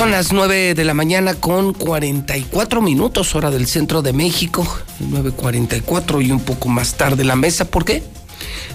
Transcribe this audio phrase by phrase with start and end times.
[0.00, 4.66] Son las 9 de la mañana con 44 minutos, hora del centro de México.
[4.98, 7.66] 9.44 y un poco más tarde la mesa.
[7.66, 8.02] ¿Por qué?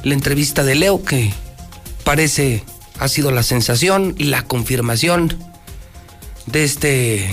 [0.03, 1.33] La entrevista de Leo, que
[2.03, 2.63] parece
[2.99, 5.35] ha sido la sensación, la confirmación
[6.45, 7.27] de este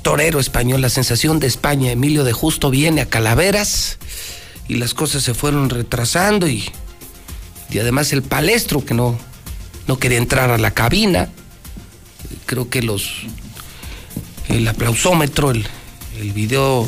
[0.00, 1.92] torero español, la sensación de España.
[1.92, 3.98] Emilio de Justo viene a Calaveras
[4.66, 6.64] y las cosas se fueron retrasando y,
[7.68, 9.18] y además el palestro que no,
[9.88, 11.28] no quería entrar a la cabina
[12.46, 13.26] creo que los
[14.48, 15.66] el aplausómetro, el,
[16.20, 16.86] el video,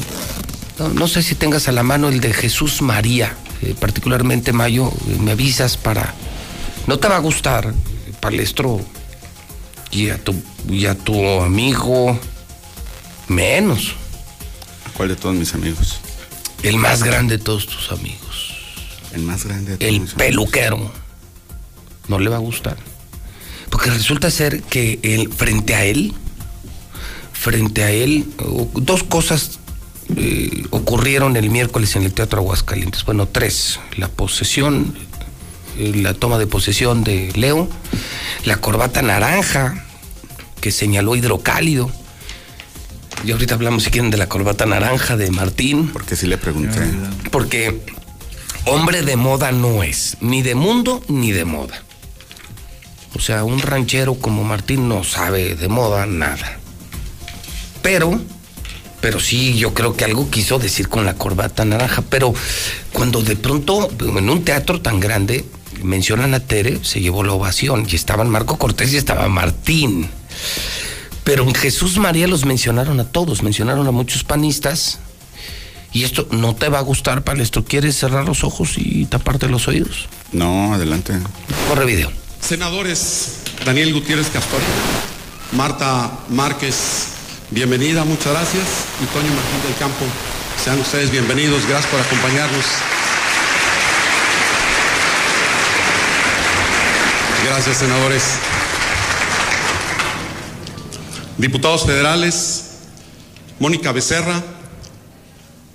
[0.95, 5.16] no, sé si tengas a la mano el de Jesús María, eh, particularmente Mayo, eh,
[5.20, 6.14] me avisas para...
[6.86, 7.72] No te va a gustar,
[8.20, 8.80] Palestro,
[9.91, 10.34] y a tu,
[10.69, 12.19] y a tu amigo,
[13.28, 13.94] menos.
[14.97, 15.98] ¿Cuál de todos mis amigos?
[16.62, 18.55] El más grande de todos tus amigos.
[19.12, 20.92] El más grande de todos El peluquero.
[22.08, 22.77] No le va a gustar.
[23.70, 26.14] Porque resulta ser que él, frente a él,
[27.33, 28.27] frente a él,
[28.75, 29.58] dos cosas
[30.17, 33.05] eh, ocurrieron el miércoles en el Teatro Aguascalientes.
[33.05, 33.81] Bueno, tres.
[33.97, 34.97] La posesión,
[35.78, 37.69] eh, la toma de posesión de Leo,
[38.45, 39.84] la corbata naranja
[40.61, 41.91] que señaló Hidrocálido.
[43.25, 45.89] Y ahorita hablamos, si quieren, de la corbata naranja de Martín.
[45.92, 46.80] Porque sí le pregunté.
[47.33, 47.80] Porque
[48.67, 51.83] hombre de moda no es, ni de mundo ni de moda.
[53.17, 56.59] O sea, un ranchero como Martín no sabe de moda nada.
[57.81, 58.20] Pero,
[59.00, 62.03] pero sí, yo creo que algo quiso decir con la corbata naranja.
[62.11, 62.34] Pero
[62.92, 65.47] cuando de pronto, en un teatro tan grande,
[65.83, 67.86] mencionan a Tere, se llevó la ovación.
[67.91, 70.11] Y estaban Marco Cortés y estaba Martín.
[71.25, 74.98] Pero en Jesús María los mencionaron a todos, mencionaron a muchos panistas.
[75.95, 77.64] Y esto no te va a gustar, Palestro.
[77.64, 80.06] ¿Quieres cerrar los ojos y taparte los oídos?
[80.33, 81.14] No, adelante.
[81.70, 82.25] Corre video.
[82.47, 84.61] Senadores Daniel Gutiérrez Castor,
[85.51, 87.08] Marta Márquez,
[87.51, 88.64] bienvenida, muchas gracias.
[89.02, 90.05] Y Toño Martín del Campo,
[90.62, 92.64] sean ustedes bienvenidos, gracias por acompañarnos.
[97.46, 98.23] Gracias, senadores.
[101.39, 102.64] Diputados federales,
[103.58, 104.40] Mónica Becerra,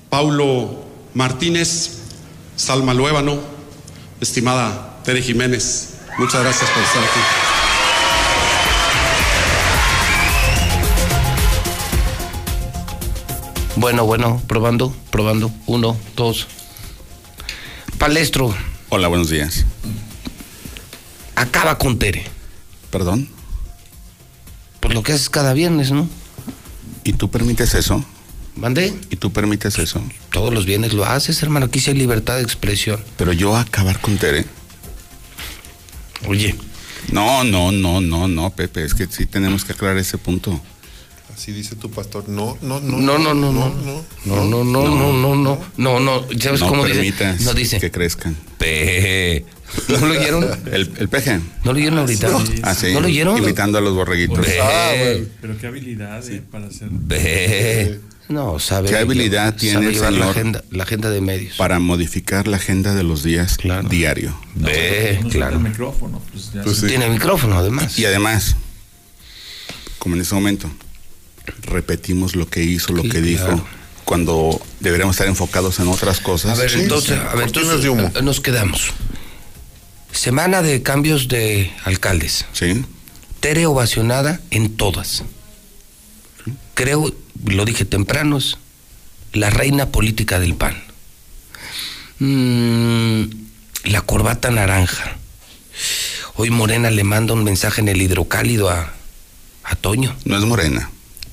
[0.09, 1.97] Paulo Martínez,
[2.55, 3.41] Salma Luébano,
[4.21, 7.19] estimada Tere Jiménez, Muchas gracias por estar aquí.
[13.77, 15.51] Bueno, bueno, probando, probando.
[15.65, 16.47] Uno, dos.
[17.97, 18.53] Palestro.
[18.89, 19.65] Hola, buenos días.
[21.35, 22.25] Acaba con Tere.
[22.91, 23.29] ¿Perdón?
[24.79, 26.07] Por lo que haces cada viernes, ¿no?
[27.03, 28.03] ¿Y tú permites eso?
[28.55, 28.93] ¿Mande?
[29.09, 30.03] ¿Y tú permites eso?
[30.31, 31.67] Todos los viernes lo haces, hermano.
[31.67, 33.03] Aquí sí hay libertad de expresión.
[33.17, 34.45] Pero yo acabar con Tere.
[36.27, 36.55] Oye.
[37.11, 40.61] No, no, no, no, no, Pepe, es que sí tenemos que aclarar ese punto.
[41.33, 42.27] Así dice tu pastor.
[42.29, 42.97] No, no, no.
[42.97, 43.73] No, no, no, no.
[44.25, 45.59] No, no, no, no, no, no.
[45.77, 46.27] No, no.
[46.39, 47.35] ¿Sabes cómo dice?
[47.41, 47.79] No dice.
[47.79, 48.35] Que crezcan.
[48.57, 49.45] Pe.
[49.87, 50.43] ¿No lo oyeron?
[50.71, 51.39] El, el peje.
[51.63, 52.29] ¿No lo oyeron ahorita?
[52.29, 52.43] No.
[52.63, 52.93] Ah, sí.
[52.93, 53.37] ¿No lo oyeron?
[53.37, 54.45] Imitando a los borreguitos.
[54.61, 54.91] Ah,
[55.41, 56.89] Pero qué habilidad, eh, para hacer.
[58.31, 58.89] No, sabe.
[58.89, 61.57] ¿Qué habilidad tiene sabe la agenda, la agenda de medios?
[61.57, 63.87] Para modificar la agenda de los días claro.
[63.89, 64.33] diario.
[64.55, 65.57] Ve, no, claro.
[65.57, 66.21] Tiene micrófono.
[66.31, 66.87] Pues ya pues sí.
[66.87, 67.97] Tiene micrófono, además.
[67.99, 68.55] Y además,
[69.99, 70.69] como en ese momento,
[71.63, 73.65] repetimos lo que hizo, lo Sí, que dijo, claro.
[74.05, 76.57] cuando deberíamos estar enfocados en otras cosas.
[76.57, 77.21] A ver, Sí, entonces, sí.
[77.27, 78.11] a ver, Cortinas entonces, de humo.
[78.23, 78.91] nos quedamos.
[80.13, 82.45] Semana de cambios de alcaldes.
[82.53, 82.85] Sí.
[83.39, 85.23] Tere ovacionada en todas.
[86.73, 87.13] Creo,
[87.45, 88.57] lo dije temprano, es
[89.33, 90.75] la reina política del PAN.
[92.19, 93.23] Mm,
[93.85, 95.17] la corbata naranja.
[96.35, 98.93] Hoy Morena le manda un mensaje en el hidrocálido a,
[99.63, 100.15] a Toño.
[100.25, 100.89] No es morena.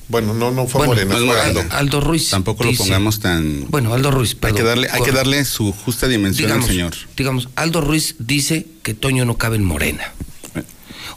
[0.07, 1.11] Bueno, no, no fue Bueno, Morena.
[1.13, 1.61] no es fue Morena.
[1.61, 1.75] Aldo.
[1.75, 2.29] Aldo Ruiz.
[2.29, 3.65] Tampoco lo pongamos tan.
[3.69, 6.93] Bueno, Aldo Ruiz, hay que darle, hay que darle su justa dimensión digamos, al señor.
[7.15, 10.11] digamos, Aldo Ruiz dice que Toño no cabe en Morena.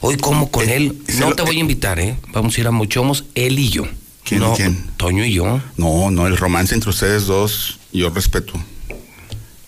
[0.01, 2.17] Hoy como con Eh, él, no lo- te voy a invitar, ¿eh?
[2.33, 3.87] Vamos a ir a Mochomos, él y yo.
[4.23, 4.91] ¿Quién no, quién?
[4.97, 5.61] Toño y yo.
[5.77, 8.53] No, no, el romance entre ustedes dos, yo respeto.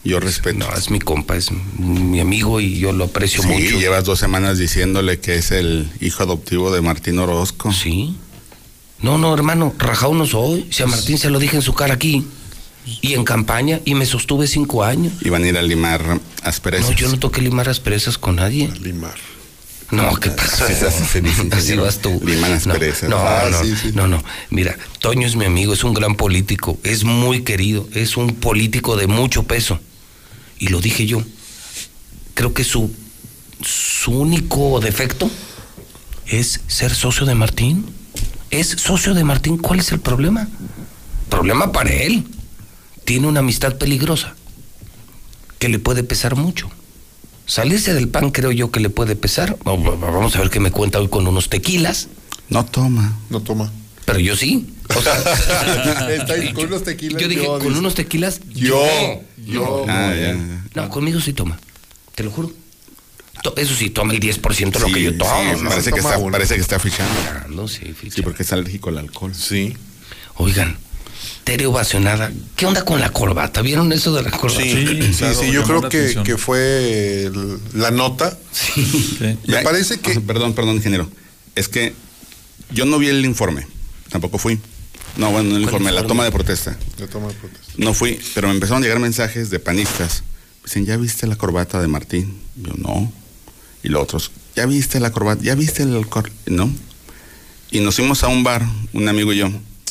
[0.03, 0.59] Yo respeto.
[0.59, 1.49] No, es mi compa, es
[1.79, 3.79] mi amigo y yo lo aprecio sí, mucho.
[3.79, 7.73] llevas dos semanas diciéndole que es el hijo adoptivo de Martín Orozco.
[7.73, 8.15] Sí.
[9.01, 10.67] No, no, hermano, rajado no soy.
[10.69, 12.25] Si a Martín se lo dije en su cara aquí
[13.01, 15.13] y en campaña y me sostuve cinco años.
[15.21, 16.91] Y van a ir a limar asperezas.
[16.91, 18.71] No, yo no toqué limar asperezas con nadie.
[18.81, 19.15] Limar.
[19.91, 20.65] No, ¿qué pasa?
[21.51, 22.19] Así vas tú.
[23.09, 23.49] No, Ah,
[23.93, 24.23] no, no.
[24.49, 28.95] Mira, Toño es mi amigo, es un gran político, es muy querido, es un político
[28.97, 29.79] de mucho peso.
[30.57, 31.21] Y lo dije yo.
[32.33, 32.91] Creo que su,
[33.61, 35.29] su único defecto
[36.27, 37.85] es ser socio de Martín.
[38.51, 39.57] es socio de Martín.
[39.57, 40.47] ¿Cuál es el problema?
[41.29, 42.25] Problema para él.
[43.05, 44.35] Tiene una amistad peligrosa
[45.59, 46.69] que le puede pesar mucho.
[47.45, 49.57] Salirse del pan creo yo que le puede pesar.
[49.63, 52.07] Vamos a ver qué me cuenta hoy con unos tequilas.
[52.49, 53.17] No toma.
[53.29, 53.71] No toma.
[54.05, 54.67] Pero yo sí.
[54.95, 55.15] O sea,
[56.11, 57.21] Está ahí con unos tequilas.
[57.21, 57.79] yo dije, yo, con dice.
[57.79, 58.39] unos tequilas.
[58.53, 58.83] Yo,
[59.45, 59.85] yo.
[59.87, 60.35] Ah, ya.
[60.75, 61.57] No, conmigo sí toma.
[62.15, 62.51] Te lo juro.
[63.57, 65.29] Eso sí, toma el 10% de lo Sí, que yo tomo.
[65.69, 67.13] parece, que está, parece que está fichando.
[67.29, 68.15] Ah, No, sí, ficha.
[68.15, 69.35] Sí, porque es alérgico al alcohol.
[69.35, 69.75] Sí.
[70.35, 70.77] Oigan,
[71.45, 72.31] Tere ovacionada.
[72.57, 73.61] ¿Qué onda con la corbata?
[73.61, 74.61] ¿Vieron eso de la corbata?
[74.63, 77.31] Sí, Sí, sí, claro, sí, yo creo la que, que fue
[77.73, 78.37] la nota.
[78.51, 78.85] Sí.
[79.19, 81.07] Me Ya- parece que- Ah, Perdón, perdón, ingeniero.
[81.53, 81.93] Es que
[82.71, 83.67] yo no vi el informe.
[84.09, 84.59] Tampoco fui.
[85.17, 86.77] No, bueno, no el informe, la toma de protesta.
[86.97, 87.73] Yo tomo de protesta.
[87.77, 90.23] No fui, pero me empezaron a llegar mensajes de panistas.
[90.65, 92.39] Dicen, ¿ya viste la corbata de Martín?
[92.55, 93.13] Yo, no.
[93.83, 95.43] Y los otros, ¿ya viste la corbata?
[95.43, 96.31] ¿Ya viste el alcohol?
[96.47, 96.71] No.
[97.69, 99.49] Y nos fuimos a un bar, un amigo y yo.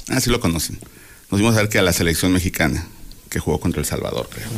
[0.08, 0.78] Ah, sí lo conocen.
[1.30, 2.86] Nos fuimos a ver que a la selección mexicana,
[3.30, 4.48] que jugó contra El Salvador, creo.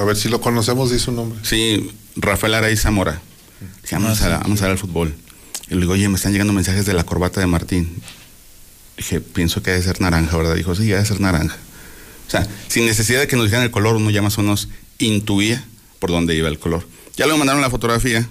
[0.00, 1.38] A ver si lo conocemos, dice un nombre.
[1.42, 3.20] Sí, Rafael Aray Zamora.
[3.82, 5.14] Dije, vamos, a, vamos a ver al fútbol.
[5.68, 8.02] Y le digo, oye, me están llegando mensajes de la corbata de Martín.
[8.96, 10.54] Dije, pienso que debe ser naranja, ¿verdad?
[10.54, 11.56] Dijo, sí, debe ser naranja.
[12.26, 14.68] O sea, sin necesidad de que nos dijeran el color, uno ya más o menos
[14.98, 15.64] intuía
[15.98, 16.86] por dónde iba el color.
[17.16, 18.28] Ya luego mandaron la fotografía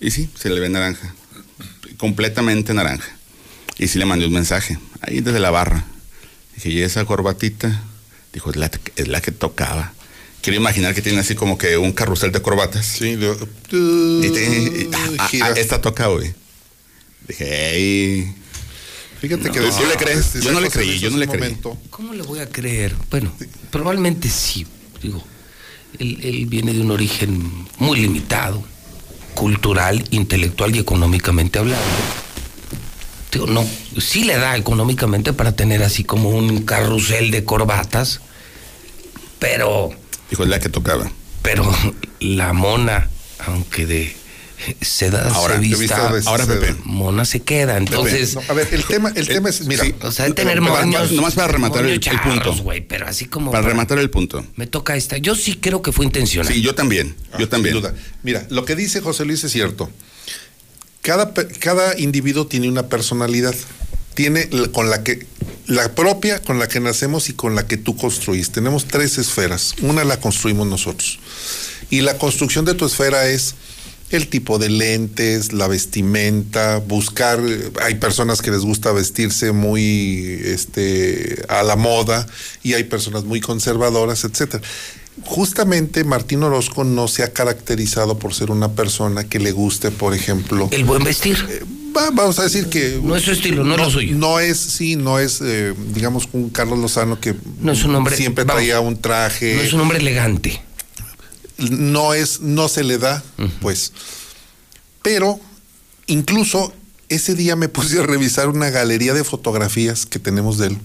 [0.00, 1.14] y sí, se le ve naranja.
[1.96, 3.08] Completamente naranja.
[3.78, 5.84] Y sí le mandé un mensaje, ahí desde la barra.
[6.58, 7.84] Dije, ¿y esa corbatita?
[8.32, 9.92] Dijo, es la, es la que tocaba.
[10.42, 12.84] Quiero imaginar que tiene así como que un carrusel de corbatas.
[12.86, 13.34] Sí, lo-
[13.70, 16.32] Y te- y- ah, ah, ah, esta toca hoy.
[17.28, 18.34] Dije, ey.
[19.20, 20.32] Fíjate que No, decía- ¿tú le crees?
[20.42, 21.56] Yo no le creí, yo no le creí.
[21.90, 22.94] ¿Cómo le voy a creer?
[23.10, 23.32] Bueno,
[23.70, 24.66] probablemente sí.
[25.02, 25.22] Digo,
[25.98, 28.64] él, él viene de un origen muy limitado,
[29.34, 31.84] cultural, intelectual y económicamente hablando.
[33.32, 33.66] Digo, no,
[34.00, 38.20] sí le da económicamente para tener así como un carrusel de corbatas,
[39.38, 39.90] pero,
[40.30, 41.10] Dijo, es la que tocaba.
[41.42, 41.70] pero
[42.20, 43.08] la mona,
[43.46, 44.16] aunque de
[44.80, 46.44] seda Ahora, se vista, Ahora.
[46.46, 46.74] Pepe.
[46.84, 47.76] mona se queda.
[47.76, 49.94] Entonces, No, a ver, el tema, el tema es, mira, sí.
[50.02, 51.12] o sea, tener Pero, pero, moños.
[51.12, 52.54] nomás para rematar el- punto.
[52.62, 53.52] güey, pero así como.
[53.52, 54.44] Para rematar el punto.
[54.56, 55.18] Me toca esta.
[55.18, 56.52] Yo sí creo que fue intencional.
[56.52, 57.14] Sí, yo también.
[57.32, 57.74] Ah, Yo también.
[57.74, 57.94] sin duda.
[58.24, 59.90] Mira, lo que dice José Luis es cierto.
[61.08, 63.54] Cada, cada individuo tiene una personalidad.
[64.12, 65.26] Tiene con la que
[65.66, 68.50] la propia con la que nacemos y con la que tú construís.
[68.50, 69.74] Tenemos tres esferas.
[69.80, 71.18] Una la construimos nosotros.
[71.88, 73.54] Y la construcción de tu esfera es
[74.10, 80.42] el tipo de lentes, la vestimenta, buscar, eh, hay personas que les gusta vestirse muy
[80.44, 82.26] este a la moda
[82.62, 84.62] y hay personas muy conservadoras, etcétera.
[85.24, 90.14] Justamente Martín Orozco no se ha caracterizado por ser una persona que le guste, por
[90.14, 91.36] ejemplo, El buen vestir.
[91.96, 94.16] va- vamos a decir que No es su estilo, no es lo suyo.
[94.16, 98.16] No es, sí, no es, eh, digamos, un Carlos Lozano que No es un hombre-
[98.16, 100.62] siempre vamos, traía un traje no es un hombre elegante.
[101.58, 103.22] no es, no se le da,
[103.60, 103.92] pues.
[105.02, 105.40] Pero
[106.06, 106.72] incluso
[107.08, 110.78] ese día me puse a revisar una galería de fotografías que tenemos de él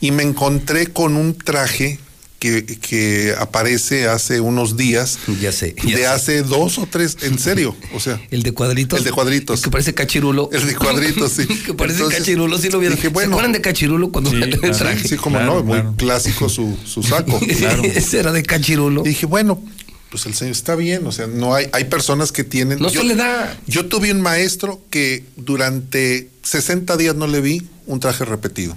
[0.00, 1.98] y me encontré con un traje
[2.44, 5.18] que, que aparece hace unos días.
[5.40, 6.06] Ya sé, ya de sé.
[6.06, 8.20] hace dos o tres, en serio, o sea.
[8.30, 8.98] El de cuadritos.
[8.98, 9.60] El de cuadritos.
[9.60, 10.50] El que parece cachirulo.
[10.52, 11.46] El de cuadritos, sí.
[11.66, 12.96] que parece Entonces, cachirulo, sí lo vieron.
[12.96, 13.28] dije, bueno.
[13.30, 15.08] ¿Se acuerdan de cachirulo cuando Sí, el traje?
[15.08, 17.40] Sí, como Claro, no, muy clásico su, su saco.
[17.58, 17.82] Claro.
[17.84, 19.02] Ese era de cachirulo.
[19.06, 19.62] Y dije, bueno,
[20.10, 22.78] pues el señor está bien, o sea, no hay, hay personas que tienen.
[22.78, 23.56] No se le da.
[23.66, 28.76] Yo tuve un maestro que durante 60 días no le vi un traje repetido.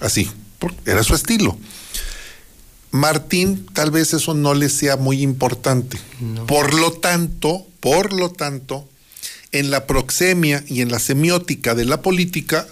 [0.00, 0.28] Así,
[0.84, 1.56] era su estilo.
[2.90, 5.98] Martín, tal vez eso no le sea muy importante.
[6.46, 8.88] Por lo tanto, por lo tanto,
[9.52, 12.66] en la proxemia y en la semiótica de la política,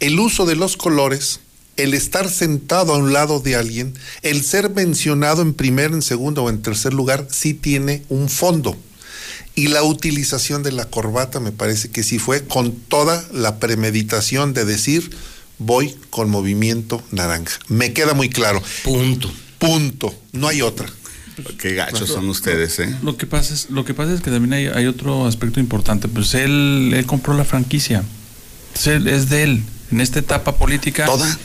[0.00, 1.40] el uso de los colores,
[1.76, 6.44] el estar sentado a un lado de alguien, el ser mencionado en primer, en segundo
[6.44, 8.76] o en tercer lugar, sí tiene un fondo.
[9.54, 14.52] Y la utilización de la corbata me parece que sí fue con toda la premeditación
[14.52, 15.10] de decir
[15.58, 17.58] voy con movimiento naranja.
[17.68, 18.62] Me queda muy claro.
[18.84, 19.32] Punto.
[19.58, 20.14] Punto.
[20.32, 20.86] No hay otra.
[21.58, 22.94] Qué gachos son ustedes, ¿eh?
[23.02, 26.08] Lo que pasa es, lo que pasa es que también hay, hay otro aspecto importante.
[26.08, 28.02] Pues él, él compró la franquicia.
[28.74, 29.62] Es, él- es de él.
[29.92, 31.04] En esta etapa política.
[31.04, 31.38] ¿Toda?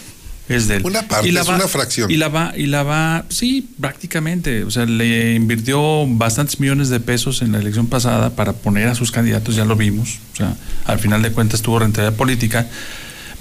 [0.48, 0.86] Es de él.
[0.86, 2.10] Una parte, es una fracción.
[2.10, 4.64] Y la va, y la va, sí, prácticamente.
[4.64, 8.96] O sea, le invirtió bastantes millones de pesos en la elección pasada para poner a
[8.96, 10.20] sus candidatos, ya lo vimos.
[10.34, 12.68] O sea, al final de cuentas tuvo rentabilidad política.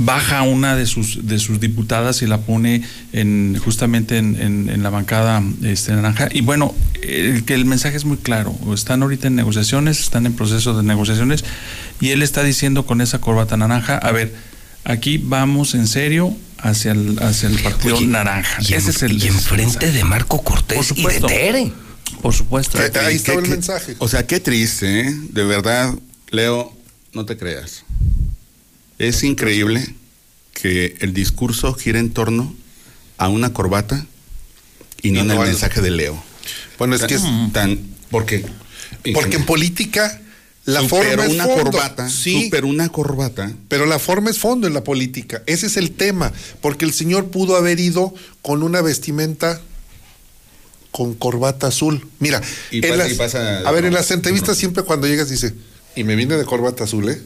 [0.03, 4.83] Baja una de sus, de sus diputadas y la pone en, justamente en, en- en
[4.83, 6.29] la bancada este, naranja.
[6.33, 8.57] Y bueno, el, que el mensaje es muy claro.
[8.75, 11.45] Están ahorita en negociaciones, están en proceso de negociaciones,
[12.01, 14.51] y él está diciendo con esa corbata naranja, a ver,
[14.83, 18.63] Aquí vamos en serio hacia el, hacia el partido Oye, naranja.
[18.63, 21.21] Y, en- Ese es el y enfrente de Marco Cortés Por y de.
[21.21, 21.73] Tere.
[22.23, 22.79] Por supuesto.
[22.79, 23.97] Ahí- estaba el qué- mensaje.
[23.99, 25.15] O sea, qué triste, ¿eh?
[25.35, 25.95] De verdad,
[26.31, 26.73] Leo,
[27.13, 27.85] no te creas.
[29.01, 29.95] Es increíble
[30.53, 32.55] que el discurso gire en torno
[33.17, 34.07] a una corbata
[35.03, 36.23] y no Y en no el al- mensaje de Leo.
[36.79, 37.79] Bueno, es que es, Tan,
[38.11, 38.45] porque,
[39.15, 40.21] porque en política
[40.67, 41.63] la forma es una fondo.
[41.71, 43.53] corbata, sí, super una corbata.
[43.69, 45.43] pero la forma es fondo en la política.
[45.47, 49.61] Ese es el tema, porque el señor pudo haber ido con una vestimenta
[50.91, 52.07] con corbata azul.
[52.19, 55.31] Mira, Y en pasa- las- y pasa- a ver, en las entrevistas siempre cuando llegas
[55.31, 55.55] dice,
[55.97, 57.21] y me vine de corbata azul, ¿eh?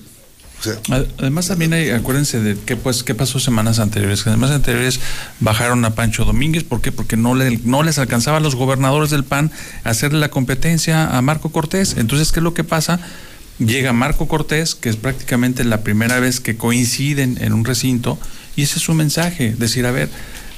[1.18, 5.00] Además también hay, acuérdense de qué pues qué pasó semanas anteriores, que semanas anteriores
[5.40, 6.92] bajaron a Pancho Domínguez, ¿por qué?
[6.92, 9.50] Porque no le, no les alcanzaba a los gobernadores del PAN
[9.84, 11.96] hacerle la competencia a Marco Cortés.
[11.98, 13.00] Entonces, ¿qué es lo que pasa?
[13.58, 18.18] Llega Marco Cortés, que es prácticamente la primera vez que coinciden en un recinto,
[18.56, 20.08] y ese es su mensaje, decir, a ver,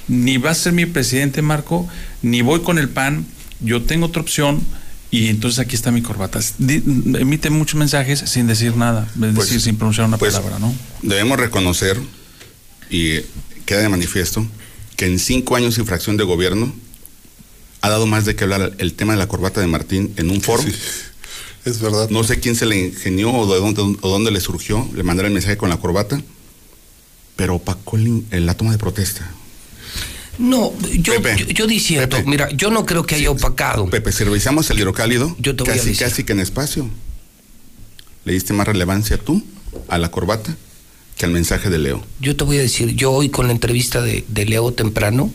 [0.08, 1.86] ni vas a ser mi presidente Marco,
[2.22, 3.26] ni voy con el PAN,
[3.60, 4.62] yo tengo otra opción,
[5.16, 6.40] y entonces aquí está mi corbata.
[6.58, 10.74] Emite muchos mensajes sin decir nada, es Pues- decir, sin pronunciar una pues, palabra, ¿no?
[11.00, 11.98] Debemos reconocer,
[12.90, 13.20] y
[13.64, 14.46] queda de manifiesto,
[14.96, 16.74] que en cinco años y fracción de gobierno
[17.80, 20.42] ha dado más de que hablar el tema de la corbata de Martín en un
[20.42, 20.62] foro.
[20.62, 20.72] sí,
[21.64, 22.10] es verdad.
[22.10, 25.30] No sé quién se le ingenió o de dónde, o dónde le surgió, le mandaron
[25.30, 26.20] el mensaje con la corbata,
[27.36, 29.30] pero opacó la toma de protesta.
[30.38, 32.28] No, yo, Pepe, yo, yo diciendo, Pepe.
[32.28, 33.86] mira, yo no creo que haya opacado.
[33.88, 36.06] Pepe, si revisamos el hidrocálido, Yo te voy a casi, decir.
[36.06, 36.88] casi que en espacio.
[38.24, 39.42] Le diste más relevancia tú
[39.88, 40.56] a la corbata
[41.16, 42.04] que al mensaje de Leo.
[42.20, 45.30] Yo te voy a decir, yo hoy con la entrevista de, de Leo temprano,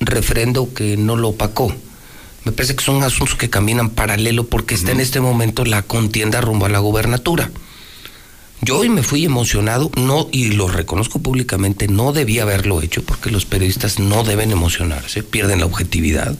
[0.00, 1.74] refrendo que no lo opacó.
[2.44, 6.40] Me parece que son asuntos que caminan paralelo porque está en este momento la contienda
[6.40, 7.50] rumbo a la gobernatura.
[8.60, 13.30] Yo hoy me fui emocionado, no, y lo reconozco públicamente, no debía haberlo hecho porque
[13.30, 16.36] los periodistas no deben emocionarse, pierden la objetividad.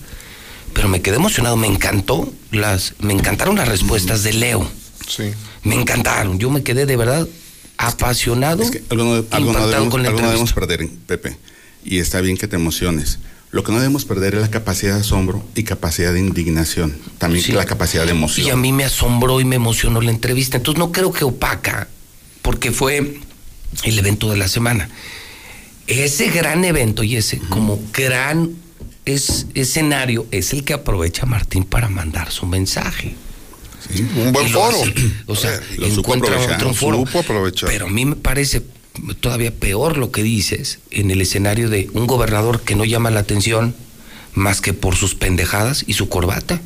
[0.75, 4.69] Pero me quedé emocionado, me encantó las, me encantaron las respuestas de Leo.
[5.07, 5.31] Sí.
[5.63, 6.39] Me encantaron.
[6.39, 7.27] Yo me quedé de verdad
[7.79, 11.37] apasionado, Es que algo no, algo no debemos, con la algo no debemos perder, Pepe.
[11.85, 13.19] Y está bien que te emociones.
[13.51, 16.99] Lo que no debemos perder es la capacidad de asombro y capacidad de indignación.
[17.19, 17.53] También Sí.
[17.53, 18.47] la capacidad de emoción.
[18.47, 20.59] Y a mí me asombró y me emocionó la entrevista.
[20.59, 21.89] Entonces no creo que opaca,
[22.49, 23.19] porque fue
[23.85, 24.88] el evento de la semana.
[25.87, 28.55] Ese gran evento y ese como gran
[29.05, 33.14] es, escenario es el que aprovecha Martín para mandar su mensaje.
[33.87, 34.00] Sí.
[34.17, 34.78] Un buen lo foro.
[35.26, 37.05] O sea, ver, lo encuentra otro foro.
[37.67, 38.62] Pero a mí me parece
[39.21, 43.21] todavía peor lo que dices en el escenario de un gobernador que no llama la
[43.21, 43.75] atención
[44.33, 46.62] más que por sus pendejadas y su corbata.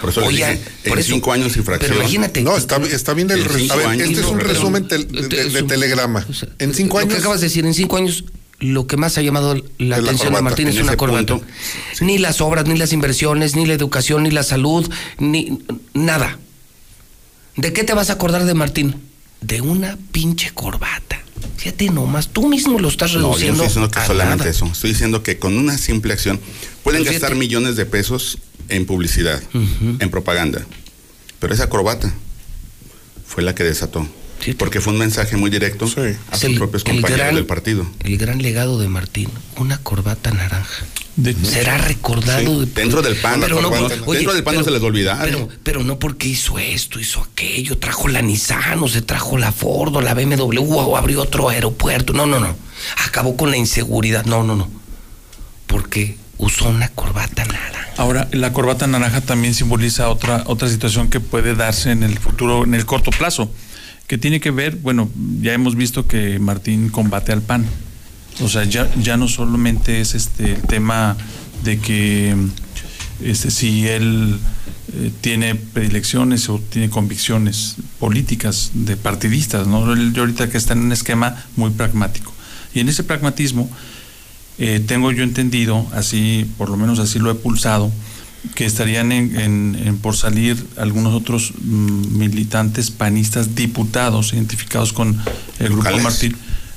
[0.00, 1.90] Por eso Oye, dije, por en eso- cinco años y fracción.
[1.92, 2.42] Pero imagínate.
[2.42, 3.70] No, está, está bien el En resumen.
[3.70, 6.26] A ver, años, este es un resumen de, de- de telegrama.
[6.28, 7.20] O sea, En cinco Lo que años.
[7.24, 8.24] acabas de decir, en cinco años,
[8.58, 10.36] lo que más ha llamado la la atención corbata.
[10.38, 11.34] de Martín es una corbata.
[11.36, 11.46] punto,
[12.00, 15.58] Ni las obras, ni las inversiones, ni la educación, ni la salud, ni
[15.94, 16.38] nada.
[17.56, 18.96] ¿De qué te vas a acordar de Martín?
[19.40, 21.20] De una pinche corbata.
[21.56, 23.62] Fíjate nomás, tú mismo lo estás No, yo no reduciendo.
[23.64, 24.50] estoy diciendo que solamente nada.
[24.50, 24.66] eso.
[24.66, 26.40] Estoy diciendo que con una simple acción
[26.82, 27.38] pueden Pero gastar fíjate.
[27.46, 28.38] millones de pesos
[28.68, 30.64] en publicidad, en propaganda.
[31.38, 32.12] Pero esa corbata
[33.26, 34.06] fue la que desató.
[34.40, 36.00] Sí, porque fue un mensaje muy directo Sí.
[36.30, 37.86] a sus propios compañeros del partido.
[38.04, 40.84] El gran legado de Martín, una corbata naranja.
[41.16, 43.94] De- Será recordado Sí, de- dentro del PAN, Pero no, corbata.
[44.04, 45.24] oye, Dentro del PAN no se les olvidar.
[45.24, 49.50] Pero, pero no porque hizo esto, hizo aquello, trajo la Nissan, o se trajo la
[49.52, 52.12] Ford, o la BMW, o abrió otro aeropuerto.
[52.12, 52.54] No, no, no.
[53.06, 54.26] Acabó con la inseguridad.
[54.26, 54.70] No, no, no.
[55.66, 57.86] Porque usó una corbata naranja.
[57.96, 62.64] Ahora, la corbata naranja también simboliza otra, otra situación que puede darse en el futuro,
[62.64, 63.50] en el corto plazo,
[64.06, 67.66] que tiene que ver, bueno, ya hemos visto que Martín combate al PAN.
[68.40, 71.16] O sea, ya, ya no solamente es este el tema
[71.64, 72.36] de que
[73.22, 74.38] este, si él
[74.92, 79.92] eh, tiene predilecciones o tiene convicciones políticas de partidistas, ¿no?
[79.92, 82.32] Él ahorita que está en un esquema muy pragmático.
[82.74, 83.70] Y en ese pragmatismo,
[84.58, 87.90] eh, tengo yo entendido, así, por lo menos así lo he pulsado,
[88.54, 95.08] que estarían en, en- en por salir algunos otros mm, militantes panistas diputados identificados con
[95.58, 96.02] el grupo Locales.
[96.02, 96.36] Martín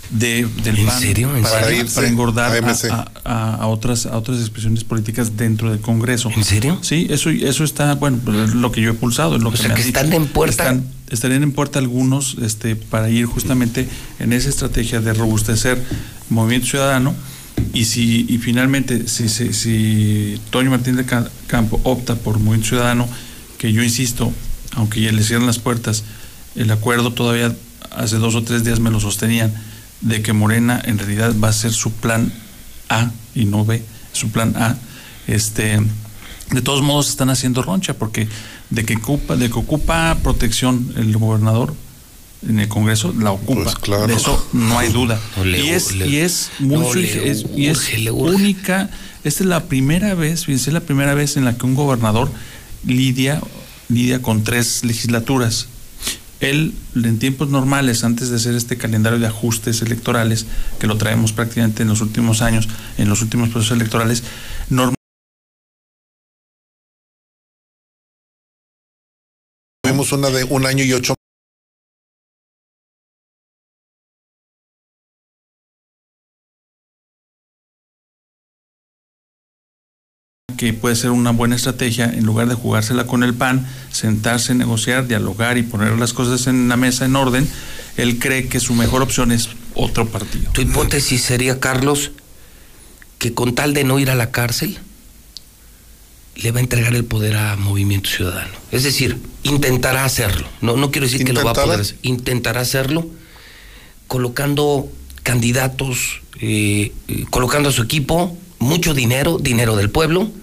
[0.10, 1.36] de, del ¿En PAN serio?
[1.38, 1.86] ¿En para, serio?
[1.94, 2.90] para engordar A a, MC.
[2.90, 6.32] a- a- a otras a otras expresiones políticas dentro del Congreso.
[6.36, 6.80] ¿En serio?
[6.82, 9.52] Sí, eso eso está, bueno, pues es lo que yo he pulsado, es lo O
[9.52, 10.00] que sea, me que dicho.
[10.00, 10.64] están en puerta.
[10.64, 15.84] Están- estarían en puerta algunos este, para ir justamente en esa estrategia de robustecer
[16.30, 17.14] Movimiento Ciudadano
[17.74, 22.70] y si y finalmente si, si, si Toño Martín de Ca- Campo opta por Movimiento
[22.70, 23.08] Ciudadano,
[23.58, 24.32] que yo insisto,
[24.76, 26.04] aunque ya le cierran las puertas,
[26.56, 27.56] el acuerdo todavía
[27.92, 29.54] hace dos o tres días me lo sostenían
[30.02, 32.32] de que Morena en realidad va a ser su plan
[32.90, 33.84] A y no B,
[34.14, 34.78] su plan A.
[35.28, 35.80] Este,
[36.52, 38.28] de todos modos están haciendo roncha porque
[38.70, 41.76] de que de que ocupa protección el gobernador
[42.48, 43.64] en el Congreso la ocupa.
[43.64, 44.08] Pues claro.
[44.08, 45.20] De eso no hay duda.
[45.38, 47.98] No, le- y es le- y es muy no, le suge- es- y es urge,
[48.00, 48.36] le urge.
[48.36, 48.90] única.
[49.24, 52.32] Esta es la primera vez, fíjense, es la primera vez en la que un gobernador
[52.86, 53.42] lidia
[53.90, 55.68] lidia con tres legislaturas.
[56.42, 60.46] Él, en tiempos normales, antes de hacer este calendario de ajustes electorales,
[60.80, 64.24] que lo traemos prácticamente en los últimos años, en los últimos procesos electorales,
[64.70, 64.96] normal
[69.84, 71.16] Tuvimos una de un año y ocho
[80.60, 85.08] que puede ser una buena estrategia, en lugar de jugársela con el PAN, sentarse, negociar,
[85.08, 87.48] dialogar y poner las cosas en la mesa en orden,
[87.96, 90.52] él cree que su mejor opción es otro partido.
[90.52, 92.12] Tu hipótesis sería, Carlos,
[93.20, 94.78] que con tal de no ir a la cárcel,
[96.36, 98.52] le va a entregar el poder a Movimiento Ciudadano.
[98.74, 100.46] Es decir, intentará hacerlo.
[100.60, 101.66] No, no quiero decir que lo va a ¿Intentará?
[101.68, 101.98] poder hacer.
[102.02, 103.08] Intentará hacerlo
[104.08, 104.92] colocando
[105.24, 110.34] candidatos, eh, eh, colocando a su equipo, mucho dinero, dinero del pueblo,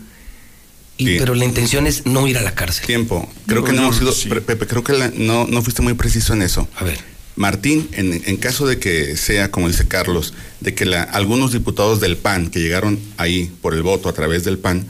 [0.98, 1.16] y, Sí.
[1.18, 2.86] pero la intención es no ir a la cárcel.
[2.86, 3.28] Tiempo.
[3.46, 4.28] Creo que no yo- hemos sido, sí.
[4.28, 6.68] Pepe, creo que la- no, no fuiste muy preciso en eso.
[6.76, 6.98] A ver.
[7.36, 12.00] Martín, en, en caso de que sea, como dice Carlos, de que la- algunos diputados
[12.00, 14.86] del PAN que llegaron ahí por el voto a través del PAN,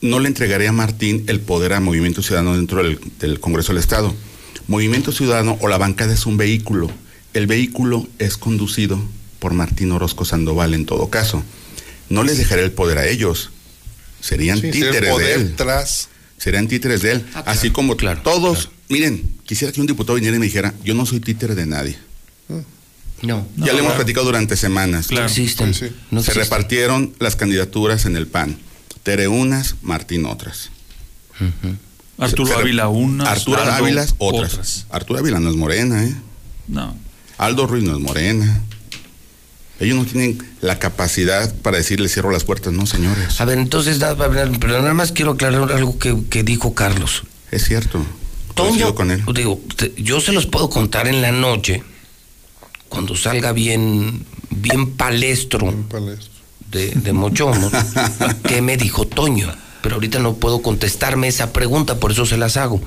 [0.00, 3.80] no le entregaría a Martín el poder a Movimiento Ciudadano dentro del, del Congreso del
[3.82, 4.14] Estado.
[4.66, 6.90] Movimiento Ciudadano o la bancada es un vehículo.
[7.34, 8.98] El vehículo es conducido
[9.38, 11.42] por Martín Orozco Sandoval en todo caso.
[12.08, 13.50] No les dejaré el poder a ellos.
[14.20, 16.08] Serían sí, títeres de él tras
[16.38, 17.24] serían títeres de él.
[17.28, 18.76] Ah, claro, Así como claro, todos, claro.
[18.88, 21.98] miren, quisiera que un diputado viniera y me dijera, yo no soy títere de nadie.
[22.48, 22.64] No,
[23.56, 23.94] No, ya lo hemos claro.
[23.96, 25.10] platicado durante semanas.
[25.10, 25.74] no existen.
[25.74, 25.94] Sí, sí.
[26.12, 26.42] no Se existen.
[26.44, 28.56] repartieron las candidaturas en el PAN.
[29.02, 30.70] Tere unas, Martín otras.
[32.18, 34.86] Arturo Ávila unas, Arturo Ávila otras.
[34.90, 36.14] Arturo Ávila no es morena, ¿eh?
[36.68, 36.96] No.
[37.38, 38.60] Aldo Ruiz no es morena.
[39.80, 43.40] Ellos no tienen la capacidad para decirle cierro las puertas, no, señores.
[43.40, 44.16] A ver, entonces, nada,
[44.60, 47.22] pero nada más quiero aclarar algo que, que dijo Carlos.
[47.52, 48.04] Es cierto.
[48.54, 49.22] Toño, con él.
[49.34, 51.84] digo, te- yo se los puedo contar en la noche,
[52.88, 56.32] cuando salga bien, bien palestro palestro.
[56.72, 57.70] de, de Mochomo,
[58.48, 59.52] qué me dijo Toño.
[59.80, 62.80] Pero ahorita no puedo contestarme esa pregunta, por eso se las hago.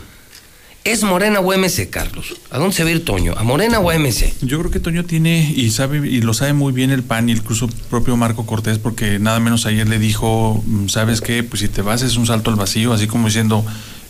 [0.83, 2.33] ¿Es Morena o MC, Carlos?
[2.49, 3.35] ¿A dónde se va a ir Toño?
[3.37, 4.33] ¿A Morena o a MC?
[4.41, 7.33] Yo creo que Toño tiene y sabe y lo sabe muy bien el PAN y
[7.33, 11.43] incluso propio Marco Cortés porque nada menos ayer le dijo, mm, ¿sabes qué?
[11.43, 13.63] Pues si te vas es un salto al vacío, así como diciendo,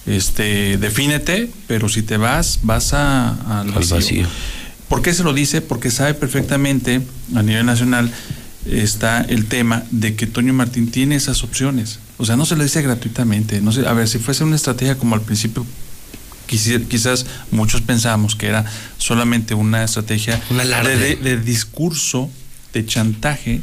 [0.06, 3.96] este, defínete, pero si te vas, vas a, al Al vacío.
[3.98, 4.28] vacío.
[4.88, 5.60] ¿Por qué se lo dice?
[5.60, 7.02] Porque sabe perfectamente
[7.36, 8.10] a nivel nacional
[8.66, 12.00] está el tema de que Toño Martín tiene esas opciones.
[12.18, 13.60] O sea, no se le dice gratuitamente.
[13.60, 15.66] No sé, a ver, si fuese una estrategia como al principio
[16.58, 18.66] quizás muchos pensamos que era
[18.98, 22.30] solamente una estrategia de, de- de discurso,
[22.74, 23.62] de chantaje,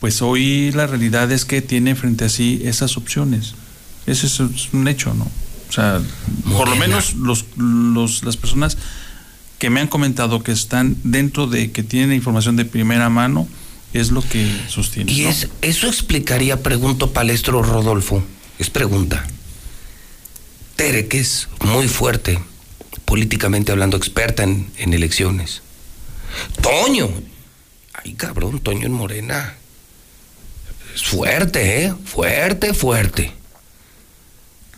[0.00, 3.54] pues hoy la realidad es que tiene frente a sí esas opciones.
[4.06, 4.40] Ese es,
[4.72, 5.24] un hecho, ¿no?
[5.68, 6.00] O sea,
[6.56, 8.76] por lo menos los, los, las personas
[9.58, 13.46] que me han comentado que están dentro de que tienen información de primera mano,
[13.92, 15.12] es lo que sostiene.
[15.12, 15.28] Y ¿no?
[15.28, 18.22] es, eso explicaría, pregunto Palestro Rodolfo,
[18.58, 19.26] es pregunta.
[20.80, 22.38] Tere, que es muy fuerte,
[23.04, 25.60] políticamente hablando, experta en, en elecciones.
[26.62, 27.10] Toño,
[28.02, 29.56] ay cabrón, Toño en Morena.
[30.94, 31.94] Es fuerte, ¿eh?
[32.06, 33.30] Fuerte, fuerte.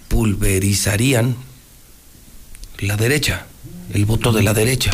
[0.09, 1.37] Pulverizarían
[2.79, 3.47] la derecha,
[3.95, 4.91] el voto de la derecha.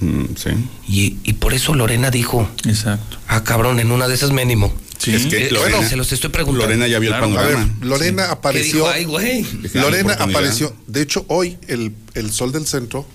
[0.00, 0.50] Mm, sí.
[0.88, 3.18] Y, y por eso Lorena dijo, Exacto.
[3.28, 4.72] ah cabrón, en una de esas me animo.
[4.98, 5.14] Sí.
[5.14, 6.64] Es que Eh, Lorena, bueno, se los estoy preguntando.
[6.66, 7.26] Lorena ya vio Claro.
[7.26, 7.78] el A ver, panorama.
[7.82, 8.92] Lorena ¿Qué apareció.
[8.92, 9.16] dijo?
[9.18, 10.74] Ay, Lorena apareció.
[10.86, 13.06] De hecho, hoy el, el Sol del Centro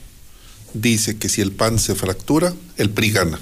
[0.74, 3.39] dice que si el PAN se fractura, el PRI gana.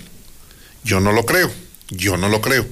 [0.84, 1.52] Yo no lo creo.
[1.90, 2.66] Yo no lo creo.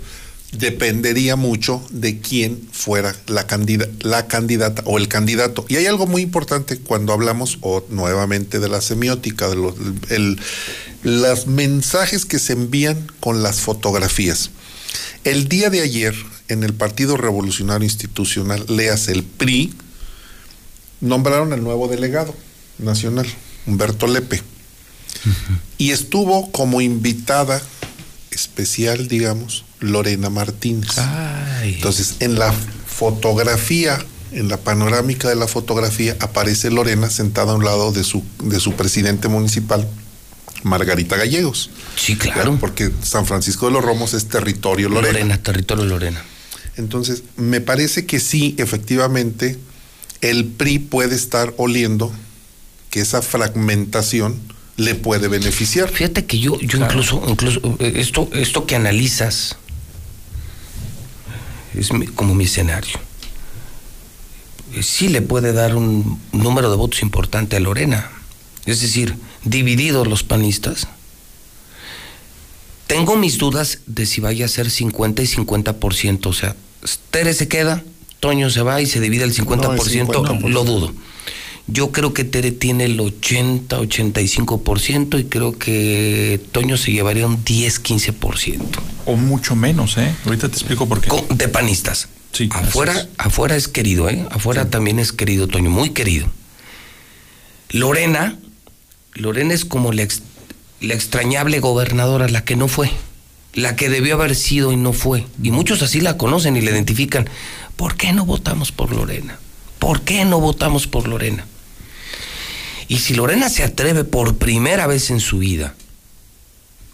[0.51, 5.63] Dependería mucho de quién fuera la, candida- la candidata o el candidato.
[5.69, 9.75] Y hay algo muy importante cuando hablamos o, nuevamente de la semiótica, de los
[10.09, 10.39] el-
[11.03, 14.49] los mensajes que se envían con las fotografías.
[15.23, 16.15] El día de ayer,
[16.47, 19.73] en el Partido Revolucionario Institucional, leas el PRI,
[21.01, 22.35] nombraron al nuevo delegado
[22.77, 23.27] nacional,
[23.65, 24.41] Humberto Lepe.
[25.77, 27.61] Y estuvo como invitada
[28.31, 30.97] especial, digamos, Lorena Martínez.
[30.97, 31.75] Ay.
[31.75, 37.65] Entonces, en la fotografía, en la panorámica de la fotografía, aparece Lorena sentada a un
[37.65, 39.87] lado de su, de su presidente municipal,
[40.63, 41.69] Margarita Gallegos.
[41.95, 42.57] Sí, claro.
[42.59, 45.13] Porque San Francisco de los Romos es territorio Lorena.
[45.13, 46.21] Lorena, territorio Lorena.
[46.77, 49.57] Entonces, me parece que sí, efectivamente,
[50.21, 52.11] el PRI puede estar oliendo
[52.89, 54.39] que esa fragmentación
[54.77, 55.89] le puede beneficiar.
[55.89, 59.57] Fíjate que yo, yo incluso, incluso eh, esto, esto que analizas
[61.75, 62.97] es mi- como mi escenario.
[64.73, 68.09] Eh, Sí le puede dar un número de votos importante a Lorena.
[68.69, 70.87] Es decir, divididos los panistas.
[72.87, 76.25] Tengo mis dudas de si vaya a ser 50 y 50%.
[76.25, 76.55] O sea,
[77.11, 77.83] Tere se queda,
[78.19, 79.77] Toño se va y se divide el 50%.
[79.77, 80.49] 50%.
[80.49, 80.93] Lo dudo.
[81.67, 87.43] Yo creo que Tere tiene el 80, 85% y creo que Toño se llevaría un
[87.43, 88.59] 10, 15%.
[89.05, 90.15] O mucho menos, ¿eh?
[90.25, 91.11] Ahorita te explico por qué.
[91.29, 92.07] De panistas.
[92.31, 93.09] Sí, afuera, es.
[93.17, 94.25] afuera es querido, ¿eh?
[94.31, 96.27] Afuera también es querido, Toño, muy querido.
[97.69, 98.39] Lorena,
[99.15, 100.21] Lorena es como la, ex-
[100.81, 102.91] la extrañable gobernadora, la que no fue,
[103.53, 105.25] la que debió haber sido y no fue.
[105.41, 107.29] Y muchos así la conocen y la identifican.
[107.75, 109.39] ¿Por qué no votamos por Lorena?
[109.79, 111.45] ¿Por qué no votamos por Lorena?
[112.87, 115.75] Y si Lorena se atreve por primera vez en su vida,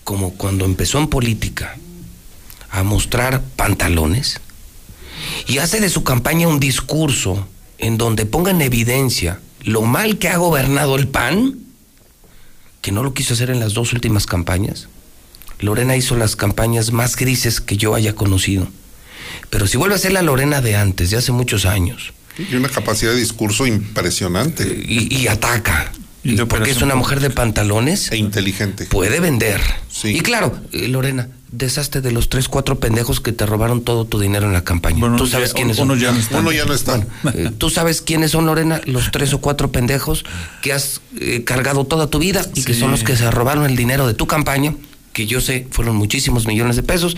[0.03, 1.77] como cuando empezó en política,
[2.69, 4.39] a mostrar pantalones,
[5.47, 7.47] y hace de su campaña un discurso
[7.77, 11.59] en donde ponga en evidencia lo mal que ha gobernado el PAN,
[12.85, 14.89] que no lo quiso hacer en las dos últimas campañas.
[15.59, 18.67] Lorena hizo las campañas más grises que yo haya conocido.
[19.49, 22.69] Pero si vuelve a ser la Lorena de antes, de hace muchos años, Y una
[22.69, 25.91] capacidad de discurso impresionante y, y ataca,
[26.23, 28.85] Y porque es una mujer de pantalones, e inteligente.
[28.85, 29.61] puede vender.
[29.89, 30.09] Sí.
[30.09, 34.19] Y claro, eh, Lorena, deshazte de los tres, cuatro pendejos que te robaron todo tu
[34.19, 34.99] dinero en la campaña.
[34.99, 35.97] Bueno, Tú sabes ya- quiénes son.
[35.99, 36.39] ya no están.
[36.41, 37.05] Uno ya no está.
[37.33, 40.25] Eh, Tú sabes quiénes son, Lorena, los tres o cuatro pendejos
[40.61, 43.75] que has eh, cargado toda tu vida y que son los que se robaron el
[43.75, 44.75] dinero de tu campaña,
[45.13, 47.15] que yo sé fueron muchísimos millones de pesos.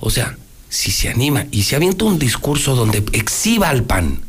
[0.00, 0.36] O sea,
[0.68, 4.20] si se anima y se avienta un discurso donde exhiba al PAN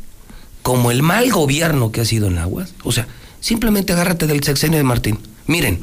[0.64, 3.08] como el mal gobierno que ha sido en Aguas, o sea,
[3.40, 5.20] simplemente agárrate del sexenio de Martín.
[5.46, 5.82] Miren,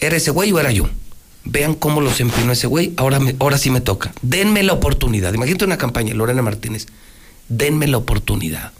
[0.00, 0.88] ¿era ese güey o era yo?
[1.44, 4.12] Vean cómo los empinó ese güey, ahora, me- ahora sí me toca.
[4.22, 5.32] Denme la oportunidad.
[5.32, 6.86] Imagínate una campaña, Lorena Martínez.
[7.48, 8.72] Denme la oportunidad.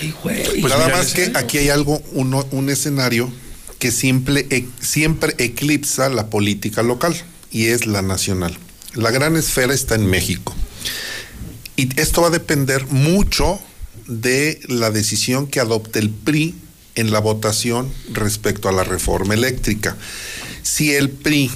[0.00, 0.60] Ay, güey.
[0.60, 3.30] Pues Nada mira, más que aquí hay algo, uno, un escenario
[3.78, 7.14] que siempre, e- siempre eclipsa la política local
[7.50, 8.56] y es la nacional.
[8.94, 10.54] La gran esfera está en México.
[11.76, 13.58] Y esto va a depender mucho
[14.06, 16.54] de la decisión que adopte el PRI
[16.94, 19.96] en la votación respecto a la reforma eléctrica.
[20.62, 21.50] Si el PRI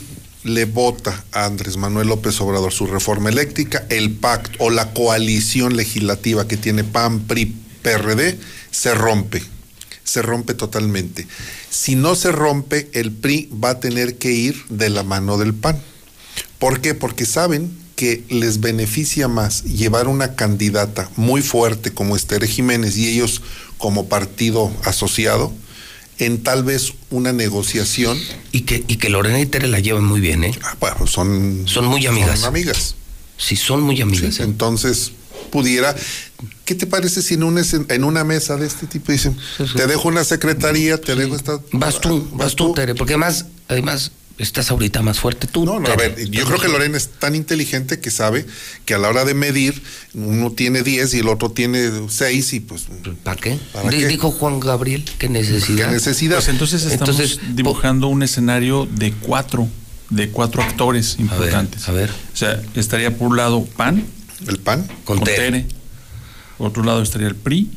[0.44, 5.77] le vota a Andrés Manuel López Obrador su reforma eléctrica, el pacto o la coalición
[5.77, 8.38] legislativa que tiene PAN, PRI, PRD,
[8.70, 9.42] se rompe.
[10.05, 11.27] Se rompe totalmente.
[11.68, 15.53] Si no se rompe, el PRI va a tener que ir de la mano del
[15.53, 15.81] PAN.
[16.59, 16.94] ¿Por qué?
[16.94, 23.09] Porque saben que les beneficia más llevar una candidata muy fuerte como Esther Jiménez y
[23.09, 23.42] ellos
[23.78, 25.52] como partido asociado
[26.18, 28.18] en tal vez una negociación.
[28.52, 30.58] Y que, y que Lorena y Tere la llevan muy bien, ¿eh?
[30.62, 32.40] Ah, bueno, son, Son muy amigas.
[32.40, 32.94] son amigas.
[33.36, 34.34] Sí, son muy amigas.
[34.36, 34.44] Sí, ¿eh?
[34.46, 35.12] entonces
[35.50, 35.94] pudiera.
[36.64, 39.64] ¿Qué te parece si en, un escen- en una mesa de este tipo dicen, Sí,
[39.68, 39.74] sí.
[39.76, 41.60] te dejo una secretaría, te dejo esta...
[41.72, 45.64] Vas tú, vas tú, Tere, porque además, además, estás ahorita más fuerte tú.
[45.64, 48.44] No, no, a ver, yo creo que Lorena es tan inteligente que sabe
[48.85, 49.83] que a la hora de medir,
[50.14, 52.85] uno tiene 10 y el otro tiene 6 y pues...
[53.22, 53.59] ¿Para qué?
[53.72, 54.07] ¿Para Di- qué?
[54.09, 55.87] Dijo Juan Gabriel, qué necesidad.
[55.88, 56.37] ¿Qué necesidad?
[56.37, 59.68] Pues entonces estamos Entonces, dibujando un escenario de cuatro,
[60.11, 61.88] de cuatro actores A ver, importantes.
[61.88, 62.11] a ver.
[62.11, 64.05] O sea, estaría por un lado PAN,
[64.46, 64.87] ¿El PAN?
[65.05, 65.66] Con Tere.
[66.59, 67.70] Por otro lado estaría el PRI,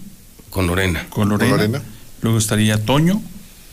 [0.49, 1.07] Con Lorena.
[1.09, 1.51] con Lorena.
[1.55, 1.81] Lorena.
[2.21, 3.21] Luego estaría Toño,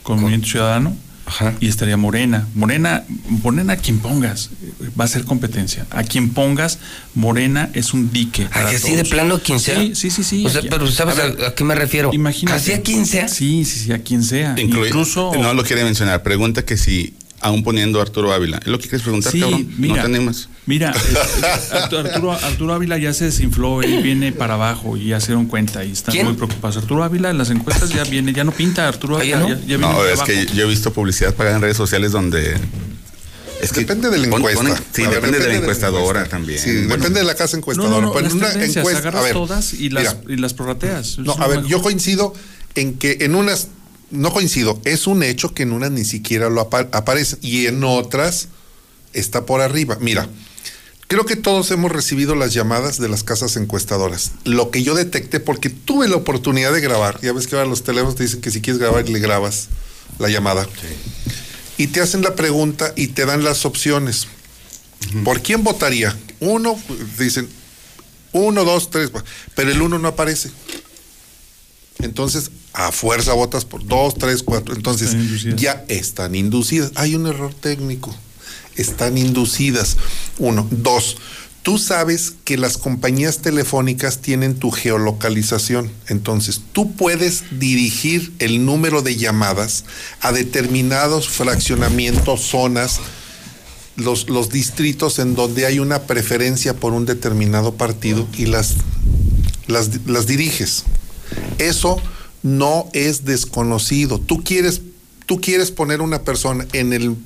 [0.04, 0.96] con Movimiento Ciudadano.
[1.26, 1.54] Ajá.
[1.60, 2.46] Y estaría Morena.
[2.54, 4.50] Morena, Morena a quien pongas,
[4.98, 5.84] va a ser competencia.
[5.90, 6.78] A quien pongas,
[7.14, 8.44] Morena es un dique.
[8.44, 9.80] ¿A para que así de plano quien sea?
[9.80, 10.46] Sí, sí, sí, sí.
[10.46, 12.10] O sea, Aquí- pero ¿sabes a, ver, a qué me refiero?
[12.12, 12.56] Imagínate.
[12.58, 13.26] ¿Así a quien sea?
[13.28, 14.54] Sí, sí, sí, a quien sea.
[14.56, 15.32] Incluye- Incluso.
[15.38, 16.22] No lo quiere mencionar.
[16.22, 19.68] Pregunta que si, aún poniendo a Arturo Ávila, ¿es lo que quieres preguntar, Sí, cabrón?
[19.78, 20.48] mira, no te animas.
[20.66, 20.92] Mira,
[22.42, 25.92] Arturo, Ávila ya se desinfló, él viene para abajo y ya se dieron cuenta y
[25.92, 26.26] están ¿Quién?
[26.26, 26.76] muy preocupados.
[26.76, 29.48] Arturo Ávila en las encuestas ya viene, ya no pinta Arturo ¿Ah, Ávila, no?
[29.48, 32.12] ya, ya viene No, para es que yo he visto publicidad pagada en redes sociales
[32.12, 32.56] donde.
[33.60, 34.82] Es que Depende de la pon- encuesta.
[34.92, 36.36] sí, ver, depende de la la encuestadora encuesta.
[36.36, 36.58] también.
[36.58, 37.94] Sí, Bueno, depende de la casa encuestadora.
[37.94, 40.36] no, no, Pero en las una encuesta, agarras a ver, todas y las, mira, y
[40.36, 41.18] las prorrateas.
[41.18, 41.70] No, a ver, mejor.
[41.70, 42.34] yo coincido
[42.74, 43.68] en que en unas,
[44.10, 47.82] no coincido, es un hecho que en unas ni siquiera lo apa- aparece y en
[47.84, 48.48] otras
[49.12, 49.98] está por arriba.
[50.00, 50.28] Mira,
[51.08, 54.32] creo que todos hemos recibido las llamadas de las casas encuestadoras.
[54.44, 57.82] Lo que yo detecté, porque tuve la oportunidad de grabar, ya ves que ahora los
[57.82, 59.68] teléfonos te dicen que si quieres grabar le grabas
[60.18, 60.68] la llamada.
[61.78, 64.28] Y te hacen la pregunta y te dan las opciones.
[65.24, 66.16] ¿Por quién votaría?
[66.40, 66.78] Uno,
[67.18, 67.48] dicen,
[68.32, 69.10] uno, dos, tres,
[69.54, 70.50] pero el uno no aparece.
[71.98, 74.74] Entonces, a fuerza votas por dos, tres, cuatro.
[74.74, 76.92] Entonces, Están ya están inducidas.
[76.94, 78.14] Hay un error técnico.
[78.76, 79.96] Están inducidas.
[80.38, 80.68] Uno.
[80.70, 81.16] Dos.
[81.62, 85.90] Tú sabes que las compañías telefónicas tienen tu geolocalización.
[86.08, 89.84] Entonces, tú puedes dirigir el número de llamadas
[90.20, 93.00] a determinados fraccionamientos, zonas,
[93.96, 98.74] los, los distritos en donde hay una preferencia por un determinado partido y las,
[99.66, 100.84] las, las diriges.
[101.58, 102.02] Eso
[102.46, 104.20] no es desconocido.
[104.20, 104.80] Tú quieres,
[105.26, 107.16] tú quieres poner una persona en el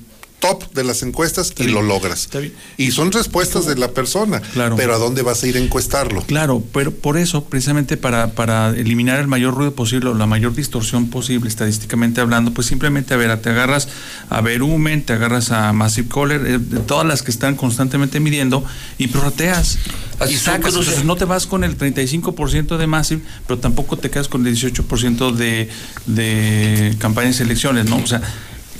[0.41, 2.23] top de las encuestas y bien, lo logras.
[2.23, 2.53] está bien.
[2.75, 4.41] Y son respuestas de la persona.
[4.41, 4.75] Claro.
[4.75, 6.21] Pero ¿a dónde vas a ir a encuestarlo?
[6.23, 10.53] Claro, pero por eso, precisamente para, para eliminar el mayor ruido posible o la mayor
[10.53, 13.87] distorsión posible, estadísticamente hablando, pues simplemente, a ver, te agarras
[14.29, 18.65] a Verumen, te agarras a Massive Caller, eh, de todas las que están constantemente midiendo
[18.97, 19.77] y prorrateas.
[20.19, 23.97] Así Y sacas, o sea, no te vas con el 35% de Massive, pero tampoco
[23.97, 25.69] te quedas con el 18% de,
[26.07, 27.97] de campañas y elecciones, ¿no?
[27.97, 28.21] O sea,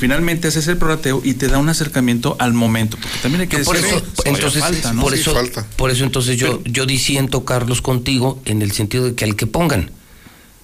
[0.02, 3.60] finalmente haces el prorrateo y te da un acercamiento al momento, porque también hay que
[3.60, 5.02] por decir, eso, todavía entonces, falta, ¿no?
[5.04, 5.68] por Sí, eso, falta.
[5.76, 9.46] por eso entonces yo, yo disiento, Carlos, contigo en el sentido de que al que
[9.46, 9.92] pongan.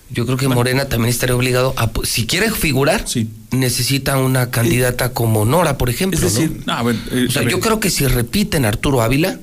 [0.10, 3.30] Yo creo que Morena también estaría obligado a, si quiere figurar, Sí.
[3.52, 6.18] necesita una candidata como Nora, por ejemplo.
[6.20, 6.64] Es decir,
[7.12, 9.40] eh, O sea, yo creo que si repiten Arturo Ávila,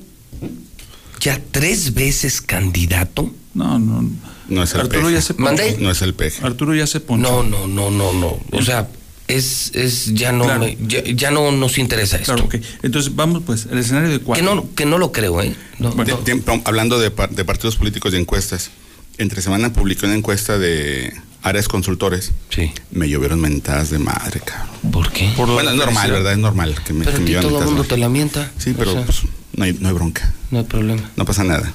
[1.21, 3.31] ya tres veces candidato.
[3.53, 4.09] No, no.
[4.49, 5.13] No es el Arturo peje.
[5.13, 5.63] ya se ¿Mandé?
[5.71, 5.81] ponchó.
[5.83, 6.45] No es el peje.
[6.45, 7.43] Arturo ya se ponchó.
[7.43, 8.37] No, no, no, no, no.
[8.51, 8.87] O sea,
[9.27, 10.59] es, es ya no Claro.
[10.61, 12.33] me- ya, ya no nos interesa esto.
[12.33, 12.55] Claro, ok.
[12.83, 14.45] Entonces vamos pues al escenario de Que cuatro.
[14.55, 15.55] no, que no lo creo, ¿eh?
[15.79, 16.17] No, Bueno.
[16.23, 18.69] De- hablando de, par- de partidos políticos y encuestas,
[19.17, 22.31] entre semana publiqué una encuesta de áreas consultores.
[22.49, 22.71] Sí.
[22.91, 24.91] Me llovieron mentadas de madre, cabrón.
[24.91, 25.31] ¿Por qué?
[25.35, 26.11] Por Bueno, es normal.
[26.11, 26.31] ¿verdad?
[26.33, 28.51] Es normal que me, Pero que me todo el mundo te la mienta.
[28.57, 29.21] Sí, O pero sea, pues,
[29.55, 30.33] no, hay, no hay bronca.
[30.51, 31.09] no hay problema.
[31.15, 31.71] No pasa nada.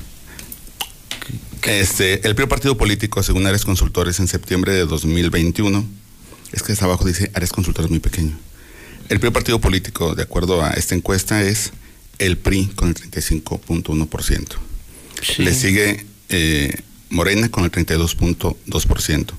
[1.62, 5.84] Este, el primer partido político, según Áreas Consultores, en septiembre de 2021,
[6.52, 8.38] es que hasta abajo dice Áreas Consultores muy pequeño.
[9.08, 11.72] El primer partido político, de acuerdo a esta encuesta, es
[12.18, 14.46] el PRI con el 35.1%.
[15.22, 15.42] Sí.
[15.42, 19.32] Le sigue eh, Morena con el 32.2%.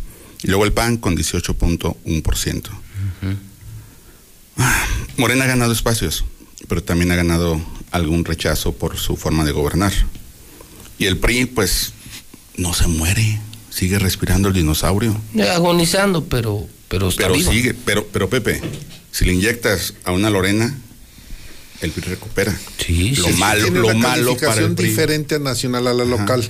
[0.43, 2.69] Y luego el PAN con 18.1%.
[4.57, 4.85] Ah,
[5.17, 6.25] Morena ha ganado espacios,
[6.67, 9.93] pero también ha ganado algún rechazo por su forma de gobernar.
[10.97, 11.93] Y el PRI, pues,
[12.57, 15.15] no se muere, sigue respirando el dinosaurio.
[15.53, 17.51] Agonizando, pero, pero está Pero vivo.
[17.51, 18.61] sigue, pero, pero Pepe,
[19.11, 20.77] si le inyectas a una Lorena,
[21.81, 22.55] el PRI recupera.
[22.77, 24.89] Sí, lo sí, malo, Tiene lo una malo para calificación el PRI.
[24.89, 26.11] diferente a nacional a la Ajá.
[26.21, 26.49] local.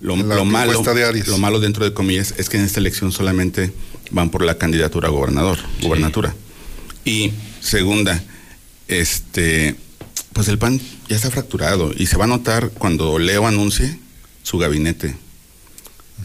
[0.00, 1.28] Lo, en la lo malo, encuesta de Arias.
[1.28, 3.72] lo malo dentro de comillas es que en esta elección solamente
[4.10, 6.34] van por la candidatura a gobernador, gobernatura.
[7.06, 8.22] Y segunda,
[8.88, 9.76] este,
[10.34, 13.98] pues el PAN ya está fracturado y se va a notar cuando Leo anuncie
[14.42, 15.14] su gabinete.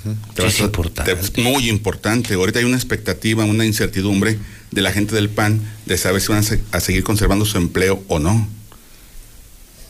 [0.04, 1.16] Te Sí, vas es a- importante.
[1.16, 2.34] te- muy importante.
[2.34, 4.40] Ahorita hay una expectativa, una incertidumbre
[4.72, 7.58] de la gente del PAN de saber si van a, se- a seguir conservando su
[7.58, 8.48] empleo o no.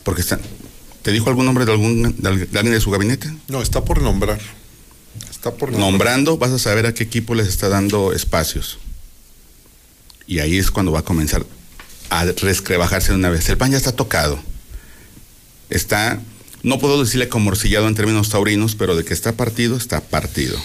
[0.04, 0.40] Porque está,
[1.04, 3.32] ¿te dijo algún nombre de algún de alguien de su gabinete?
[3.48, 4.40] No, está por nombrar.
[5.30, 5.92] Está por nombrar.
[5.92, 8.80] Nombrando vas a saber a qué equipo les está dando espacios.
[10.28, 11.46] Y ahí es cuando va a comenzar
[12.10, 13.48] a rescrebajarse de una vez.
[13.50, 14.40] El pan ya está tocado.
[15.70, 16.20] Está,
[16.64, 20.58] no puedo decirle como morcillado en términos taurinos, pero de que está partido, está partido.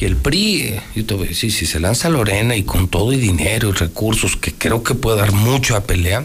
[0.00, 3.12] Y el PRI, yo te voy a decir, si se lanza Lorena y con todo
[3.12, 6.24] y dinero y recursos, que creo que puede dar mucho a pelea,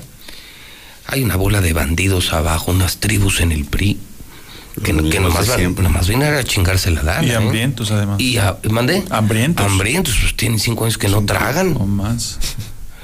[1.05, 3.97] hay una bola de bandidos abajo, unas tribus en el PRI,
[4.83, 7.27] que, que nomás, vienen a chingarse la lana.
[7.27, 7.35] Y ¿eh?
[7.35, 8.19] hambrientos, además.
[8.19, 9.03] Y a- ¿mandé?
[9.09, 9.65] Hambrientos.
[9.65, 11.75] Hambrientos, pues tienen cinco años que no tragan.
[11.77, 12.39] O más.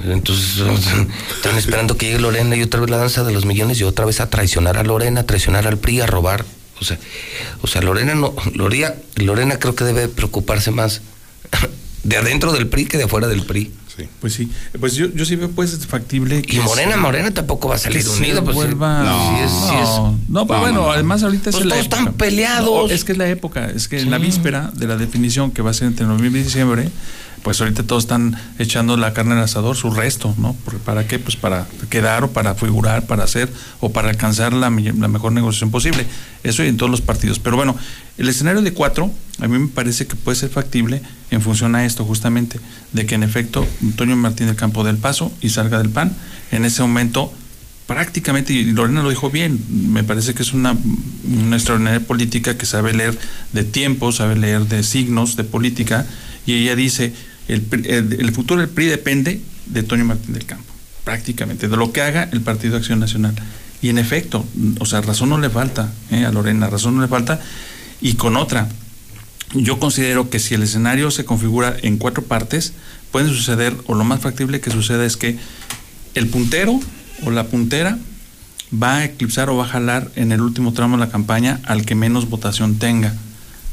[0.04, 0.58] Entonces
[1.36, 4.04] están esperando que llegue Lorena y otra vez la danza de los millones y otra
[4.04, 6.44] vez a traicionar a Lorena, a traicionar al PRI, a robar.
[6.80, 6.98] O sea,
[7.62, 11.00] o sea Lorena no, Lorena, Lorena creo que debe preocuparse más
[12.02, 13.72] de adentro del PRI que de afuera del PRI.
[13.96, 14.08] Sí.
[14.20, 14.50] Pues sí.
[14.80, 17.78] Pues yo, yo sí veo pues factible que Y Morena, se- Morena tampoco va a
[17.78, 18.42] salir se unido.
[18.42, 19.38] Pues, vuelva- No.
[19.38, 20.92] sí es- sí es- No, no, pero No, bueno, no, no.
[20.92, 22.00] además ahorita Pues es la todos época.
[22.00, 22.88] están peleados.
[22.88, 25.62] No, es que es la época, es que en la víspera de la definición que
[25.62, 26.88] va a ser entre noviembre y diciembre,
[27.44, 30.56] pues ahorita todos están echando la carne al asador, su resto, ¿no?
[30.84, 31.18] ¿Para qué?
[31.18, 36.06] Pues para quedar o para figurar, para hacer o para alcanzar la mejor negociación posible.
[36.42, 37.38] Eso y en todos los partidos.
[37.38, 37.76] Pero bueno,
[38.16, 41.84] el escenario de cuatro, a mí me parece que puede ser factible en función a
[41.84, 42.58] esto, justamente,
[42.92, 46.16] de que en efecto Antonio Martín del Campo del Paso y salga del PAN,
[46.50, 47.30] en ese momento
[47.86, 50.74] prácticamente, y Lorena lo dijo bien, me parece que es una,
[51.24, 53.18] una extraordinaria política que sabe leer
[53.52, 56.06] de tiempo, sabe leer de signos de política,
[56.46, 57.12] y ella dice,
[57.48, 57.64] El,
[58.18, 60.72] el- futuro del PRI depende de Toño Martín del Campo,
[61.04, 63.34] prácticamente, de lo que haga el Partido Acción Nacional.
[63.82, 64.46] Y en efecto,
[64.80, 66.24] o sea, razón no le falta ¿eh?
[66.24, 67.40] a Lorena, razón no le falta.
[68.00, 68.68] Y con otra,
[69.52, 72.72] yo considero que si el escenario se configura en cuatro partes,
[73.10, 75.38] puede suceder, o lo más factible que suceda es que
[76.14, 76.80] el puntero
[77.24, 77.98] o la puntera
[78.72, 81.84] va a eclipsar o va a jalar en el último tramo de la campaña al
[81.84, 83.14] que menos votación tenga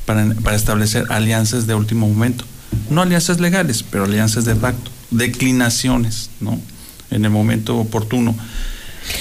[0.05, 2.43] para establecer alianzas de último momento.
[2.89, 6.59] No alianzas legales, pero alianzas de facto, declinaciones, ¿no?
[7.09, 8.35] En el momento oportuno.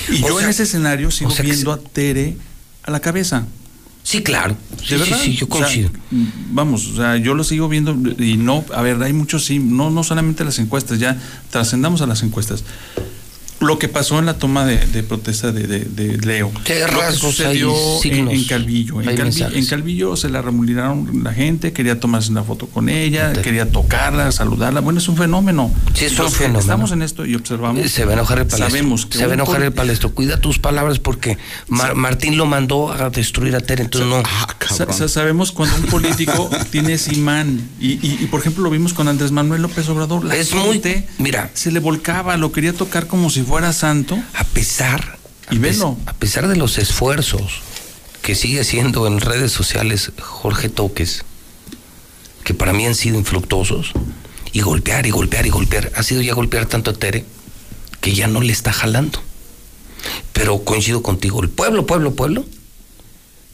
[0.08, 2.36] Y O yo sea- en ese escenario sigo o sea que viendo se- a Tere
[2.84, 3.46] a la cabeza.
[4.02, 4.56] Sí, claro.
[4.70, 5.18] ¿De Sí, sí, verdad?
[5.22, 5.90] sí, yo O sea, coincido.
[6.52, 9.90] vamos, o sea, yo lo sigo viendo y no, a ver, hay muchos sí, no,
[9.90, 11.16] no solamente las encuestas, ya
[11.50, 12.64] trascendamos a las encuestas.
[13.60, 16.98] Lo que pasó en la toma de, de protesta de, de- de Leo, ¿Qué lo
[17.00, 19.02] que sucedió hay, en, Calvillo.
[19.02, 23.70] En, Calvi- Calvillo se la remulinaron la gente, quería tomarse una foto con ella, quería
[23.70, 24.80] tocarla, saludarla.
[24.80, 25.70] Bueno, es un fenómeno.
[25.94, 26.58] Sí, es un fenómeno.
[26.60, 27.90] Estamos en esto y observamos.
[27.90, 28.68] Se va a enojar el palestro.
[28.70, 30.10] Sabemos que se va a enojar el palestro.
[30.14, 31.36] Cuida tus palabras porque
[31.68, 34.22] Mar- Martín lo mandó a destruir a Tere, entonces no.
[34.24, 34.46] Ah,
[34.92, 38.94] Sa- sabemos cuando un político tiene ese imán y, y- y, por ejemplo lo vimos
[38.94, 40.80] con Andrés Manuel López Obrador la Es muy-
[41.18, 41.50] mira.
[41.54, 45.18] se le volcaba lo quería tocar como si fuera santo A pesar,
[45.50, 47.60] Y a pes- a pesar de los esfuerzos
[48.22, 51.24] que sigue haciendo en redes sociales Jorge Toques,
[52.44, 53.92] que para mí han sido infructuosos,
[54.52, 57.24] y golpear y golpear y golpear, ha sido ya golpear tanto a Tere
[58.00, 59.20] que ya no le está jalando.
[60.32, 62.44] Pero coincido contigo, el pueblo, pueblo, pueblo,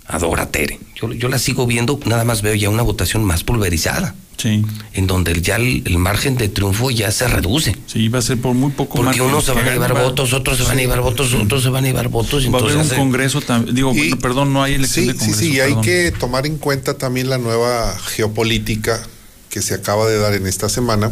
[0.09, 0.79] adora a Tere.
[1.01, 4.65] Yo, yo la sigo viendo, nada más veo ya una votación más pulverizada, sí
[4.95, 7.77] en donde ya el, el margen de triunfo ya se reduce.
[7.87, 10.33] sí va a ser por muy poco Porque unos se van a llevar va- votos,
[10.33, 12.45] otros se van a llevar votos, otros se van a llevar votos.
[12.45, 14.75] y va a haber entonces un hace- congreso también digo Y- bueno, perdón no hay
[14.75, 17.99] elección Sí, de sí, congreso sí, y hay que tomar en cuenta también la nueva
[17.99, 19.03] geopolítica
[19.51, 21.11] que se acaba de dar en esta semana,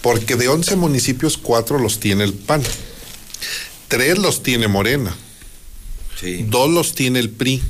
[0.00, 2.62] porque de 11 municipios, 4 los tiene el PAN,
[3.88, 5.14] 3 los tiene Morena,
[6.46, 7.62] dos los tiene el PRI.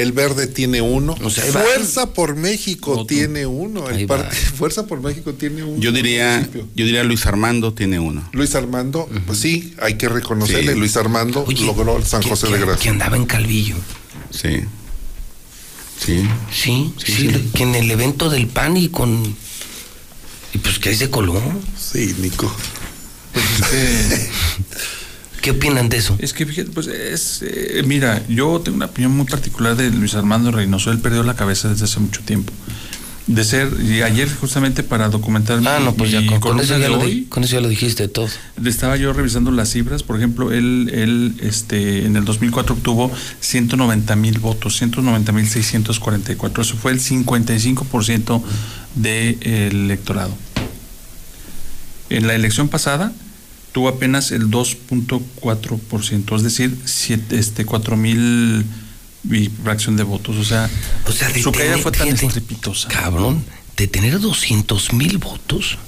[0.00, 1.14] El verde tiene uno.
[1.22, 1.60] O sea, ahí va.
[1.62, 3.06] Fuerza por México Otro.
[3.06, 3.88] tiene uno.
[3.88, 4.08] El.
[4.56, 5.80] Fuerza por México tiene uno.
[5.80, 8.28] Yo diría, yo diría Luis Armando tiene uno.
[8.32, 10.72] Luis Armando, pues sí, hay que reconocerle.
[10.72, 10.78] Sí.
[10.78, 12.90] Luis Armando Oye, logró el San que- José que- de Que Gracia.
[12.90, 13.76] andaba en Calvillo.
[14.30, 14.60] Sí.
[16.04, 16.22] Sí.
[16.50, 17.50] Sí, sí, Sí, sí.
[17.54, 19.36] que en el evento del PAN y con.
[20.54, 21.40] Y pues que ahí se coló.
[21.78, 22.50] Sí, Nico.
[23.32, 24.30] Pues es que-
[25.42, 26.16] ¿Qué opinan de eso?
[26.20, 30.14] Es que fíjate, pues es, eh, mira, yo tengo una opinión muy particular de Luis
[30.14, 32.52] Armando Reynoso, él perdió la cabeza desde hace mucho tiempo.
[33.26, 36.76] De ser, y ayer justamente para documentar Ah, mi- no, pues ya con, con eso
[36.76, 38.28] ya lo hoy, di- con eso ya lo dijiste todo.
[38.66, 44.16] estaba yo revisando las cifras, por ejemplo, él, él este, en el 2004 obtuvo 190
[44.16, 48.42] mil votos, 190 mil 644, eso fue el 55%
[48.96, 50.36] del electorado.
[52.08, 53.12] En la elección pasada
[53.72, 58.64] tuvo apenas el 2.4%, es decir, siete, este, 4 mil
[59.30, 60.68] y fracción de votos, o sea,
[61.06, 62.88] O sea, de su caída fue tan estrepitosa.
[62.88, 63.44] Cabrón,
[63.76, 65.78] de tener 200 mil votos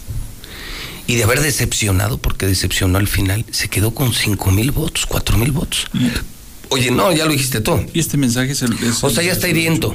[1.07, 5.37] y de haber decepcionado, porque decepcionó al final, se quedó con 5 mil votos, 4
[5.39, 5.87] mil votos.
[6.69, 7.85] Oye, no, ya lo dijiste todo.
[7.93, 8.73] Y este mensaje es el...
[8.75, 9.95] es O el- sea, ya está hiriento.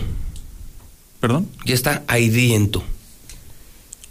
[1.20, 1.50] ¿Perdón?
[1.66, 2.84] Ya está ahiriento.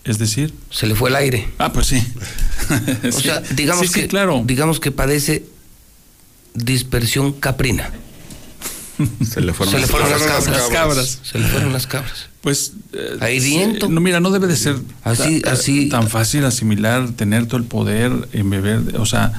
[0.07, 0.55] Es decir...
[0.71, 1.49] Se le fue el aire.
[1.59, 2.03] Ah, pues sí.
[3.09, 4.43] O sea, digamos sí, sí, que claro.
[4.47, 5.45] digamos que padece
[6.55, 7.91] dispersión caprina.
[9.29, 11.19] Se le fueron, Se le las fueron las fueron las cabras.
[11.23, 12.29] Se le fueron las cabras.
[12.41, 13.87] Pues eh, Ahiriento.
[13.89, 17.59] sí, No, mira, no debe de ser Así- ta- así- tan fácil asimilar, tener todo
[17.59, 19.33] el poder, embeber, o sea,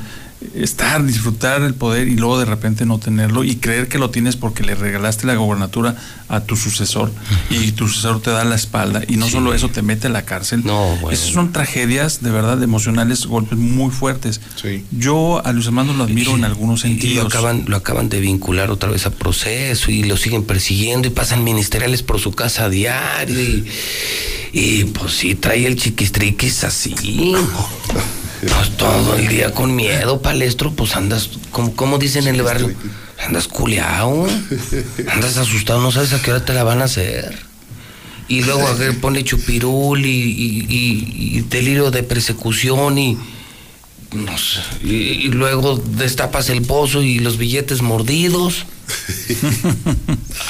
[0.54, 4.36] estar, disfrutar el poder y luego de repente no tenerlo y creer que lo tienes
[4.36, 5.96] porque le regalaste la gobernatura
[6.30, 7.12] a tu sucesor
[7.50, 10.24] y tu sucesor te da la espalda y no solo eso te mete a la
[10.26, 10.62] cárcel.
[10.64, 11.10] No, bueno.
[11.12, 14.40] Esas son tragedias de verdad emocionales, golpes muy fuertes.
[14.62, 14.86] Sí.
[14.92, 17.24] Yo a Luis Armando lo admiro en algunos Y- Y sentidos.
[17.24, 21.12] lo acaban, lo acaban de vincular otra vez a proceso y lo siguen persiguiendo y
[21.12, 23.66] pasan ministeriales por su casa a diario y,
[24.54, 26.94] y, pues sí trae el chiquistriquis así.
[28.42, 32.72] Pues todo el día con miedo, palestro, pues andas, como, como dicen en el barrio,
[33.26, 34.28] andas culeado,
[35.12, 37.36] andas asustado, no sabes a qué hora te la van a hacer.
[38.28, 43.18] Y luego a ver, pone chupirul y, y- y- y delirio de persecución y,
[44.14, 48.66] no sé, y, y luego destapas el pozo y los billetes mordidos.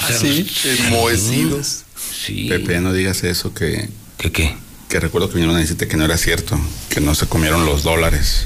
[0.01, 0.47] ¿Ah, sí?
[0.87, 1.83] Enmohecidos.
[2.25, 2.47] Sí.
[2.49, 4.55] Pepe, no digas eso, que, ¿Qué qué?
[4.89, 6.59] Que recuerdo que vinieron a decirte que no era cierto,
[6.89, 8.45] que no se comieron los dólares.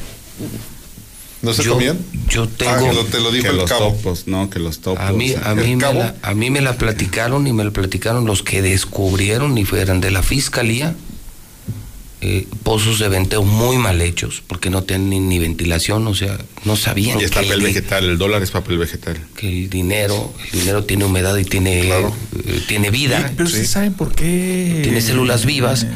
[1.42, 1.98] ¿No se Yo- comían?
[2.30, 3.92] yo Ah, tengo- que lo- te lo dijo que el los cabo.
[3.94, 5.04] topos, no, que los topos.
[5.04, 7.72] A mí, a, ¿El mí me la, a mí me la platicaron y me la
[7.72, 10.96] platicaron los que descubrieron y fueron de la fiscalía
[12.24, 16.76] eh, pozos de venteo muy mal hechos, porque no tienen ni ventilación, o sea, no
[16.76, 19.20] sabían Y es que papel el, vegetal, el dólar es papel vegetal.
[19.36, 22.16] que el dinero, el dinero tiene humedad y tiene, Claro.
[22.46, 24.82] eh, tiene vida, Pero ustedes saben por qué.
[24.84, 25.88] tiene células vivas, Eh,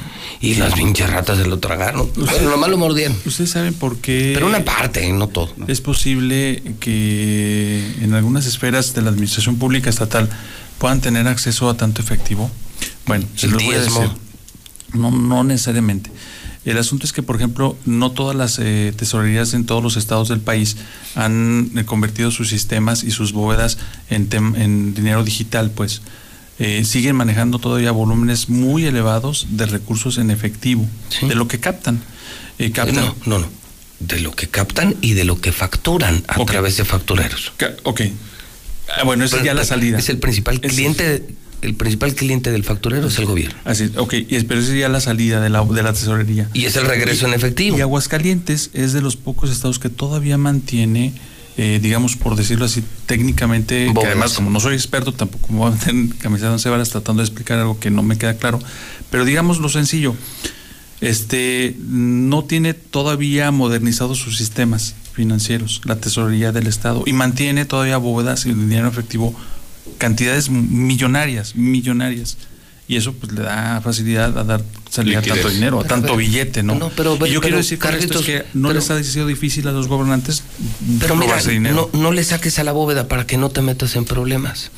[0.46, 2.10] y las pinches ratas se lo tragaron.
[2.16, 3.18] Bueno, nomás lo mordieron.
[3.26, 4.32] Ustedes saben por qué.
[4.34, 5.50] Pero una parte, no todo.
[5.68, 10.30] Es posible que en algunas esferas de la administración pública estatal
[10.78, 12.52] puedan tener acceso a tanto efectivo.
[13.06, 14.10] Bueno, se los voy a decir.
[14.94, 16.12] No, no necesariamente.
[16.64, 20.30] El asunto es que, por ejemplo, no todas las eh, tesorerías en todos los estados
[20.30, 20.78] del país
[21.14, 23.78] han eh, convertido sus sistemas y sus bóvedas
[24.10, 26.02] en, en dinero digital, pues.
[26.58, 31.28] Eh, siguen manejando todavía volúmenes muy elevados de recursos en efectivo, Sí.
[31.28, 32.02] de lo que captan.
[32.60, 33.48] Eh, captan No, no, no.
[34.00, 37.52] De lo que captan y de lo que facturan a través de factureros.
[37.84, 38.02] Ok.
[38.98, 39.98] Ah, bueno, esa es ya la salida.
[40.00, 41.26] Es el principal Es- cliente,
[41.62, 43.56] el principal cliente del facturero es el gobierno.
[43.66, 44.14] Así, ok,
[44.48, 46.50] pero esa es ya la salida de la, de la tesorería.
[46.54, 47.78] Y es el regreso en efectivo.
[47.78, 51.14] Y Aguascalientes es de los pocos estados que todavía mantiene,
[51.58, 54.12] eh, digamos, por decirlo así, técnicamente, que Bóvedas.
[54.12, 56.90] además, como no soy experto, tampoco me voy a meter en camiseta de once varas
[56.90, 58.60] tratando de explicar algo que no me queda claro,
[59.10, 60.16] pero digamos lo sencillo,
[61.02, 67.98] este, no tiene todavía modernizados sus sistemas financieros, la tesorería del estado, y mantiene todavía
[67.98, 69.34] bóvedas y dinero efectivo,
[69.98, 72.38] cantidades millonarias, millonarias.
[72.88, 75.42] Y eso pues le da facilidad a dar salida a Liquidez.
[75.42, 76.76] tanto dinero, a Pero, tanto pero, billete, ¿no?
[76.76, 79.04] no, pero- y yo pero, quiero decir con esto es que no pero- les ha
[79.04, 80.44] sido difícil a los gobernantes
[81.00, 81.90] Pero mira, dinero.
[81.94, 84.70] no, no le saques a la bóveda para que no te metas en problemas.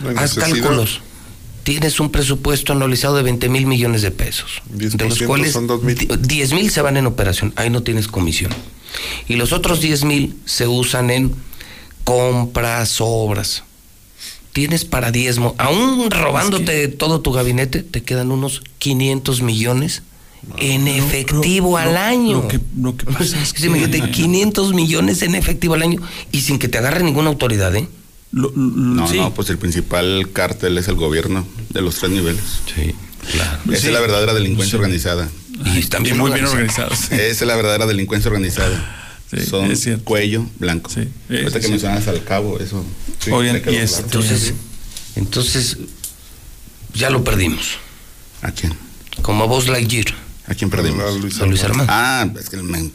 [0.00, 0.48] No Haz necesidad.
[0.60, 1.00] cálculos.
[1.64, 4.62] Tienes un presupuesto anualizado de 20 mil millones de pesos.
[4.70, 5.96] 10% de los cuales son 2,000.
[5.96, 7.52] di- 10 mil se van en operación.
[7.56, 8.52] Ahí no tienes comisión.
[9.26, 11.34] Y los otros 10 mil se usan en
[12.04, 13.64] compras, obras.
[14.56, 15.54] Tienes para diezmo.
[15.58, 20.00] Aún robándote todo tu gabinete, te quedan unos 500 millones
[20.56, 22.40] en efectivo al año.
[22.40, 26.00] lo que- lo que pasa es Sí, imagínate, que- 500 millones en efectivo al año
[26.32, 27.86] y sin que te agarre ninguna autoridad, ¿eh?
[28.32, 29.18] Lo- lo- No, sí.
[29.18, 32.40] no, pues el principal cártel es el gobierno de los tres niveles.
[32.74, 32.94] Sí,
[33.32, 33.58] claro.
[33.70, 33.86] Esa Sí.
[33.88, 34.76] es la verdadera delincuencia Sí.
[34.76, 35.28] organizada.
[35.66, 36.92] Y están bien muy bien organizados.
[36.92, 37.30] organizados.
[37.30, 39.05] Esa es la verdadera delincuencia organizada.
[39.30, 40.04] Sí, Son es cierto.
[40.04, 40.88] cuello blanco.
[40.90, 42.84] Sí, Ahorita es que mencionas al cabo, eso.
[43.24, 44.52] sí, Oigan, y este- Entonces,
[45.16, 45.78] entonces
[46.94, 47.78] ya lo perdimos.
[48.42, 48.72] ¿A quién?
[49.22, 50.14] Como a Buzz Lightyear,
[50.46, 51.02] ¿A quién perdimos?
[51.04, 51.92] A Luis a Luis Armando.
[51.92, 52.88] Ah, es que me,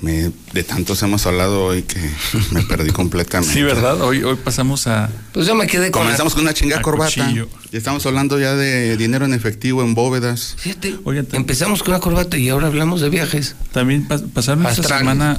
[0.00, 1.98] me- de tantos hemos hablado hoy que
[2.52, 3.52] me perdí completamente.
[3.54, 4.00] Sí, ¿verdad?
[4.02, 5.10] Hoy, hoy pasamos a...
[5.32, 7.10] Pues yo me quedé con Comenzamos con una chinga A corbata.
[7.24, 7.48] cuchillo.
[7.72, 10.54] Y estamos hablando ya de dinero en efectivo, en bóvedas.
[10.58, 10.96] Fíjate,
[11.32, 13.56] empezamos con una corbata y ahora hablamos de viajes.
[13.72, 15.38] También pas- pasaron esta semana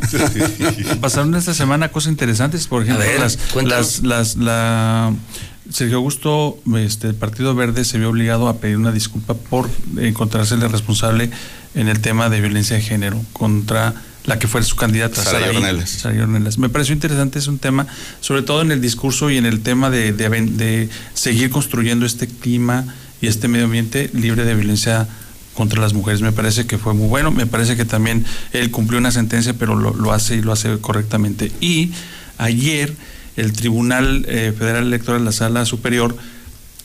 [1.01, 5.13] pasaron esta semana cosas interesantes, por ejemplo, ver, las, las, las- la
[5.71, 10.65] Sergio Augusto, este, el Partido Verde se vio obligado a pedir una disculpa por encontrársele
[10.69, 11.29] responsable
[11.75, 13.93] en el tema de violencia de género contra
[14.27, 16.05] la que fue su candidata, Sara Ornelas.
[16.05, 16.57] Ornelas.
[16.59, 17.87] Me pareció interesante, es un tema,
[18.19, 22.27] sobre todo en el discurso y en el tema de, de de seguir construyendo este
[22.27, 22.85] clima
[23.21, 25.07] y este medio ambiente libre de violencia
[25.53, 26.21] contra las mujeres.
[26.21, 27.31] Me parece que fue muy bueno.
[27.31, 30.77] Me parece que también él cumplió una sentencia, pero lo, lo hace y lo hace
[30.79, 31.51] correctamente.
[31.61, 31.93] Y
[32.37, 32.93] ayer
[33.37, 36.17] el Tribunal eh, Federal Electoral, la Sala Superior,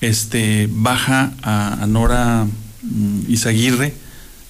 [0.01, 2.47] este, baja a, a Nora
[2.83, 3.95] mm, Izaguirre.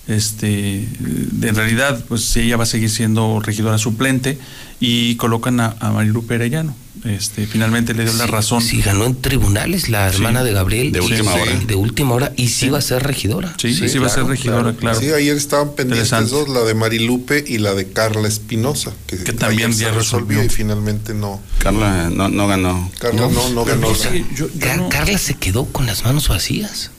[0.09, 4.39] Este, de- en realidad, pues ella va a seguir siendo regidora suplente
[4.81, 6.75] y colocan a, a Marilu Perellano.
[7.05, 8.63] Este, finalmente le dio la razón.
[8.63, 10.17] Sí, ganó en tribunales la Sí.
[10.17, 10.93] hermana de Gabriel.
[10.93, 11.53] De última sí, hora.
[11.67, 12.33] De última hora.
[12.37, 12.69] Y sí, Sí.
[12.69, 13.55] va a ser regidora.
[13.59, 15.01] Sí, sí, va a ser regidora, claro.
[15.01, 19.33] Sí, ayer estaban pendientes dos, la de Marilupe y la de Carla Espinosa, que, Que
[19.33, 20.45] también ya resolvió resolvió.
[20.45, 21.41] y finalmente no.
[21.59, 22.89] Carla no, no ganó.
[23.01, 23.89] Carla no, no, ganó.
[23.89, 26.92] O sea, la- yo- yo Car- no- Carla se quedó con las manos vacías.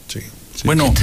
[0.63, 0.93] Bueno,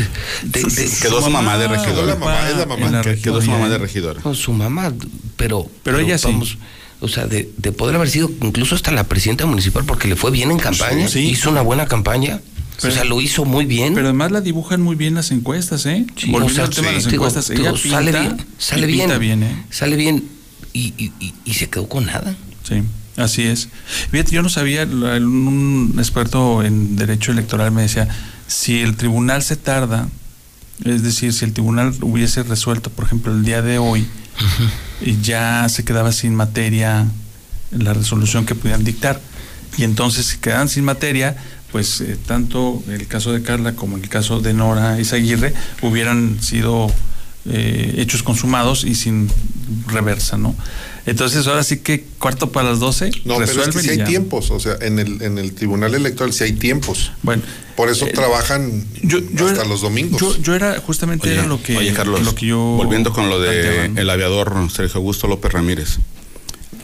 [0.43, 2.07] De- de- Quedó su mamá de regidora.
[2.07, 2.91] La mamá, es la mamá.
[2.91, 4.21] la Que Quedó su mamá de regidora.
[4.21, 4.93] Con su mamá,
[5.37, 5.71] pero.
[5.83, 6.29] Pero ella sí.
[7.03, 10.31] O sea, de, de poder haber sido incluso hasta la presidenta municipal porque le fue
[10.31, 11.09] bien en campaña.
[11.09, 11.21] Sí.
[11.21, 12.41] Hizo una buena campaña.
[12.81, 13.95] Pero- o sea, lo hizo muy bien.
[13.95, 16.05] Pero además la dibujan muy bien las encuestas, ¿eh?
[16.17, 18.37] Sí, Volviendo o sea, al tema de las digo, encuestas, digo, ella sale bien.
[18.59, 18.99] Sale y bien.
[19.01, 19.65] pinta bien, ¿eh?
[19.71, 20.25] Sale bien.
[20.73, 22.35] Y, y- y- y se quedó con nada.
[22.69, 22.83] Sí,
[23.17, 23.69] así es.
[24.11, 28.09] Fíjate, yo no sabía, un experto en derecho electoral me decía,
[28.51, 30.09] si el tribunal se tarda,
[30.85, 34.09] es decir, si el tribunal hubiese resuelto, por ejemplo, el día de hoy,
[35.01, 37.07] y ya se quedaba sin materia
[37.71, 39.21] la resolución que pudieran dictar.
[39.77, 41.37] Y entonces, si quedaban sin materia,
[41.71, 46.93] pues eh, tanto el caso de Carla como el caso de Nora Izaguirre hubieran sido
[47.45, 49.31] eh, hechos consumados y sin
[49.87, 50.57] reversa, ¿no?
[51.11, 54.05] Entonces ahora sí que cuarto para las 12 No, pero es que y hay ya.
[54.05, 57.11] tiempos, o sea, en el, en el Tribunal Electoral sí hay tiempos.
[57.23, 57.43] Bueno,
[57.75, 60.21] Por eso eh, trabajan yo, yo hasta era- los domingos.
[60.21, 63.29] Yo, yo era justamente Oye, era lo que oye, Carlos, lo que yo volviendo con
[63.29, 65.99] lo de el aviador Sergio Augusto López Ramírez.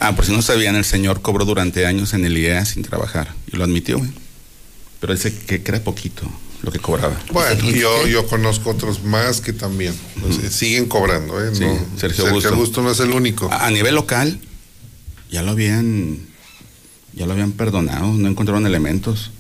[0.01, 3.33] Ah, por si no sabían, el señor cobró durante años en el IEA sin trabajar
[3.53, 4.11] y lo admitió, güey.
[5.01, 6.29] Pero dice que, que era poquito
[6.63, 7.21] lo que cobraba.
[7.33, 9.95] Bueno, ¿Y yo, yo conozco otros más que también.
[10.29, 11.51] o sea, siguen cobrando, ¿eh?
[11.55, 12.83] Sí, No, Sergio Augusto.
[12.83, 13.51] no es el único.
[13.53, 14.41] A, a nivel local,
[15.31, 16.19] ya lo habían,
[17.13, 19.31] ya lo habían perdonado, no encontraron elementos.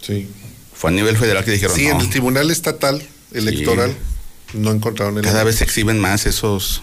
[0.00, 0.28] Sí.
[0.74, 3.02] Fue a nivel federal que dijeron, Sí, no, en el Tribunal Estatal
[3.32, 3.96] Electoral
[4.54, 6.82] no encontraron el cada vez se exhiben más esos,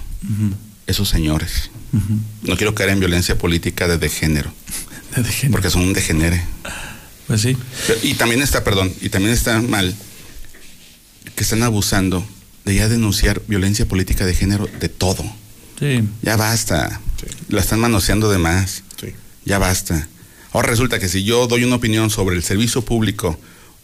[0.88, 1.72] esos señores.
[2.44, 4.52] No quiero caer en violencia política de, de género,
[5.16, 5.54] De género.
[5.54, 6.44] porque son un degenere.
[7.28, 7.58] Pues sí.
[7.88, 9.96] Pero- Y también está, perdón, y también está mal
[11.36, 12.26] que están abusando
[12.66, 15.24] de ya denunciar violencia política de género de todo.
[15.80, 16.02] Sí.
[16.22, 17.02] Ya basta.
[17.50, 18.84] La están manoseando de más.
[19.00, 19.08] Sí.
[19.44, 20.08] Ya basta.
[20.54, 23.38] Ahora resulta que si yo doy una opinión sobre el servicio público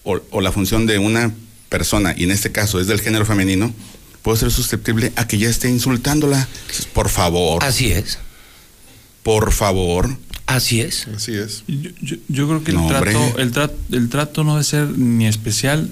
[0.03, 1.31] o, o la función de una
[1.69, 3.73] persona, y en este caso es del género femenino,
[4.21, 6.47] puedo ser susceptible a que ya esté insultándola.
[6.93, 8.17] Por favor, Así es,
[9.23, 10.15] por favor.
[10.47, 11.07] Así es.
[11.15, 11.63] Así es.
[11.67, 14.89] Yo, yo- yo creo que el, No, trato, el, trato, el trato no debe ser
[14.97, 15.89] ni especial,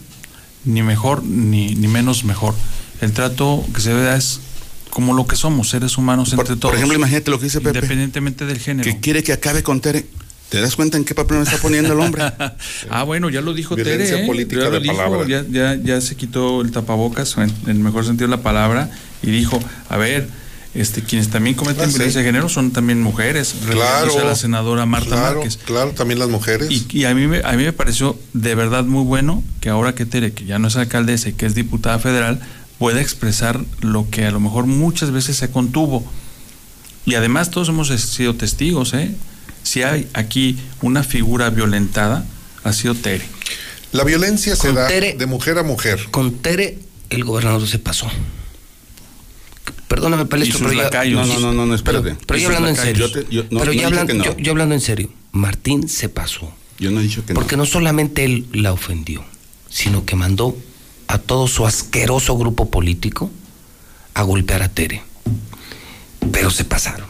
[0.66, 2.54] ni mejor, ni, ni menos mejor.
[3.02, 4.42] El trato que se vea es
[4.90, 6.76] como lo que somos, seres humanos Por, entre por todos.
[6.76, 8.84] ejemplo, imagínate lo que dice Pepe, Independientemente del género.
[8.92, 10.06] que quiere que acabe con Tere.
[10.50, 12.24] ¿Te das cuenta en qué papel me está poniendo el hombre?
[12.90, 14.24] ah, bueno, ya lo dijo Violencia Tere.
[14.24, 14.28] ¿eh?
[14.28, 15.28] política Ya lo de dijo, palabra.
[15.28, 18.90] Ya, ya, ya se quitó el tapabocas, en, en el mejor sentido de la palabra,
[19.22, 20.28] y dijo, a ver,
[20.74, 21.94] este, quienes también cometen Ah, sí.
[21.94, 23.56] violencia de género son también mujeres.
[23.70, 24.20] Claro.
[24.20, 25.58] a la senadora Marta claro, Márquez.
[25.66, 26.70] Claro, también las mujeres.
[26.72, 29.96] Y, y a, mí me, a mí me pareció de verdad muy bueno que ahora
[29.96, 32.40] que Tere, que ya no es alcaldesa y que es diputada federal,
[32.78, 36.06] pueda expresar lo que a lo mejor muchas veces se contuvo.
[37.06, 39.12] Y además todos hemos sido testigos, ¿eh?
[39.64, 42.24] Si hay aquí una figura violentada,
[42.64, 43.26] ha sido Tere.
[43.92, 46.00] la violencia se Con da Tere- de mujer a mujer.
[46.12, 46.78] Con Tere,
[47.10, 48.08] el gobernador se pasó.
[49.88, 51.28] Perdóname, Palestro, pero lacayos.
[51.28, 52.16] No, no, no, no, espérate.
[52.26, 53.08] pero Y ya sus hablando en serio.
[53.08, 54.24] Yo te- yo- no, pero hablan- no.
[54.24, 55.10] yo, yo hablando en serio.
[55.32, 56.52] Martín se pasó.
[56.80, 57.64] Yo no he dicho que Porque no.
[57.64, 59.24] no solamente él la ofendió,
[59.70, 60.56] sino que mandó
[61.08, 63.30] a todo su asqueroso grupo político
[64.14, 65.04] a golpear a Tere.
[66.32, 67.08] Pero se pasaron.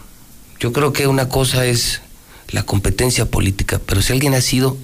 [0.59, 2.01] Yo creo que una cosa es
[2.49, 4.77] la competencia política, pero si alguien ha sido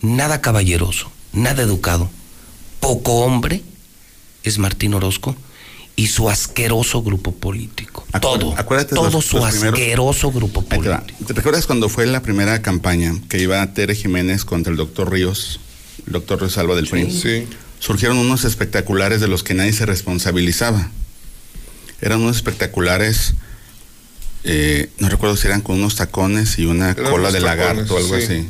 [0.00, 2.08] nada caballeroso, nada educado,
[2.80, 3.62] poco hombre,
[4.44, 5.36] es Martín Orozco
[5.98, 8.04] y su asqueroso grupo político.
[8.12, 11.02] Acuérdate- todo, acuérdate todo los- su los primeros- asqueroso grupo político.
[11.26, 15.58] ¿Te recuerdas cuando fue la primera campaña que iba Tere Jiménez contra el doctor Ríos,
[16.06, 17.10] el doctor Ríos Alba del PRI?
[17.10, 17.46] Sí.
[17.80, 20.90] Surgieron unos espectaculares de los que nadie se responsabilizaba.
[22.02, 23.32] Eran unos espectaculares,
[24.44, 27.98] eh, no recuerdo si eran con unos tacones y una Eran cola de lagarto o
[27.98, 28.22] algo sí.
[28.24, 28.48] así.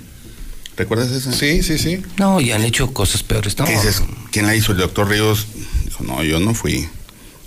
[0.76, 1.32] ¿Recuerdas eso?
[1.32, 2.02] Sí, sí, sí.
[2.18, 3.56] No, y han hecho cosas peores.
[3.56, 4.02] No, ¿Qué dices?
[4.30, 4.72] ¿Quién la hizo?
[4.72, 5.46] El doctor Ríos
[5.84, 6.88] dijo, no, yo no fui.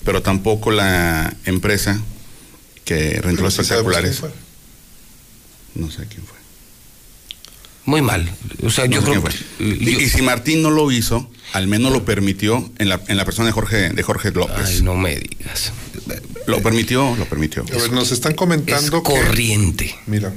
[0.06, 2.00] Pero tampoco la empresa
[2.86, 4.18] que rentó los sí espectaculares.
[4.18, 4.32] fue.
[5.76, 6.38] No sé quién fue.
[7.86, 8.30] Muy mal.
[8.64, 9.78] O sea, yo No sé creo quién fue.
[9.78, 9.84] que.
[9.86, 13.18] Y, yo- y si Martín no lo hizo, al menos lo permitió en la, en
[13.18, 14.66] la persona de Jorge, de Jorge López.
[14.66, 15.72] Ay, no me digas.
[16.48, 17.64] Lo permitió, lo permitió.
[17.74, 19.96] A ver, nos están Es comentando que, corriente.
[20.08, 20.34] mira,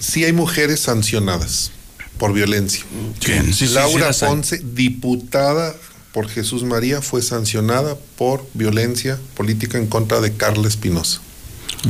[0.00, 1.70] sí hay mujeres sancionadas
[2.18, 2.84] por violencia.
[3.20, 3.46] ¿Quién?
[3.46, 4.28] Sí, sí, sí Laura las hay.
[4.30, 5.74] Ponce, diputada
[6.12, 11.20] por Jesús María, fue sancionada por violencia política en contra de Carla Espinosa.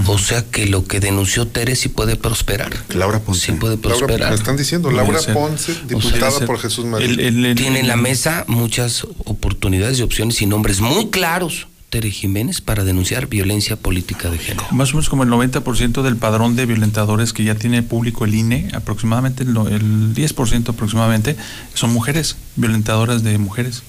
[0.07, 2.73] O sea que lo que denunció Tere sí puede prosperar.
[2.95, 3.47] Laura Ponce.
[3.47, 4.31] Sí puede Laura, prosperar.
[4.31, 5.19] me están diciendo, Laura.
[5.33, 7.07] Ponce, O sea, diputada por Jesús María.
[7.09, 11.69] el- el- el- Tiene en la mesa muchas oportunidades y opciones y nombres muy claros.
[11.89, 14.67] Tere Jiménez para denunciar violencia política de género.
[14.73, 18.35] Más o menos como el 90% del padrón de violentadores que ya tiene público el
[18.35, 19.55] INE, aproximadamente el
[20.15, 21.35] 10% aproximadamente,
[21.73, 23.83] son mujeres, violentadoras de mujeres.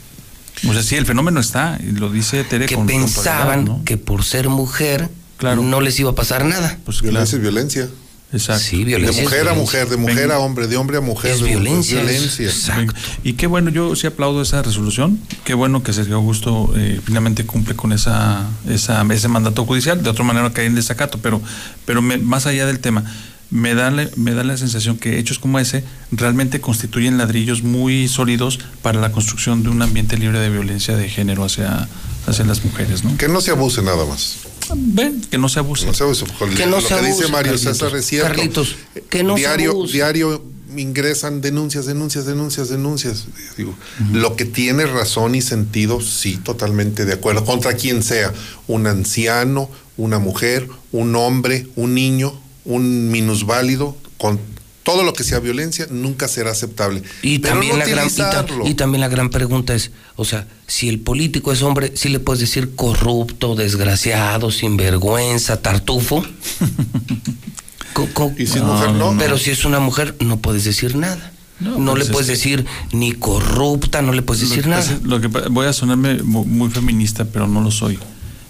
[0.68, 4.24] O sea, sí, el fenómeno está, y lo dice Tere Que con- pensaban que por
[4.24, 5.62] ser mujer Claro.
[5.62, 6.78] no les iba a pasar nada.
[6.86, 7.88] Pues violencia es violencia.
[8.34, 8.64] exacto.
[8.64, 9.24] Sí, De violencia.
[9.24, 11.32] es mujer a mujer, de mujer a hombre, de hombre a mujer.
[11.32, 12.46] Es de- violencia, es- violencia.
[12.48, 12.94] Exacto.
[13.24, 15.18] Y qué bueno, yo sí aplaudo esa resolución.
[15.46, 20.04] Qué bueno que Sergio Augusto eh, finalmente cumple con esa, esa, ese mandato judicial.
[20.04, 21.42] De otra manera cae en desacato, pero,
[21.86, 23.04] pero me- más allá del tema,
[23.52, 28.08] me da, la, me da la sensación que hechos como ese realmente constituyen ladrillos muy
[28.08, 31.88] sólidos para la construcción de un ambiente libre de violencia de género hacia,
[32.28, 33.04] hacia las mujeres.
[33.04, 33.18] ¿no?
[33.18, 34.38] Que no se abuse nada más.
[34.76, 35.86] Ven, que no se abuse.
[35.88, 36.26] No se abuse.
[36.56, 37.78] Que no lo se que dice abuse, Mario Carlitos.
[37.78, 38.28] César es cierto.
[38.30, 38.76] Carlitos,
[39.10, 39.94] que no se diario, abuse.
[39.94, 40.44] diario
[40.78, 43.26] ingresan denuncias, denuncias, denuncias, denuncias.
[43.58, 43.74] Digo,
[44.14, 47.44] lo que tiene razón y sentido, sí, totalmente de acuerdo.
[47.46, 48.32] Contra quien sea,
[48.68, 52.40] un anciano, una mujer, un hombre, un niño,
[52.70, 54.40] un minusválido, con
[54.84, 57.04] todo lo que sea violencia nunca será aceptable.
[57.22, 58.68] Y Pero también, no la gran, y, ta- utilizarlo.
[58.68, 62.20] y también la gran pregunta es, o sea, si el político es hombre, ¿sí le
[62.20, 66.24] puedes decir corrupto, desgraciado, sinvergüenza, tartufo?
[67.94, 69.16] Co- co- Y si es mujer, no.
[69.18, 71.32] Pero si es una mujer, no puedes decir nada.
[71.60, 74.70] No, No, le pues puedes es- decir ni corrupta, no le puedes Lo decir que
[74.70, 74.82] nada.
[74.82, 78.00] pasa- lo que voy a sonarme mu- muy feminista, pero no lo soy.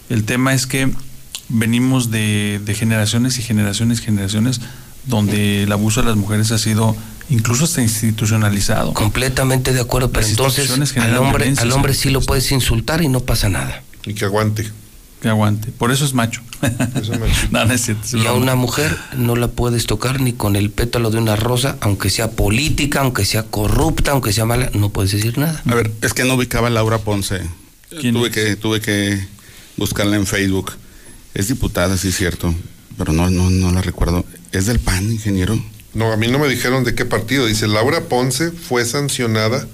[0.10, 0.92] El tema es que
[1.50, 4.62] venimos de, de generaciones y generaciones y generaciones
[5.06, 6.96] donde el abuso de las mujeres ha sido
[7.30, 8.94] incluso hasta institucionalizado.
[8.94, 12.10] Completamente de acuerdo, pero Las entonces al hombre, al hombre sí.
[12.10, 13.84] lo puedes insultar y no pasa nada.
[14.06, 14.70] Y que aguante.
[15.22, 15.72] Que aguante.
[15.72, 16.42] Por eso es macho.
[16.96, 17.48] Eso es macho.
[17.52, 18.04] no, no es cierto.
[18.06, 21.36] es Y a una mujer no la puedes tocar ni con el pétalo de una
[21.36, 25.62] rosa, aunque sea política, aunque sea corrupta, aunque sea mala, no puedes decir nada.
[25.66, 27.42] A ver, es que no ubicaba a Laura Ponce.
[28.00, 28.34] ¿Quién Tuve es?
[28.34, 29.20] que, tuve que
[29.76, 30.74] buscarla en Facebook.
[31.34, 32.54] Es diputada, sí es cierto,
[32.98, 34.26] pero no, no, no la recuerdo.
[34.52, 35.62] ¿Es del PAN, ingeniero?
[35.94, 37.46] No, a mí no me dijeron de qué partido.
[37.46, 39.68] Dice, Laura Ponce fue sancionada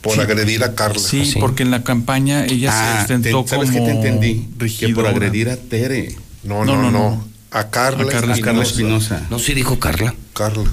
[0.00, 0.20] por Sí.
[0.20, 0.98] agredir a Carla.
[1.00, 1.38] Sí, Sí.
[1.40, 4.48] porque en la campaña ella se ostentó te- ¿sabes como qué te entendí?
[4.78, 6.16] Que por agredir a Tere.
[6.44, 7.28] No, No, no, no.
[7.50, 9.26] A Carla, A Carla Espinosa.
[9.30, 10.14] No, sí dijo Carla.
[10.32, 10.64] Carla.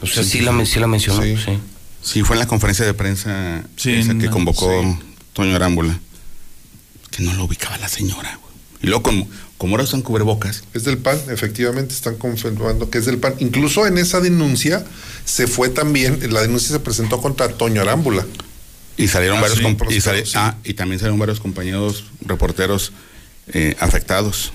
[0.00, 1.22] O sea, sí, la, sí la mencionó.
[1.22, 1.36] Sí.
[1.36, 1.58] sí.
[2.02, 4.98] Sí, fue en la conferencia de prensa Sí, esa en que convocó sí.
[5.32, 5.98] Toño Arámbula.
[7.10, 8.38] Que no lo ubicaba la señora.
[8.84, 13.06] Y luego, como, como ahora usan cubrebocas, Es del PAN, efectivamente, están confirmando que es
[13.06, 13.34] del PAN.
[13.38, 14.84] Incluso en esa denuncia
[15.24, 18.26] se fue también, la denuncia se presentó contra Toño Arámbula.
[18.98, 20.32] y salieron Ah, varios sí, y, sali- sí.
[20.36, 22.92] ah, y también salieron varios compañeros reporteros
[23.54, 24.52] eh, afectados.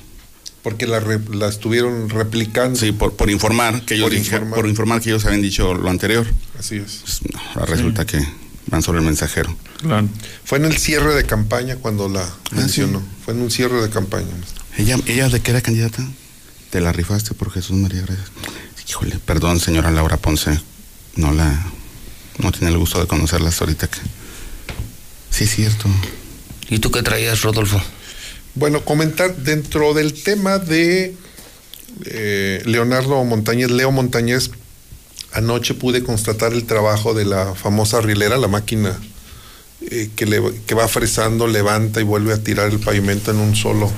[0.61, 2.80] Porque la, re- la estuvieron replicando.
[2.80, 4.55] Sí, por, por informar que ellos Por informar.
[4.59, 6.27] por informar que ellos habían dicho lo anterior.
[6.59, 7.01] Así es.
[7.03, 7.19] Pues,
[7.55, 8.19] no, resulta que
[8.67, 9.55] van sobre el mensajero.
[9.82, 10.07] Claro.
[10.43, 12.99] Fue en el cierre de campaña cuando la Ah, mencionó.
[12.99, 13.05] sí.
[13.25, 14.27] Fue en un cierre de campaña.
[14.77, 16.05] ¿Ella, ¿Ella de qué era candidata?
[16.69, 18.27] Te la rifaste por Jesús María, gracias.
[18.88, 20.59] Híjole, perdón, señora Laura Ponce.
[21.15, 21.65] No la.
[22.39, 23.99] No tiene el gusto de conocerla hasta ahorita que.
[25.30, 25.88] Sí, es cierto.
[26.69, 27.82] ¿Y tú qué traías, Rodolfo?
[28.55, 31.15] Bueno, comentar dentro del tema de
[32.05, 34.51] eh, Leonardo Montañez, Leo Montañez,
[35.34, 38.97] anoche pude constatar el trabajo de la famosa rilera, la máquina
[39.82, 43.55] eh, que, le- que va fresando, levanta y vuelve a tirar el pavimento en un
[43.55, 43.91] solo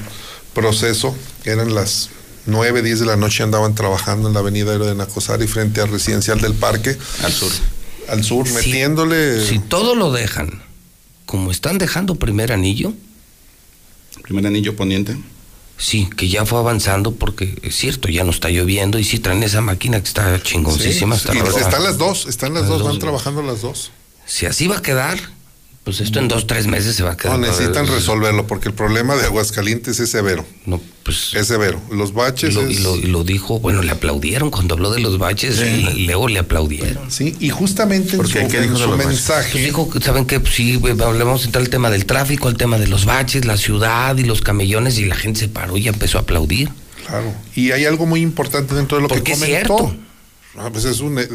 [0.53, 1.15] proceso.
[1.45, 2.09] Eran las
[2.45, 5.89] 9, 10 de la noche, andaban trabajando en la avenida Héroe de Nacosari frente al
[5.89, 7.51] residencial del parque, Al sur.
[8.09, 9.45] al sur, Si- metiéndole...
[9.45, 10.61] Si todo lo dejan,
[11.25, 12.93] como están dejando primer anillo,
[14.23, 15.17] Primer anillo poniente.
[15.77, 19.41] sí, que ya fue avanzando porque es cierto, ya no está lloviendo y sí traen
[19.43, 21.15] esa máquina que está chingoncísima.
[21.17, 23.91] Sí, está y están las dos, están las Las dos, dos, van trabajando las dos.
[24.25, 25.17] Si así va a quedar,
[25.83, 27.39] pues esto en dos, tres meses se va a quedar.
[27.39, 30.45] No, necesitan resolverlo porque el problema de Aguascalientes es severo.
[30.67, 31.33] No, pues.
[31.33, 31.81] Es severo.
[31.91, 34.99] Los baches lo, es- y lo- y lo dijo, bueno, le aplaudieron cuando habló de
[34.99, 37.09] los baches, y Leo le aplaudieron.
[37.09, 38.47] Sí, y justamente en ¿Por su, qué?
[38.47, 39.07] ¿Qué en dijo de su los baches?
[39.07, 39.49] mensaje.
[39.53, 40.39] Pues dijo, que, ¿saben qué?
[40.39, 44.15] Pues sí, hablamos entrar el tema del tráfico, el tema de los baches, la ciudad
[44.17, 46.69] y los camellones, y la gente se paró y empezó a aplaudir.
[47.07, 47.33] Claro.
[47.55, 49.77] Y hay algo muy importante dentro de lo Porque que es comentó.
[49.79, 49.95] cierto.
[50.57, 51.27] Ah, pues es un, eh,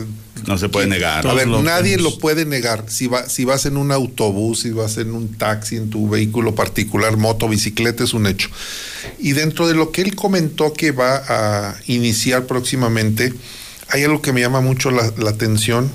[0.46, 1.26] No se puede negar.
[1.26, 2.84] a ver, nadie lo puede negar.
[2.88, 6.54] Si, va, si vas en un autobús, si vas en un taxi, en tu vehículo
[6.54, 8.50] particular, moto, bicicleta, es un hecho.
[9.18, 13.32] Y dentro de lo que él comentó que va a iniciar próximamente,
[13.88, 15.90] hay algo que me llama mucho la, la atención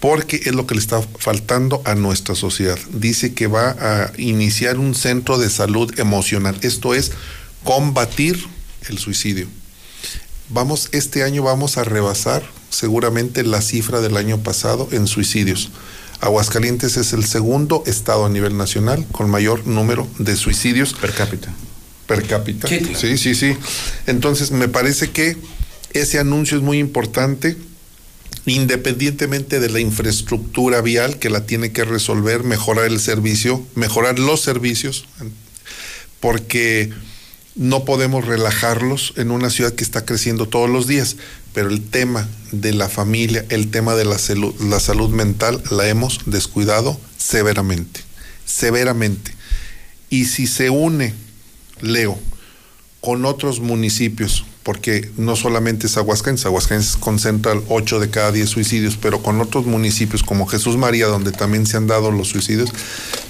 [0.00, 2.78] porque es lo que le está faltando a nuestra sociedad.
[2.90, 6.56] Dice que va a iniciar un centro de salud emocional.
[6.62, 7.12] Esto es
[7.64, 8.42] combatir
[8.88, 9.46] el suicidio.
[10.48, 15.70] Vamos, este año vamos a rebasar seguramente la cifra del año pasado en suicidios.
[16.20, 21.52] Aguascalientes es el segundo estado a nivel nacional con mayor número de suicidios Per cápita.
[22.06, 22.68] per cápita.
[22.68, 22.98] Sí, claro.
[22.98, 23.56] sí, sí, sí.
[24.06, 25.36] Entonces, me parece que
[25.92, 27.56] ese anuncio es muy importante,
[28.46, 34.40] independientemente de la infraestructura vial que la tiene que resolver, mejorar el servicio, mejorar los
[34.40, 35.06] servicios,
[36.20, 36.92] porque
[37.56, 41.16] no podemos relajarlos en una ciudad que está creciendo todos los días,
[41.54, 45.88] pero el tema de la familia, el tema de la salud, la salud mental, la
[45.88, 48.00] hemos descuidado severamente,
[48.44, 49.34] severamente.
[50.10, 51.14] Y si se une,
[51.80, 52.18] Leo,
[53.00, 58.50] con otros municipios, porque no solamente es Aguascalientes, Aguascalientes concentra el 8 de cada 10
[58.50, 62.70] suicidios, pero con otros municipios como Jesús María, donde también se han dado los suicidios,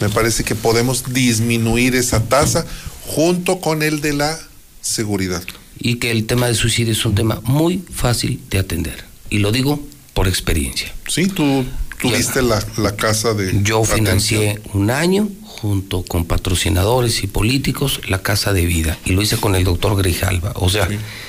[0.01, 2.67] me parece que podemos disminuir esa tasa
[3.07, 4.39] junto con el de la
[4.81, 5.43] seguridad.
[5.79, 9.05] Y que el tema de suicidio es un tema muy fácil de atender.
[9.31, 9.81] Y lo digo
[10.15, 10.93] por experiencia.
[11.07, 11.65] Sí, tú
[12.01, 13.63] tuviste la, la casa de...
[13.63, 13.99] Yo atención.
[13.99, 18.99] financié un año junto con patrocinadores y políticos, la Casa de Vida.
[19.05, 20.53] Y lo hice con el doctor Grijalva.
[20.57, 20.89] O sea,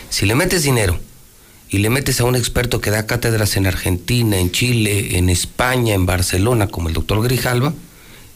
[0.09, 0.99] si le metes dinero
[1.69, 5.93] y le metes a un experto que da cátedras en Argentina, en Chile, en España,
[5.93, 7.73] en Barcelona, como el doctor Grijalva,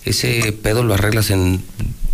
[0.05, 1.63] ese pedo lo arreglas en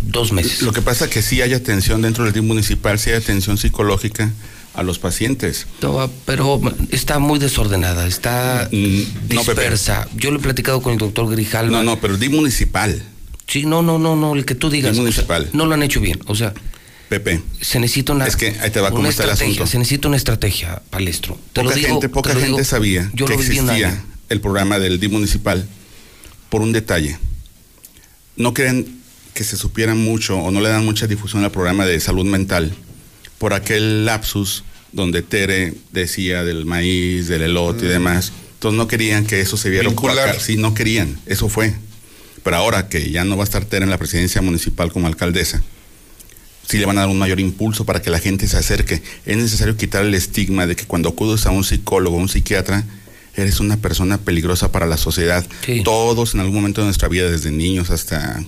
[0.00, 0.62] dos meses.
[0.62, 3.58] Lo que pasa es que sí hay atención dentro del DIF municipal, sí hay atención
[3.58, 4.30] psicológica
[4.74, 5.66] a los pacientes.
[5.82, 9.02] No, pero está muy desordenada, está Mm,
[9.34, 10.08] no, dispersa.
[10.16, 11.78] Yo lo he platicado con el doctor Grijalva.
[11.78, 13.02] No, no, pero el DIF municipal,
[13.48, 14.90] Sí, no, no, no, no, el que tú digas.
[14.90, 15.48] El o sea, municipal.
[15.54, 16.20] no lo han hecho bien.
[16.26, 16.52] O sea,
[17.08, 17.40] Pepe.
[17.62, 18.26] se necesita una.
[18.26, 19.66] Es que ahí te va una está el estrategia, asunto.
[19.70, 21.38] Se necesita una estrategia, palestro.
[21.54, 24.04] Te poca lo digo, gente, te poca lo gente digo, sabía yo que lo existía
[24.28, 25.66] el programa del DIF municipal
[26.50, 27.18] por un detalle.
[28.36, 28.97] No creen
[29.38, 32.74] que se supiera mucho o no le dan mucha difusión al programa de salud mental
[33.38, 38.32] por aquel lapsus donde Tere decía del maíz, del elote y demás.
[38.54, 40.40] Entonces no querían que eso se viera opacar.
[40.40, 41.20] Sí, no querían.
[41.26, 41.72] Eso fue.
[42.42, 45.62] Pero ahora que ya no va a estar Tere en la presidencia municipal como alcaldesa,
[46.66, 49.00] sí le van a dar un mayor impulso para que la gente se acerque.
[49.24, 52.84] Es necesario quitar el estigma de que cuando acudes a un psicólogo o un psiquiatra,
[53.36, 55.46] eres una persona peligrosa para la sociedad.
[55.64, 55.84] Sí.
[55.84, 58.44] Todos en algún momento de nuestra vida, desde niños hasta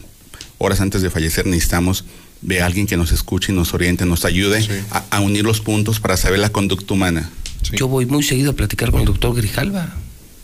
[0.63, 2.05] horas antes de fallecer, necesitamos
[2.43, 4.69] de alguien que nos escuche y nos oriente, nos ayude Sí.
[4.91, 7.31] a, a unir los puntos para saber la conducta humana.
[7.63, 7.77] Sí.
[7.77, 9.95] Yo voy muy seguido a platicar con el doctor Grijalva.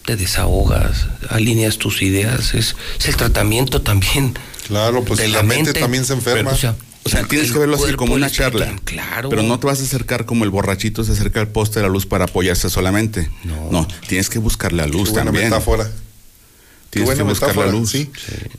[0.07, 2.55] Te desahogas, alineas tus ideas.
[2.55, 4.35] Es, es el tratamiento también.
[4.69, 6.51] Claro, pues de la, mente, también se enferma.
[6.53, 8.75] o sea, O sea, tienes que verlo así como una charla.
[8.85, 9.29] Claro.
[9.29, 11.93] Pero no te vas a acercar como el borrachito se acerca al poste de la
[11.93, 13.29] luz para apoyarse solamente.
[13.45, 13.87] No.
[14.09, 15.45] tienes que buscar la Qué luz buena también.
[15.51, 15.91] metáfora.
[16.91, 17.91] Tienes buena que buscar metáfora, la luz.
[17.91, 18.11] sí.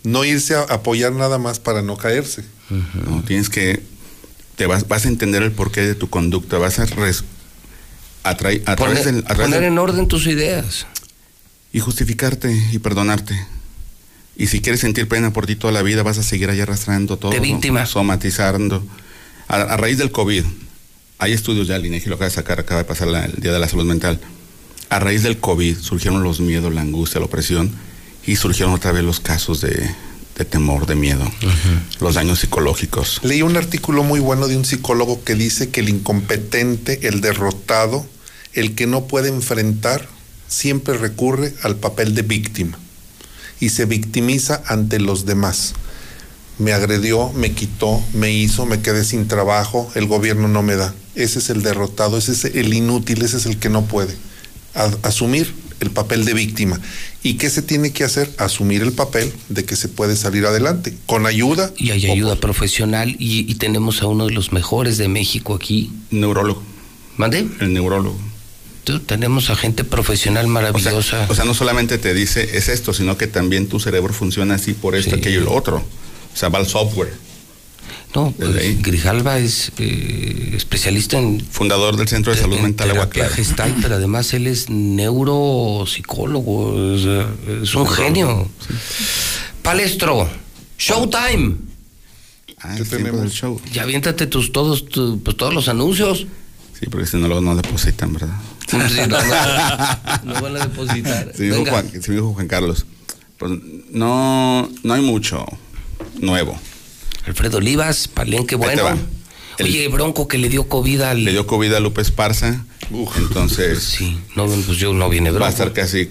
[0.04, 2.44] No irse a apoyar nada más para no caerse.
[2.70, 3.82] No, tienes que
[4.56, 7.24] te vas, vas a entender el porqué de tu conducta, vas a res-
[8.24, 10.86] a, trai- a través Poner, del, a través poner del- en orden tus ideas.
[11.72, 13.36] y justificarte y perdonarte.
[14.36, 17.18] Y si quieres sentir pena por ti toda la vida, vas a seguir ahí arrastrando
[17.18, 17.32] todo.
[17.32, 17.86] De víctima.
[17.86, 18.86] Somatizando.
[19.48, 20.44] A, a raíz del COVID,
[21.20, 23.52] hay estudios ya, el INEGI lo acaba de sacar, acaba de pasar la- el Día
[23.54, 24.20] de la Salud Mental.
[24.90, 27.72] A raíz del COVID surgieron los miedos, la angustia, la opresión
[28.28, 29.90] y surgieron otra vez los casos de,
[30.38, 31.28] de temor, de miedo,
[32.00, 33.20] los daños psicológicos.
[33.24, 38.06] Leí un artículo muy bueno de un psicólogo que dice que el incompetente, el derrotado,
[38.54, 40.08] el que no puede enfrentar,
[40.48, 42.78] siempre recurre al papel de víctima
[43.60, 45.74] y se victimiza ante los demás.
[46.60, 50.94] Me agredió, me quitó, me hizo, me quedé sin trabajo, el gobierno no me da.
[51.16, 54.16] Ese es el derrotado, ese es el inútil, ese es el que no puede.
[54.74, 56.80] A- asumir el papel de víctima.
[57.28, 58.34] ¿Y qué se tiene que hacer?
[58.38, 61.72] Asumir el papel de que se puede salir adelante, con ayuda.
[61.78, 65.54] Y hay ayuda por- profesional y, y tenemos a uno de los mejores de México
[65.56, 65.92] aquí.
[66.10, 66.64] Neurólogo,
[67.18, 67.48] ¿Mande?
[67.60, 68.18] el neurólogo.
[68.86, 71.26] Tú, Tenemos a gente profesional O sea, maravillosa.
[71.30, 74.74] o sea, no solamente te dice es esto, sino que también tu cerebro funciona así
[74.74, 75.18] por esto, Sí.
[75.20, 75.78] aquello y lo otro.
[76.34, 77.12] O sea, va al software.
[78.18, 78.82] No, pues.
[78.82, 83.30] Grijalva es eh, especialista en Fundador del Centro de Salud en Mental Agua Clara.
[83.30, 88.50] gestal, pero además él es neuropsicólogo, es un genio.
[89.62, 90.28] Palestro,
[90.78, 91.56] Showtime.
[92.60, 93.22] Ah, ¿Qué es tiempo tenemos?
[93.22, 93.62] del show.
[93.72, 96.26] Ya aviéntate tus todos tu- pues, todos los anuncios.
[96.80, 98.36] Sí, porque si no, luego no depositan, ¿verdad?
[98.68, 99.18] Sí, no, no,
[100.34, 101.32] no van a depositar.
[101.36, 101.72] Sí, me dijo Venga.
[101.72, 102.86] Juan, sí me dijo Juan Carlos.
[103.38, 103.52] Pues
[103.92, 105.46] no, no hay mucho
[106.20, 106.60] nuevo.
[107.28, 108.84] Alfredo Olivas, Palenque, bueno.
[109.58, 111.24] El- Oye, Bronco que le dio COVID al.
[111.24, 112.64] Le dio COVID a Lupe Esparza.
[113.18, 115.42] Entonces, Sí, no, pues yo no viene Bronco.
[115.42, 116.10] va a estar casi.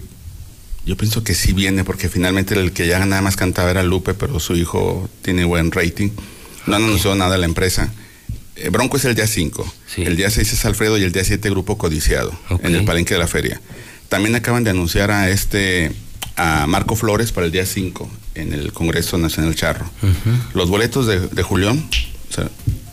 [0.85, 4.15] Yo pienso que sí viene, porque finalmente el que ya nada más cantaba era Lupe,
[4.15, 6.11] pero su hijo tiene buen rating.
[6.67, 7.93] No han anunciado nada la empresa.
[8.57, 9.73] Eh, Bronco es el día 5.
[9.93, 10.03] Sí.
[10.03, 13.21] El día 6 es Alfredo y el día 7 Grupo Codiciado, en el palenque de
[13.21, 13.61] la feria.
[14.09, 15.93] También acaban de anunciar a este
[16.37, 19.87] a Marco Flores para el día 5 en el Congreso Nacional Charro.
[20.55, 21.89] Los boletos de, de Julián
[22.31, 22.49] o sea,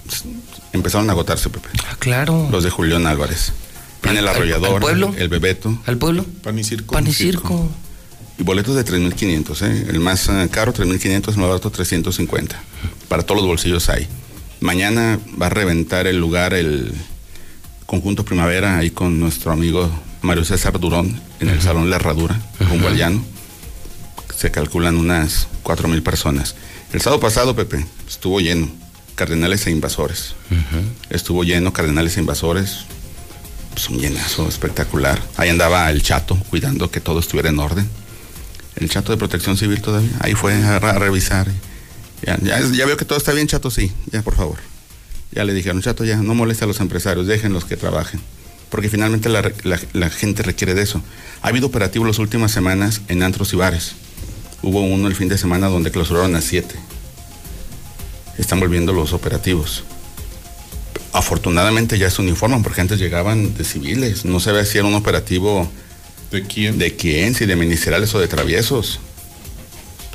[0.07, 0.23] s-
[0.73, 1.69] empezaron a agotarse, Pepe.
[1.89, 2.47] Ah, claro.
[2.51, 3.53] Los de Julián Álvarez.
[4.01, 5.13] Viene el ¿Al- al- arrollador, al pueblo?
[5.17, 5.77] el Bebeto.
[5.85, 6.25] ¿Al pueblo?
[6.43, 6.93] Pan y circo.
[6.93, 7.69] Pan y circo.
[8.37, 9.85] Y boletos de 3.500, ¿eh?
[9.89, 12.61] El más eh, caro, 3.500, el más barato, 350.
[13.07, 14.07] Para todos los bolsillos hay.
[14.59, 16.93] Mañana va a reventar el lugar el
[17.85, 19.89] conjunto Primavera ahí con nuestro amigo
[20.21, 23.23] Mario César Durón en el Salón La Herradura, al llano.
[24.35, 26.55] Se calculan unas 4.000 personas.
[26.91, 28.69] El sábado pasado, Pepe, estuvo lleno.
[29.15, 30.33] Cardenales e invasores.
[31.09, 32.79] Estuvo lleno, Cardenales e invasores.
[33.71, 35.21] Pues un llenazo espectacular.
[35.37, 37.87] Ahí andaba el chato cuidando que todo estuviera en orden.
[38.75, 40.09] El chato de protección civil todavía.
[40.19, 41.47] Ahí fue a, a revisar.
[42.25, 43.91] Ya, ya, ya veo que todo está bien, chato, sí.
[44.11, 44.57] Ya, por favor.
[45.31, 48.19] Ya le dijeron, chato, ya, no moleste a los empresarios, déjenlos que trabajen.
[48.69, 49.51] Porque finalmente la-
[49.93, 51.01] la gente requiere de eso.
[51.41, 53.93] Ha habido operativos las últimas semanas en antros y bares.
[54.63, 56.75] Hubo uno el fin de semana donde clausuraron a siete.
[58.37, 59.83] están volviendo los operativos.
[61.11, 64.23] Afortunadamente ya se uniforman, porque antes llegaban de civiles.
[64.23, 65.69] No sabía si era un operativo
[66.31, 66.79] ¿De quién?
[66.79, 68.99] de quién, si de ministeriales o de traviesos.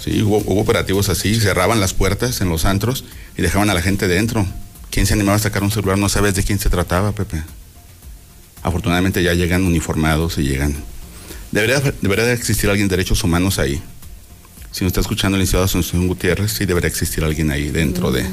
[0.03, 3.05] Sí, hubo, hubo operativos así, cerraban las puertas en los antros
[3.37, 4.47] y dejaban a la gente dentro.
[4.91, 5.99] ¿Quién se animaba a sacar un celular?
[5.99, 7.43] No sabes de quién se trataba, Pepe.
[8.63, 10.75] Afortunadamente ya llegan uniformados y llegan.
[11.53, 13.83] Debería, debería de existir alguien de derechos humanos ahí.
[14.71, 18.25] Si nos está escuchando el licenciado Asunción Gutiérrez, sí debería existir alguien ahí dentro de.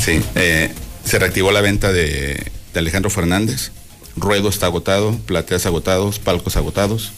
[0.00, 0.72] Sí, eh,
[1.04, 3.70] se reactivó la venta de, de Alejandro Fernández.
[4.16, 7.12] Ruedo está agotado, plateas agotados, palcos agotados.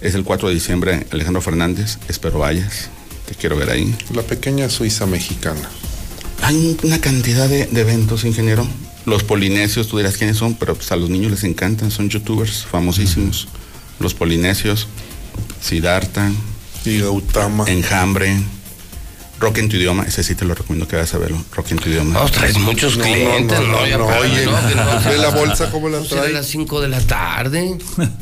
[0.00, 1.98] Es el 4 de diciembre, Alejandro Fernández.
[2.08, 2.88] Espero vayas.
[3.26, 3.94] Te quiero ver ahí.
[4.14, 5.68] La pequeña Suiza mexicana.
[6.42, 8.66] Hay una cantidad de, de eventos, ingeniero.
[9.06, 12.64] Los polinesios, tú dirás quiénes son, pero pues a los niños les encantan, son youtubers
[12.64, 13.48] famosísimos.
[14.00, 14.88] Los polinesios,
[15.62, 16.30] Siddhartha,
[16.84, 17.64] Y Gautama.
[17.68, 18.36] Enjambre,
[19.40, 21.42] Rock en tu idioma, ese sí te lo recomiendo que vayas a verlo.
[21.54, 22.14] Rock en tu idioma.
[22.20, 23.72] No, traes muchos No, no, clientes, no, ¿no?
[23.72, 26.32] no, oye, no, que no, ve la bolsa cómo la será a trae.
[26.34, 27.76] las 5 de la tarde.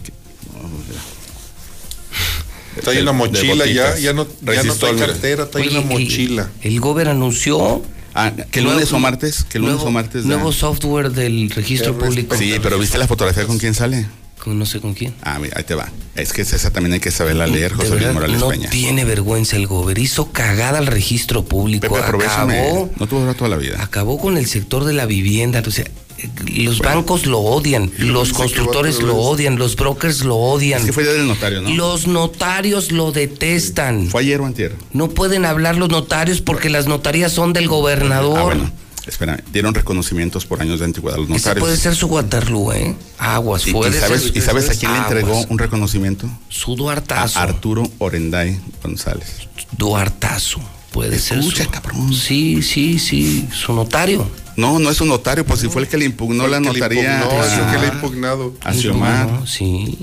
[2.83, 5.87] Trae una De- de mochila ya, ya no, ya no trae cartera, trae Oye, una
[5.87, 6.51] mochila.
[6.63, 7.83] El Gober anunció.
[8.15, 10.23] Ah, que el nuevo- lunes o martes, que el lunes nuevo- o martes.
[10.25, 12.37] da- Nuevo software del registro público.
[12.37, 14.07] Sí, pero ¿viste la fotografía con quién sale?
[14.43, 15.15] Con no sé con quién.
[15.23, 15.89] Ah, mira, ahí te va.
[16.17, 18.71] Es que esa también hay que saberla leer, De José Luis Morales no Peña.
[18.71, 19.99] tiene vergüenza el Gober.
[19.99, 21.83] Hizo cagada al registro público.
[21.95, 23.81] Pepe, acabó, No durar toda la vida.
[23.81, 25.63] acabó con el sector de la vivienda.
[25.65, 25.85] O sea,
[26.19, 30.81] eh, los bancos lo odian, los constructores lo odian, los brokers lo odian.
[30.81, 31.71] Es que fue del notario, ¿no?
[31.71, 34.09] Los notarios lo detestan.
[34.09, 34.75] Fue ayer o antier.
[34.93, 38.39] No pueden hablar los notarios porque las notarías son del gobernador.
[38.39, 38.73] Ah, bueno.
[39.07, 41.63] Espera, dieron reconocimientos por años de antigüedad a los Ese notarios.
[41.65, 42.95] puede ser su Waterloo, ¿eh?
[43.19, 44.37] Aguas, ¿Y, y sabes, ser.
[44.37, 46.29] ¿Y sabes a quién le entregó un reconocimiento?
[46.49, 47.39] Su A Duartazo.
[47.39, 49.49] Arturo Orenday González.
[49.77, 50.61] Duartazo.
[50.93, 51.39] Puede ser.
[51.39, 52.13] Escucha, su- cabrón.
[52.13, 53.49] Sí, sí, sí.
[53.53, 54.31] Su notario.
[54.57, 57.19] No, no es un notario, pues si fue el que le impugnó la El notaría
[57.23, 57.25] el
[57.73, 58.55] que le ha a, impugnado.
[58.63, 59.27] a Xiomar.
[59.31, 59.97] No, sí.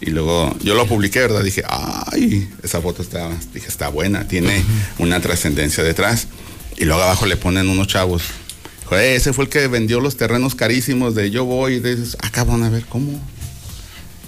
[0.00, 1.42] Y luego yo lo publiqué, ¿verdad?
[1.44, 4.64] Dije, ay, esa foto está, dije, está buena, tiene
[4.98, 6.26] una trascendencia detrás.
[6.76, 8.22] Y luego abajo le ponen unos chavos.
[8.86, 11.80] Joder, ese fue el que vendió los terrenos carísimos de yo voy.
[11.84, 12.16] Esos.
[12.22, 13.20] Ah, a ver, ¿cómo?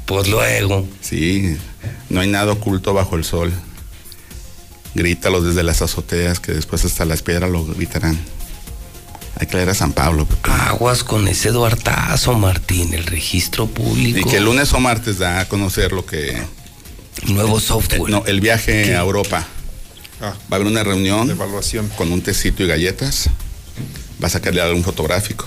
[0.07, 0.87] Pues luego.
[1.01, 1.57] Sí,
[2.09, 3.53] no hay nada oculto bajo el sol.
[4.95, 8.19] Grítalos desde las azoteas, que después hasta las piedras lo gritarán.
[9.39, 10.27] Hay que leer a San Pablo.
[10.45, 12.95] Aguas con ese Duartazo, Martín.
[12.95, 14.21] El registro público.
[14.21, 16.41] Y que el lunes o martes da a conocer lo que...
[17.27, 18.11] Nuevo eh, software.
[18.11, 19.47] no, el viaje a Europa.
[20.21, 21.89] Ah, Va a haber una reunión de evaluación.
[21.97, 23.29] con un tecito y galletas.
[24.23, 25.45] Va a sacarle algún fotográfico.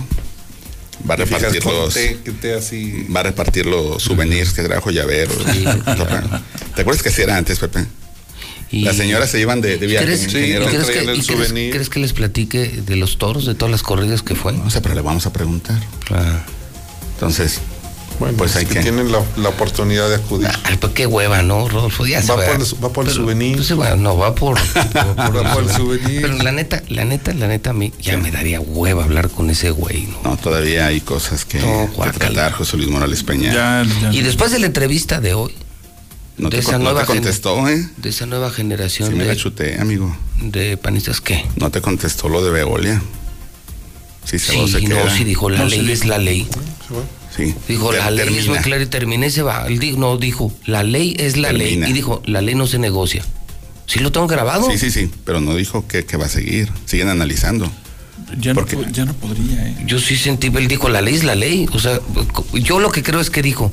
[1.10, 3.08] Va a repartir los, té, que té así.
[3.14, 5.38] va a repartir los souvenirs que trajo llaveros.
[6.76, 7.86] ¿Te acuerdas que así era antes, Pepe?
[8.72, 10.06] Y- Las señoras se iban de, de viaje.
[10.06, 11.72] ¿Crees, Sí, crees que, traían el y crees- souvenir.
[11.72, 14.54] crees que les platique de los toros, de todas las corridas que fue?
[14.54, 15.82] No sé, pero le vamos a preguntar.
[16.12, 16.44] Ah.
[17.16, 17.60] Entonces,
[18.20, 18.80] Bueno, pues es hay que que.
[18.82, 20.50] tienen la, la oportunidad de acudir.
[20.66, 22.06] Ay, pues qué hueva, ¿no, Rodolfo?
[22.06, 22.46] Ya Va va.
[22.46, 23.56] por el- va por el Pero, souvenir.
[23.56, 24.60] pues, bueno, no, va por...
[24.60, 26.22] por- Va por el souvenir.
[26.22, 29.50] Pero la neta, la neta, la neta, a mí ya me daría hueva hablar con
[29.50, 30.32] ese güey, ¿no?
[30.32, 33.54] No, todavía hay cosas que, No, que tratar, José Luis Morales Peña.
[33.54, 34.14] Ya, ya.
[34.14, 35.54] Y después de la entrevista de hoy,
[36.38, 37.88] no, de te, esa no nueva te contestó, ¿eh?
[37.98, 40.16] de esa nueva generación Sí me la de, chuté, amigo.
[40.42, 41.46] de panistas, ¿qué?
[41.56, 43.02] No te contestó lo de Veolia.
[44.26, 46.48] Sí, se, Sí, no, sí dijo, la No, ley sí es la ley.
[46.88, 46.96] Sí.
[47.68, 48.62] Dijo, la ley es muy termina.
[48.62, 49.66] clara y termina y se va.
[49.68, 51.82] Él dijo, no, dijo, la ley es la Termina.
[51.86, 51.90] ley.
[51.92, 53.24] Y dijo, la ley no se negocia.
[53.86, 54.70] ¿Sí lo tengo grabado?
[54.72, 56.70] Sí, sí, sí, pero no dijo que, que va a seguir.
[56.86, 57.72] Siguen analizando.
[58.40, 59.76] ya, no, porque- po- ya no podría, ¿eh?
[59.88, 61.68] Yo sí sentí, él dijo, la ley es la ley.
[61.74, 62.00] O sea,
[62.54, 63.72] yo lo que creo es que dijo,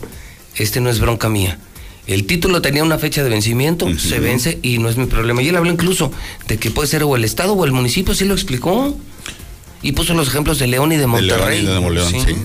[0.55, 1.59] este no es bronca mía.
[2.07, 5.43] El título tenía una fecha de vencimiento, se vence y no es mi problema.
[5.43, 6.13] Y él habló incluso
[6.47, 8.97] de que puede ser o el Estado o el municipio, sí lo explicó.
[9.83, 11.63] Y puso los ejemplos de León y de De Monterrey.
[11.63, 12.37] León y de sí.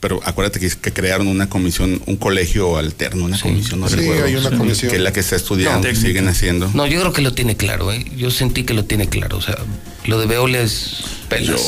[0.00, 4.24] Pero acuérdate que, que crearon una comisión, un colegio alterno, una comisión, no Sí, recuerdo.
[4.26, 4.90] hay una comisión.
[4.90, 6.70] Que es la que está estudiando No, y siguen haciendo.
[6.74, 8.04] No, yo creo que lo tiene claro, ¿eh?
[8.16, 9.38] Yo sentí que lo tiene claro.
[9.38, 9.56] O sea,
[10.04, 10.98] lo de Veolia es
[11.30, 11.60] pelas.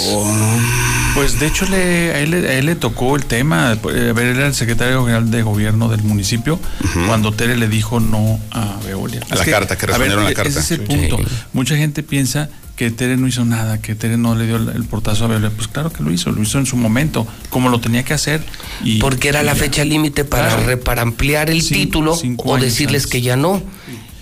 [1.15, 4.19] Pues de hecho le, a, él, le- a él le tocó el tema, a ver,
[4.19, 6.61] era el secretario general de gobierno del municipio,
[7.07, 9.21] cuando Tere le dijo no a Veolia.
[9.31, 10.51] A la carta, que respondieron a la carta.
[10.51, 11.17] Ese es el punto.
[11.19, 11.25] Sí.
[11.55, 15.25] Mucha gente piensa que Tere no hizo nada, que Tere no le dio el, portazo
[15.25, 15.51] a Veolia.
[15.51, 18.41] Pues claro que lo hizo, lo hizo en su momento, como lo tenía que hacer.
[18.85, 19.59] Y, Porque era y la ya.
[19.59, 20.81] fecha límite para, Claro.
[20.81, 23.11] para ampliar el Cin- título cinco o decirles antes.
[23.11, 23.61] que ya no.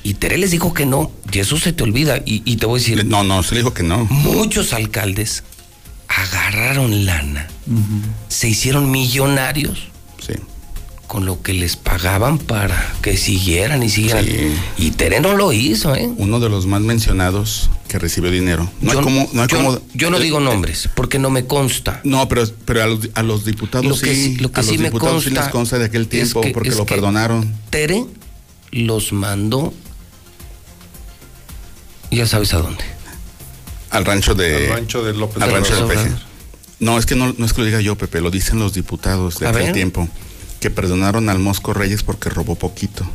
[0.02, 1.12] Y Tere les dijo que no.
[1.30, 2.16] Y eso se te olvida.
[2.24, 4.06] Y, y te voy a decir, No, no, se le dijo que no.
[4.06, 5.44] muchos alcaldes
[6.08, 7.48] agarraron lana,
[8.28, 9.88] se hicieron millonarios.
[11.06, 14.24] Con lo que les pagaban para que siguieran y siguieran.
[14.24, 14.54] Sí.
[14.78, 16.08] Y Tere no lo hizo, ¿eh?
[16.16, 18.70] Uno de los más mencionados que recibió dinero.
[18.80, 21.30] No yo, hay como, no hay yo- como- yo no eh, digo nombres, porque no
[21.30, 22.00] me consta.
[22.04, 24.62] No, pero, pero a, los, a los diputados Lo que sí, sí- lo que a
[24.64, 26.84] los sí me diputados sí les consta de aquel es tiempo que- porque es lo
[26.86, 27.54] que- perdonaron.
[27.70, 28.04] Tere
[28.72, 29.72] los mandó,
[32.10, 32.84] ya sabes a dónde.
[33.90, 34.66] Al rancho de.
[34.66, 35.88] Al rancho de López al rancho Obrador.
[35.96, 36.22] del Peje.
[36.80, 39.38] No, es que no, no es que lo diga yo, Pepe, lo dicen los diputados
[39.38, 39.72] de A aquel ver.
[39.72, 40.08] tiempo.
[40.60, 43.06] Que perdonaron al Mosco Reyes porque robó poquito.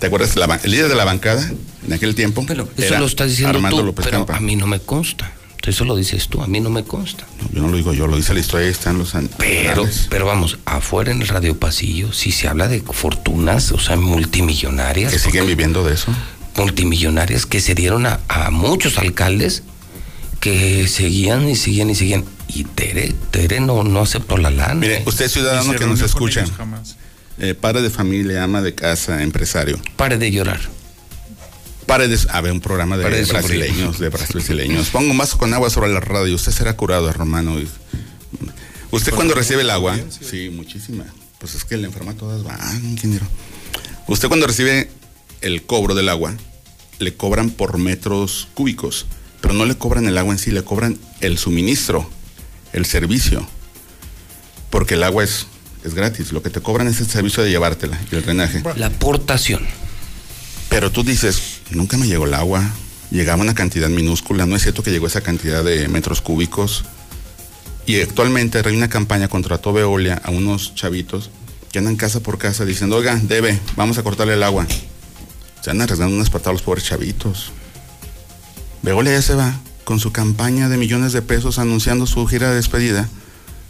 [0.00, 0.36] ¿Te acuerdas?
[0.36, 1.50] La el líder de la bancada
[1.86, 2.44] en aquel tiempo.
[2.46, 4.36] Pero eso era lo estás diciendo Armando tú, López pero Campa.
[4.36, 5.32] a mí no me consta.
[5.66, 7.26] Eso lo dices tú, a mí no me consta.
[7.42, 10.06] No, yo no lo digo yo, lo dice la historia, ahí están los Pero, anales.
[10.08, 15.12] pero vamos, afuera en el radio pasillo, si se habla de fortunas, o sea, multimillonarias,
[15.12, 16.12] que siguen viviendo de eso.
[16.56, 19.64] multimillonarias que se dieron a, a muchos alcaldes
[20.38, 22.24] que seguían y seguían y seguían.
[22.48, 24.74] Y Tere, Tere no, no aceptó la lana.
[24.74, 26.44] Mire, usted ciudadano que nos escucha,
[27.38, 29.78] eh, padre de familia, ama de casa, empresario.
[29.96, 30.60] Pare de llorar.
[31.86, 32.18] Pare de...
[32.30, 34.88] A ver, un programa de brasileños, de brasileños.
[34.88, 36.34] Ponga un vaso con agua sobre la radio.
[36.34, 37.56] Usted será curado, hermano.
[38.90, 39.98] Usted cuando recibe el agua...
[40.08, 41.04] Sí, muchísima.
[41.38, 43.26] Pues es que la enferma todas van, ingeniero.
[44.08, 44.90] Usted cuando recibe
[45.42, 46.34] el cobro del agua,
[46.98, 49.06] le cobran por metros cúbicos.
[49.40, 52.10] Pero no le cobran el agua en sí, le cobran el suministro,
[52.76, 53.46] el servicio.
[54.70, 55.46] Porque el agua es,
[55.84, 56.32] es gratis.
[56.32, 58.62] Lo que te cobran es el servicio de llevártela y el drenaje.
[58.76, 59.66] La aportación.
[60.68, 62.62] Pero tú dices, nunca me llegó el agua,
[63.10, 66.84] llegaba una cantidad minúscula, no es cierto que llegó esa cantidad de metros cúbicos.
[67.86, 71.30] Y actualmente hay una campaña contra todo Veolia a unos chavitos
[71.70, 74.66] que andan casa por casa diciendo, oiga, debe, vamos a cortarle el agua.
[75.62, 77.52] Se andan arriesgando unas patadas los pobres chavitos.
[78.82, 82.56] Veolia ya se va con su campaña de millones de pesos anunciando su gira de
[82.56, 83.08] despedida.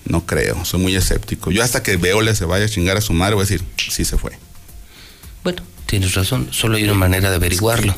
[0.07, 1.51] No creo, soy muy escéptico.
[1.51, 4.07] Yo hasta que Veolia se vaya a chingar a su madre voy a decir, sí
[4.07, 4.33] se fue.
[5.45, 7.95] Bueno, tienes razón, solo hay una manera de averiguarlo.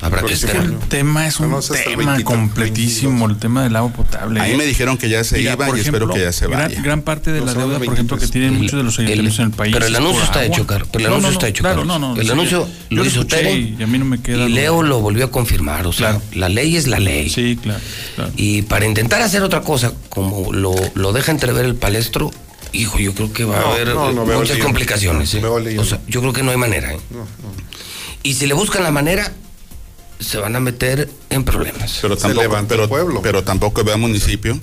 [0.00, 4.40] Habrá que fue- El tema es un tema 23, completísimo, el tema del agua potable.
[4.40, 6.80] Ahí me dijeron que ya se Mira, iba y espero que ya se vaya.
[6.80, 8.30] Gran, parte de No, la deuda, por ejemplo, que 23.
[8.30, 9.72] tienen El- muchos de los ayuntamientos en el país.
[9.72, 11.76] pero el anuncio está hecho, Carlos, pero el No, anuncio no, está no, hecho, Claro,
[11.80, 12.00] Carlos.
[12.00, 12.20] no, no.
[12.20, 14.48] El anuncio lo hizo Tere Y a mí no me queda.
[14.48, 14.52] Y.
[14.52, 16.22] Leo lo volvió a confirmar, o sea, Claro.
[16.34, 17.28] la ley es la ley.
[17.28, 17.80] Sí, claro.
[18.14, 18.30] claro.
[18.36, 22.30] Y para intentar hacer otra cosa, como lo, lo deja entrever el palestro,
[22.72, 25.34] hijo, yo creo que va No, a haber no, no, veo muchas complicaciones.
[25.34, 25.42] ¿eh?
[25.78, 26.92] O sea, yo creo que no hay manera.
[26.92, 26.98] ¿eh?
[28.22, 29.32] Y si le buscan la manera,
[30.18, 31.98] se van a meter en problemas.
[32.02, 33.22] Pero Se tampoco, levanta pero, el pueblo.
[33.22, 34.58] pero tampoco veo a municipio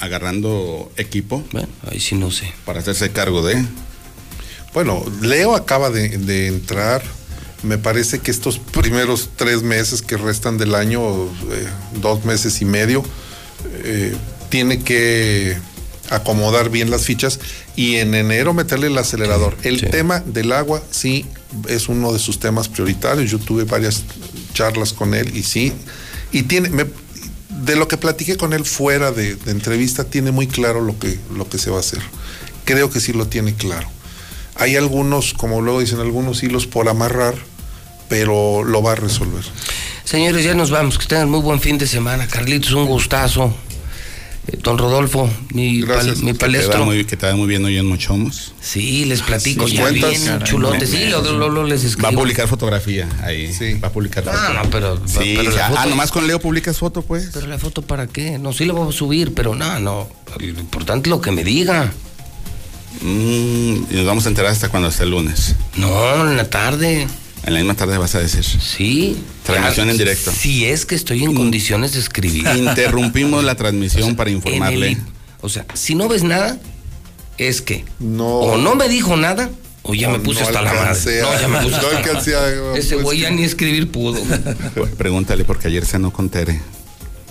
[0.00, 2.52] agarrando equipo Bueno, ahí sí no sé.
[2.64, 3.64] para hacerse cargo de.
[4.74, 7.02] Bueno, Leo acaba de, de entrar.
[7.62, 11.68] Me parece que estos primeros tres meses que restan del año, eh,
[12.00, 13.04] dos meses y medio,
[13.84, 14.16] eh,
[14.48, 15.56] tiene que
[16.10, 17.38] acomodar bien las fichas
[17.76, 19.56] y en enero meterle el acelerador.
[19.62, 19.86] El sí.
[19.86, 21.24] tema del agua sí
[21.68, 23.30] es uno de sus temas prioritarios.
[23.30, 24.02] Yo tuve varias
[24.52, 25.72] charlas con él y sí,
[26.32, 26.86] y tiene, me-
[27.48, 31.18] de lo que platiqué con él fuera de, de entrevista, tiene muy claro lo que,
[31.36, 32.00] lo que se va a hacer.
[32.64, 33.88] Creo que sí lo tiene claro.
[34.56, 37.34] Hay algunos, como luego dicen, algunos hilos por amarrar,
[38.08, 39.44] pero lo va a resolver.
[40.04, 40.98] Señores, ya nos vamos.
[40.98, 42.26] Que tengan muy buen fin de semana.
[42.26, 43.54] Carlitos, un gustazo.
[44.48, 46.16] Eh, Don Rodolfo, mi, Gracias.
[46.18, 46.84] pal- mi Que te, va palestro.
[46.84, 48.52] muy, que te va muy bien hoy en Mochomos.
[48.60, 49.62] Sí, les platico.
[49.62, 50.10] ¿Nos ya cuentas?
[50.10, 52.08] bien Caray, me- Sí, lo, lo- lo- les escribo.
[52.08, 53.52] Va a publicar fotografía ahí.
[53.52, 53.74] Sí.
[53.74, 54.52] Va a publicar No, foto.
[54.54, 57.30] no, pero- Sí, pero la ah, foto- nomás con Leo publicas foto, pues.
[57.32, 58.38] Pero la foto para qué?
[58.40, 60.08] No, sí la voy a subir, pero no, no.
[60.38, 61.92] Lo importante es lo que me diga.
[63.00, 65.54] Mm, y nos vamos a enterar hasta cuando esté el lunes.
[65.76, 67.06] No, en la tarde.
[67.44, 68.44] En la misma tarde vas a decir.
[68.44, 69.16] Sí.
[69.42, 70.30] Transmisión Ya, en directo.
[70.30, 72.46] Si es que estoy en condiciones de escribir.
[72.56, 74.96] Interrumpimos la transmisión para informarle.
[75.40, 76.58] o sea, si no ves nada,
[77.38, 78.26] es que No.
[78.26, 79.50] o no me dijo nada
[79.82, 81.20] o ya O me puse no hasta la madre.
[81.22, 82.56] No, ya me puse no hasta la alcancé madre.
[82.74, 84.22] a- Ese pues, güey ya ni escribir pudo.
[84.96, 86.60] Pregúntale porque ayer cenó con Tere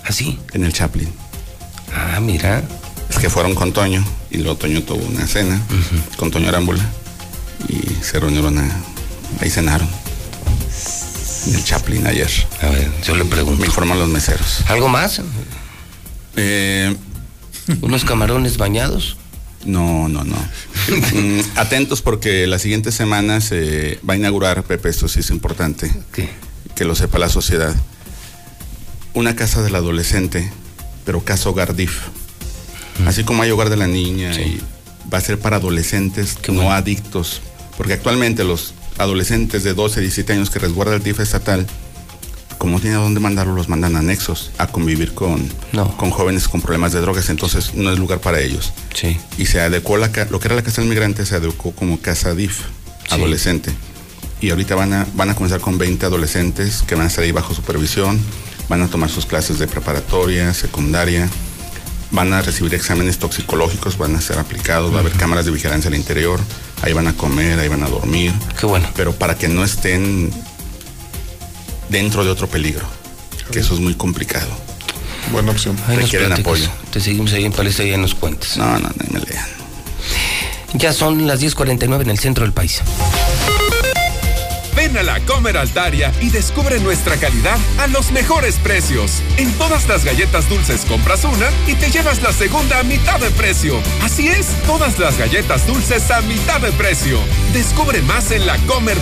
[0.03, 0.37] Así.
[0.51, 1.07] en el Chaplin.
[1.95, 2.63] Ah, mira.
[3.09, 5.61] Es que fueron con Toño y luego Toño tuvo una cena
[6.17, 6.83] con Toño Arámbula
[7.69, 8.69] y se reunieron a,
[9.41, 9.87] ahí cenaron
[11.47, 12.29] en el Chaplin ayer.
[12.61, 13.65] A ver, yo le Me pregunto.
[13.65, 14.61] informan los meseros.
[14.67, 15.21] ¿Algo más?
[16.35, 16.95] Eh,
[17.81, 19.17] ¿Unos camarones bañados?
[19.63, 20.35] no, no, no.
[20.87, 25.91] Mm, atentos porque la siguiente semana se va a inaugurar, Pepe, esto sí es importante,
[26.11, 26.29] ¿Qué?
[26.75, 27.75] que lo sepa la sociedad.
[29.13, 30.51] Una casa del adolescente,
[31.05, 31.99] pero casa hogar DIF.
[33.05, 34.41] Así como hay hogar de la niña Sí.
[34.41, 34.61] y
[35.13, 36.71] va a ser para adolescentes Qué no bueno.
[36.75, 37.41] adictos.
[37.77, 41.65] Porque actualmente los adolescentes de 12, 17 años que resguarda el DIF estatal,
[42.57, 45.95] como no tienen a dónde mandarlo, los mandan a anexos a convivir con, No.
[45.97, 48.71] con jóvenes con problemas de drogas, entonces no es lugar para ellos.
[48.93, 49.17] Sí.
[49.37, 52.35] Y se adecuó la, lo que era la casa del migrante, se adecuó como casa
[52.35, 52.59] DIF,
[53.07, 53.15] Sí.
[53.15, 53.71] adolescente.
[54.41, 57.31] Y ahorita van a, van a comenzar con 20 adolescentes que van a estar ahí
[57.31, 58.19] bajo supervisión,
[58.69, 61.27] van a tomar sus clases de preparatoria, secundaria,
[62.11, 65.87] van a recibir exámenes toxicológicos, van a ser aplicados, va a haber cámaras de vigilancia
[65.89, 66.39] al interior,
[66.81, 68.87] ahí van a comer, ahí van a dormir, Qué bueno.
[68.95, 70.31] pero para que no estén
[71.89, 72.85] dentro de otro peligro,
[73.51, 74.47] que eso es muy complicado.
[75.31, 75.77] Buena opción.
[75.87, 76.67] Ahí Requieren apoyo.
[76.91, 78.57] Te seguimos ahí en Palestra y ya nos cuentas.
[78.57, 79.45] No, no, no me lean.
[80.73, 82.81] Ya son las 10.49 en el centro del país.
[84.91, 89.21] Ven a la Comer Altaria y descubre nuestra calidad a los mejores precios.
[89.37, 93.31] En todas las galletas dulces compras una y te llevas la segunda a mitad de
[93.31, 93.79] precio.
[94.01, 97.19] Así es, todas las galletas dulces a mitad de precio.
[97.53, 98.97] Descubre más en la Comer.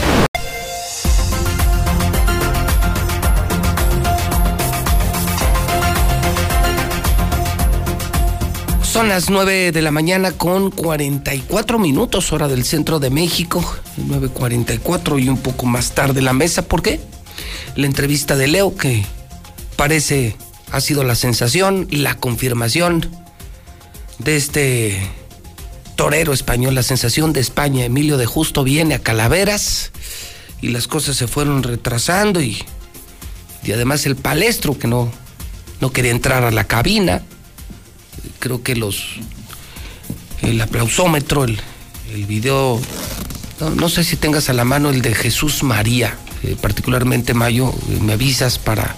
[9.00, 13.64] Son las 9 de la mañana con 44 minutos, hora del centro de México.
[13.98, 16.64] 9.44 y un poco más tarde la mesa.
[16.64, 17.00] ¿Por qué?
[17.78, 19.06] La entrevista de Leo, que
[19.78, 20.36] parece
[20.74, 23.10] ha sido la sensación, la confirmación
[24.18, 25.02] de este
[25.96, 27.86] torero español, la sensación de España.
[27.86, 29.94] Emilio de Justo viene a Calaveras
[30.62, 32.62] y las cosas se fueron retrasando y,
[33.64, 35.10] y además el palestro que no,
[35.80, 37.24] no quería entrar a la cabina
[38.40, 39.04] creo que los
[40.42, 41.60] el aplausómetro, el,
[42.14, 42.80] el video,
[43.60, 47.74] no, no sé si tengas a la mano el de Jesús María, eh, particularmente Mayo,
[47.90, 48.96] eh, me avisas para,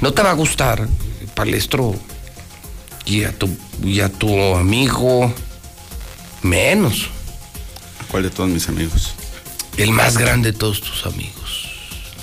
[0.00, 1.94] no te va a gustar, eh, Palestro,
[3.04, 3.48] y a tu,
[3.84, 5.32] y a tu amigo,
[6.42, 7.08] menos,
[8.10, 9.14] ¿Cuál de todos mis amigos?
[9.78, 11.68] el más grande de todos tus amigos,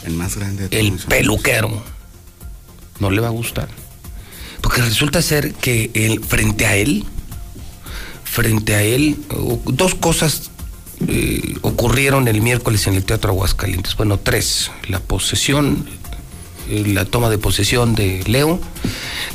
[0.03, 1.05] El más grande de todos el mis amigos.
[1.19, 1.83] peluquero,
[2.99, 3.67] no le va a gustar.
[4.69, 7.03] Porque resulta ser que él, frente a él,
[8.23, 9.17] frente a él,
[9.65, 10.51] dos cosas
[11.07, 13.95] eh, ocurrieron el miércoles en el Teatro Aguascalientes.
[13.95, 14.69] Bueno, tres.
[14.87, 15.89] La posesión,
[16.69, 18.59] eh, la toma de posesión de Leo,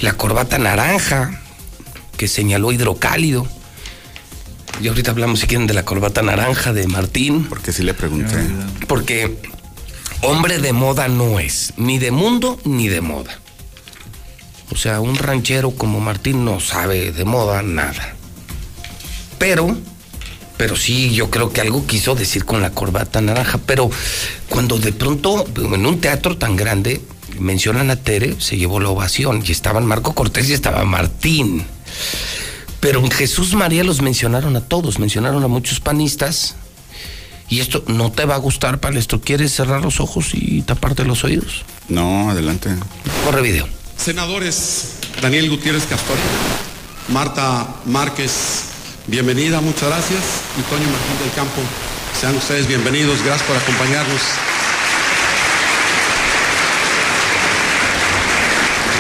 [0.01, 1.43] la corbata naranja
[2.17, 3.45] que señaló Hidrocálido.
[4.81, 7.47] Y ahorita hablamos, si quieren, de la corbata naranja de Martín.
[7.49, 8.37] Porque sí le pregunté.
[8.87, 9.37] Porque
[10.23, 13.41] hombre de moda no es, ni de mundo ni de moda.
[14.75, 18.17] O sea, un ranchero como Martín no sabe de moda nada.
[19.39, 19.77] Pero,
[20.57, 23.59] pero sí, yo creo que algo quiso decir con la corbata naranja.
[23.67, 23.89] Pero
[24.49, 27.01] cuando de pronto, en un teatro tan grande,
[27.39, 29.45] mencionan a Tere, se llevó la ovación.
[29.47, 31.65] Y estaban Marco Cortés y estaba Martín.
[32.81, 36.57] Pero en Jesús María los mencionaron a todos, mencionaron a muchos panistas.
[37.49, 39.21] Y esto no te va a gustar, Palestro.
[39.21, 41.65] ¿Quieres cerrar los ojos y taparte los oídos?
[41.89, 42.71] No, adelante.
[43.25, 43.69] Corre video.
[43.97, 46.17] Senadores Daniel Gutiérrez Castor,
[47.09, 48.65] Marta Márquez,
[49.07, 50.21] bienvenida, muchas gracias.
[50.59, 51.61] Y Toño Martín del Campo,
[52.21, 54.21] sean ustedes bienvenidos, gracias por acompañarnos.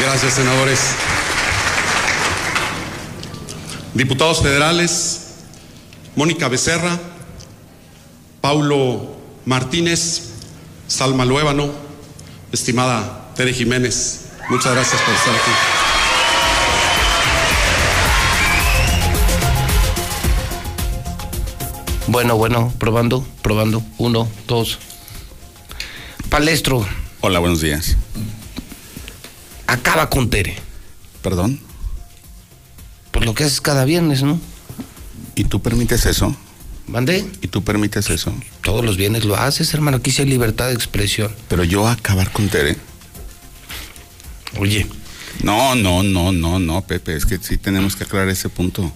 [0.03, 0.81] Gracias, senadores.
[3.95, 5.21] Diputados federales,
[6.17, 6.99] Mónica Becerra,
[8.41, 10.31] Paulo Martínez,
[10.89, 11.71] Salma Luébano,
[12.53, 15.51] estimada Tere Jiménez, muchas gracias por estar aquí.
[22.07, 23.83] Bueno, bueno, probando, probando.
[23.99, 24.79] Uno, dos.
[26.29, 26.87] Palestro,
[27.21, 27.97] Hola, buenos días.
[29.67, 30.57] acaba con Tere.
[31.23, 31.61] Perdón.
[33.11, 34.39] Por lo que haces cada viernes, ¿no?
[35.35, 36.37] ¿Y tú permites eso?
[36.87, 37.25] Mandé.
[37.41, 38.35] ¿Y tú permites eso?
[38.63, 39.97] Todos los viernes lo haces, hermano.
[39.99, 41.35] Aquí sí hay libertad de expresión.
[41.49, 42.77] Pero yo acabar con Tere.
[44.59, 44.87] Oye,
[45.43, 47.17] No, no, no, no, no, Pepe.
[47.17, 48.93] Es que sí tenemos que aclarar ese punto.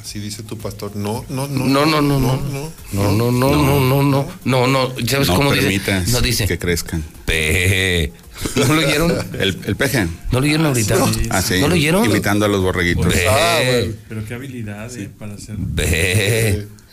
[0.00, 0.96] Así dice tu pastor.
[0.96, 1.66] No, no, no.
[1.66, 2.72] no, no, no, no.
[2.92, 4.28] No, no, no, no, no, no.
[4.44, 4.94] No, no.
[5.06, 6.02] ¿Sabes no cómo dice?
[6.08, 6.46] No dice.
[6.46, 7.04] que crezcan.
[7.26, 8.12] Pe.
[8.56, 9.12] ¿No lo oyeron?
[9.38, 10.06] El, el peje.
[10.32, 10.96] ¿No lo oyeron ahorita?
[11.28, 11.60] Ah, sí.
[11.60, 12.04] ¿No lo oyeron?
[12.06, 13.12] Imitando a los borreguitos.
[13.28, 13.60] Ah.
[14.08, 15.56] Pero qué habilidad eh, para hacer.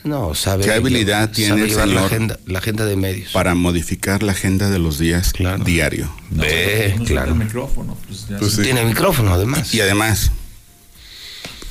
[0.04, 0.64] No, sabe.
[0.64, 3.32] ¿Qué habilidad sabe tiene el la agenda, la agenda de medios.
[3.32, 5.64] Para modificar la agenda de los días Claro.
[5.64, 6.10] diario.
[6.30, 7.32] Ve, No claro.
[7.32, 7.96] el micrófono.
[8.06, 8.62] Pues ya Pues sí.
[8.62, 9.74] Tiene micrófono, además.
[9.74, 10.30] Y además,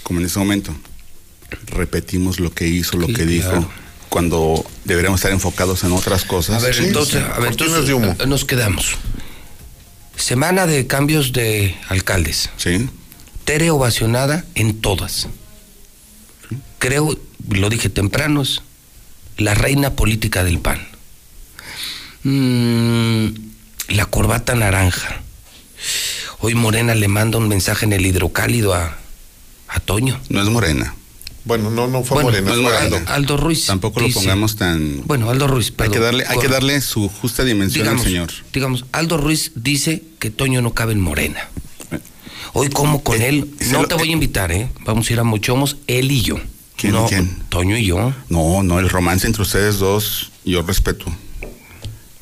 [0.03, 0.75] como en ese momento,
[1.67, 3.69] repetimos lo que hizo, lo Sí, que dijo, claro.
[4.09, 6.61] cuando deberíamos estar enfocados en otras cosas.
[6.61, 8.15] A ver, Sí, entonces, sí, a ver, entonces de humo.
[8.27, 8.95] nos quedamos.
[10.17, 12.49] Semana de cambios de alcaldes.
[12.57, 12.89] Sí,
[13.45, 15.27] Tere ovacionada en todas.
[16.79, 17.17] Creo,
[17.49, 18.61] lo dije temprano, es
[19.37, 20.79] la reina política del PAN.
[22.23, 23.27] Mm,
[23.89, 25.21] la corbata naranja.
[26.39, 28.97] Hoy Morena le manda un mensaje en el hidrocálido a,
[29.67, 30.19] a Toño.
[30.29, 30.93] No es morena.
[31.45, 32.81] Bueno, no, no fue Bueno, Morena, no es.
[32.81, 33.01] Aldo.
[33.07, 33.65] Aldo Ruiz.
[33.65, 35.03] Tampoco lo pongamos tan.
[35.05, 38.31] Bueno, Aldo Ruiz, hay que darle, hay que darle su justa dimensión digamos, al señor.
[38.51, 41.47] digamos, Aldo Ruiz dice que Toño no cabe en Morena.
[42.53, 44.69] Hoy como con Eh, él, ese no te voy a invitar, ¿eh?
[44.83, 46.37] Vamos a ir a Mochomos, él y yo.
[46.77, 47.35] ¿Quién no, quién?
[47.49, 48.13] Toño y yo.
[48.29, 51.05] No, no, el romance entre ustedes dos, yo respeto.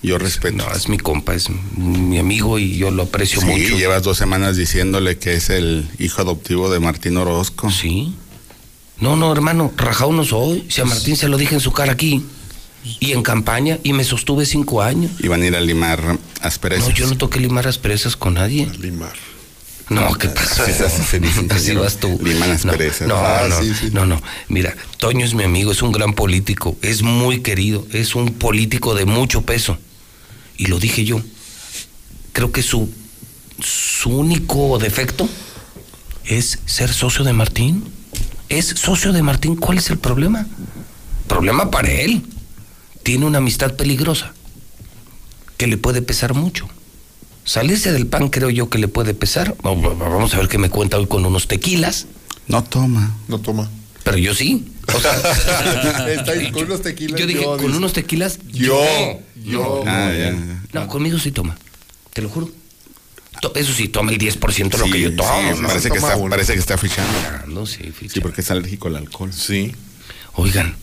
[0.01, 0.55] Yo respeto.
[0.57, 3.75] No, es mi compa, es mi amigo y yo lo aprecio Sí, mucho.
[3.77, 7.69] llevas dos semanas diciéndole que es el hijo adoptivo de Martín Orozco.
[7.71, 8.13] Sí.
[8.99, 10.63] No, no, hermano, rajado no soy.
[10.69, 12.23] Si a Martín se lo dije en su cara aquí
[12.99, 15.11] y en campaña y me sostuve cinco años.
[15.21, 16.89] Iban a ir a limar asperezas.
[16.89, 18.69] No, yo no toqué limar asperezas con nadie.
[18.79, 19.13] Limar.
[19.89, 20.63] No, ¿qué pasa?
[21.51, 22.17] Así vas tú.
[23.07, 23.89] No, no, Ah, no, sí, sí.
[23.93, 24.21] no, no.
[24.47, 28.95] Mira, Toño es mi amigo, es un gran político, es muy querido, es un político
[28.95, 29.77] de mucho peso.
[30.57, 31.21] Y lo dije yo.
[32.33, 32.89] Creo que su,
[33.61, 35.29] su único defecto
[36.25, 37.83] es ser socio de Martín.
[38.49, 39.55] Es socio de Martín.
[39.55, 40.45] ¿Cuál es el problema?
[41.27, 42.23] Problema para él.
[43.03, 44.33] Tiene una amistad peligrosa
[45.57, 46.67] que le puede pesar mucho.
[47.45, 49.55] Salirse del pan creo yo que le puede pesar.
[49.61, 52.07] Vamos a ver qué me cuenta hoy con unos tequilas.
[52.47, 53.15] No toma.
[53.27, 53.69] No toma.
[54.03, 54.65] Pero yo sí.
[54.93, 55.13] O sea,
[56.09, 57.19] Está ahí, con unos tequilas.
[57.19, 57.77] yo dije, yo, con dice.
[57.77, 58.39] unos tequilas.
[58.51, 58.83] Yo,
[59.43, 59.83] yo.
[59.85, 60.61] Ah, ya, ya.
[60.73, 61.55] No, conmigo sí toma.
[62.13, 62.49] Te lo juro.
[63.53, 65.29] Eso sí, toma el 10% de lo Sí, que yo sí, tomo.
[65.61, 65.67] ¿no?
[65.67, 67.11] parece, que toma está, parece que está fichando.
[67.29, 68.13] Ah, no, sí, ficha.
[68.15, 69.31] Sí, porque es alérgico al alcohol.
[69.33, 69.75] Sí.
[70.33, 70.75] Oigan,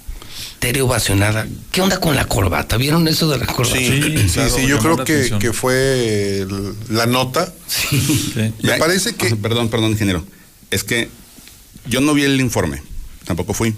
[0.59, 1.47] Tere ovacionada.
[1.73, 2.77] ¿Qué onda con la corbata?
[2.77, 3.77] ¿Vieron eso de la corbata?
[3.79, 6.47] Sí, sí, Sí, claro, sí, yo creo que, que fue
[6.89, 7.53] la nota.
[7.67, 8.53] Sí.
[8.63, 10.25] Me parece que- o sea, Perdón, perdón, ingeniero.
[10.71, 11.09] Es que
[11.89, 12.81] yo no vi el informe.
[13.25, 13.75] Tampoco fui.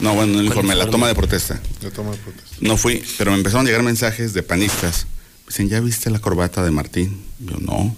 [0.00, 1.60] No, bueno, no el informe, la toma de protesta.
[1.82, 2.56] La toma de protesta.
[2.60, 5.06] No fui, pero me empezaron a llegar mensajes de panistas.
[5.48, 7.22] Dicen, ¿ya viste la corbata de Martín?
[7.40, 7.94] Yo, no.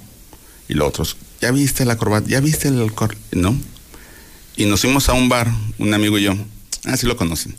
[0.69, 2.27] Y los otros, ¿ya viste la corbata?
[2.29, 3.55] ¿Ya viste el cor-?" No.
[4.57, 5.49] Y nos fuimos a un bar,
[5.79, 6.35] un amigo y yo.
[6.85, 7.55] Ah, sí lo conocen.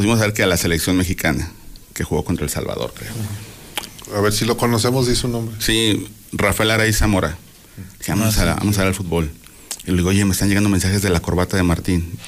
[0.00, 1.52] Nos fuimos a ver que a la selección mexicana,
[1.92, 3.12] que jugó contra El Salvador, creo.
[4.16, 5.54] A ver si lo conocemos, dice un nombre.
[5.58, 7.36] Sí, Rafael Araí Zamora.
[7.98, 9.30] Dije, vamos, a, vamos a ver al fútbol.
[9.84, 12.18] Y le digo, oye, me están llegando mensajes de la corbata de Martín.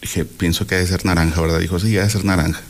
[0.00, 1.60] Dije, pienso que debe ser naranja, ¿verdad?
[1.60, 2.62] Dijo, sí, debe ser naranja.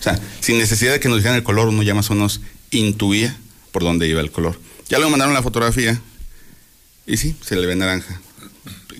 [0.00, 2.42] O sea, sin necesidad de que nos dijeran el color, uno ya más o menos
[2.72, 3.38] intuía
[3.72, 4.60] por dónde iba el color.
[4.90, 5.98] Ya luego mandaron la fotografía
[7.06, 8.20] y sí, se le ve naranja.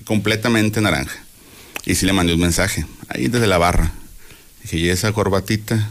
[0.03, 1.15] Completamente naranja.
[1.85, 3.93] Y sí le mandé un mensaje, ahí desde la barra.
[4.71, 5.89] Dije, ¿y esa corbatita?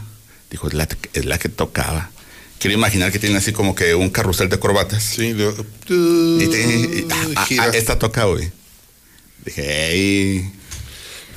[0.51, 2.11] Dijo, es la, es la que tocaba.
[2.59, 5.03] Quiero imaginar que tiene así como que un carrusel de corbatas.
[5.03, 8.51] Sí, le- Y te- y- ah, ah, ah, esta toca hoy.
[9.45, 10.51] Dije, ey.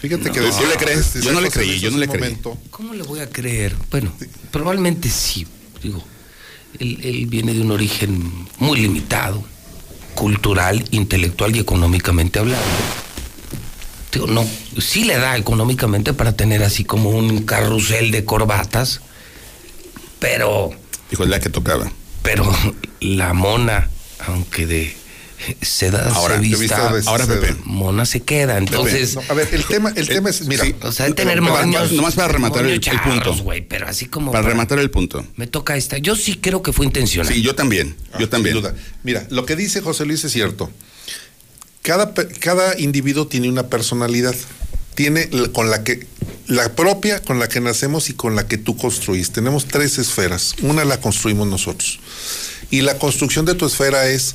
[0.01, 1.13] Fíjate que No, decía- ¿tú le crees?
[1.15, 2.37] decía Yo no le creí, yo no le creí.
[2.71, 3.75] ¿Cómo le voy a creer?
[3.91, 4.13] Bueno,
[4.51, 5.47] probablemente sí.
[5.83, 6.03] Digo,
[6.79, 9.43] él, él viene de un origen muy limitado,
[10.15, 12.65] cultural, intelectual y económicamente hablando.
[14.13, 14.47] Digo, no,
[14.79, 19.01] sí le da económicamente para tener así como un carrusel de corbatas,
[20.19, 20.71] pero,
[21.11, 21.91] Dijo, es la que tocaba.
[22.23, 22.51] pero
[23.01, 23.89] la mona,
[24.27, 24.97] aunque de
[25.63, 27.27] seda Ahora, se vista, Ahora.
[27.27, 27.55] Pepe.
[27.65, 28.59] mona se queda.
[28.59, 30.75] Entonces, No, a ver, el tema, el tema es, mira, sí.
[30.83, 31.93] o sea, de tener moños.
[31.93, 33.35] nomás para rematar el- el punto.
[33.37, 34.33] güey, pero así como.
[34.33, 35.25] Para rematar el punto.
[35.37, 35.97] Me toca esta.
[35.99, 37.33] Yo sí creo que fue intencional.
[37.33, 37.97] Sí, yo también.
[38.13, 38.57] Ah, Yo sin también.
[38.57, 38.75] duda.
[39.03, 40.71] Mira, lo que dice José Luis es cierto.
[41.83, 44.35] Cada, cada individuo tiene una personalidad.
[44.95, 46.07] Tiene con la que
[46.47, 49.31] la propia con la que nacemos y con la que tú construís.
[49.31, 50.57] Tenemos tres esferas.
[50.63, 52.01] Una la construimos nosotros.
[52.71, 54.35] Y la construcción de tu esfera es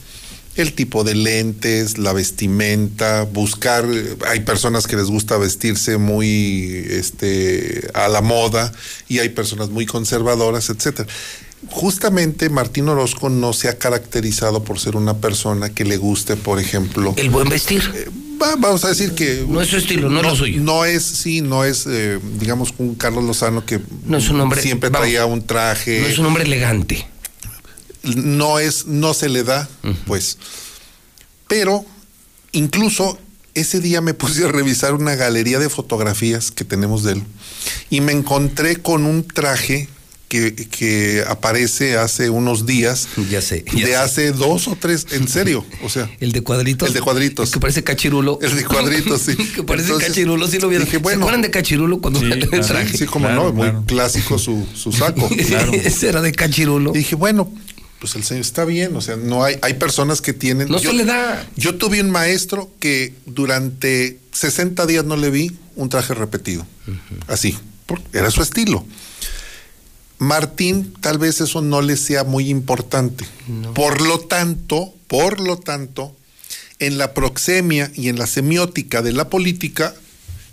[0.55, 6.85] el tipo de lentes, la vestimenta, buscar, eh, hay personas que les gusta vestirse muy
[6.89, 8.71] este a la moda
[9.09, 11.09] y hay personas muy conservadoras, etcétera.
[11.69, 16.59] Justamente Martín Orozco no se ha caracterizado por ser una persona que le guste, por
[16.59, 17.83] ejemplo, El buen vestir.
[17.95, 18.09] eh,
[18.41, 20.61] va- vamos a decir que No es su estilo, no es lo suyo.
[20.61, 24.61] No es, sí, no es, eh, digamos, un Carlos Lozano que No es un hombre-
[24.61, 27.07] siempre vamos, traía un traje no es un hombre elegante.
[28.03, 29.67] no es, no se le da,
[30.05, 30.37] pues.
[31.47, 31.85] Pero
[32.51, 33.17] incluso
[33.53, 37.23] ese día me puse a revisar una galería de fotografías que tenemos de él
[37.89, 39.87] y me encontré con un traje
[40.39, 43.63] que, que aparece hace unos días Ya sé.
[43.73, 43.95] ya de sé.
[43.95, 46.09] hace dos o tres, en serio, o sea.
[46.19, 46.87] El de cuadritos.
[46.89, 47.49] El de cuadritos.
[47.49, 48.39] El que parece cachirulo.
[48.41, 49.35] El de cuadritos, sí.
[49.55, 50.85] que parece Entonces, cachirulo, sí lo vieron.
[50.85, 51.19] dije, ¿Se bueno.
[51.21, 52.97] acuerdan de cachirulo cuando Sí, el traje?
[52.97, 55.27] Sí, como Claro, no, muy clásico su, su saco.
[55.47, 55.71] Claro.
[55.73, 56.91] Ese era de cachirulo.
[56.93, 57.51] Y dije, bueno,
[57.99, 60.69] pues el señor está bien, o sea, no hay, hay personas que tienen.
[60.69, 61.47] No se le da.
[61.55, 66.65] Yo tuve un maestro que durante 60 días no le vi un traje repetido.
[67.27, 67.57] Así,
[67.87, 68.85] porque era su estilo.
[70.17, 73.25] Martín tal vez eso no le sea muy importante.
[73.73, 76.15] Por lo tanto, por lo tanto,
[76.79, 79.93] en la proxemia y en la semiótica de la política,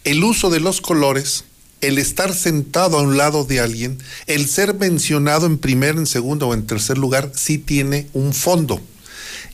[0.05, 1.44] el uso de los colores,
[1.80, 6.48] el estar sentado a un lado de alguien, el ser mencionado en primer, en segundo
[6.48, 8.80] o en tercer lugar, sí tiene un fondo.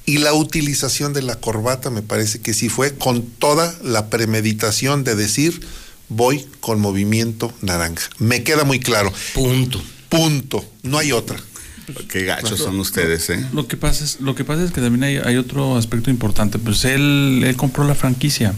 [0.05, 5.05] Y la utilización de la corbata me parece que sí fue con toda la premeditación
[5.05, 5.67] de decir,
[6.09, 8.09] voy con movimiento naranja.
[8.19, 9.13] Me queda muy claro.
[9.35, 9.83] Punto.
[10.09, 10.65] Punto.
[10.83, 11.37] No hay otra.
[12.09, 13.47] Qué gachos son ustedes, ¿eh?
[13.53, 16.59] Lo que pasa es, lo que pasa es que también hay, hay otro aspecto importante.
[16.59, 18.53] Pues él, él compró la franquicia.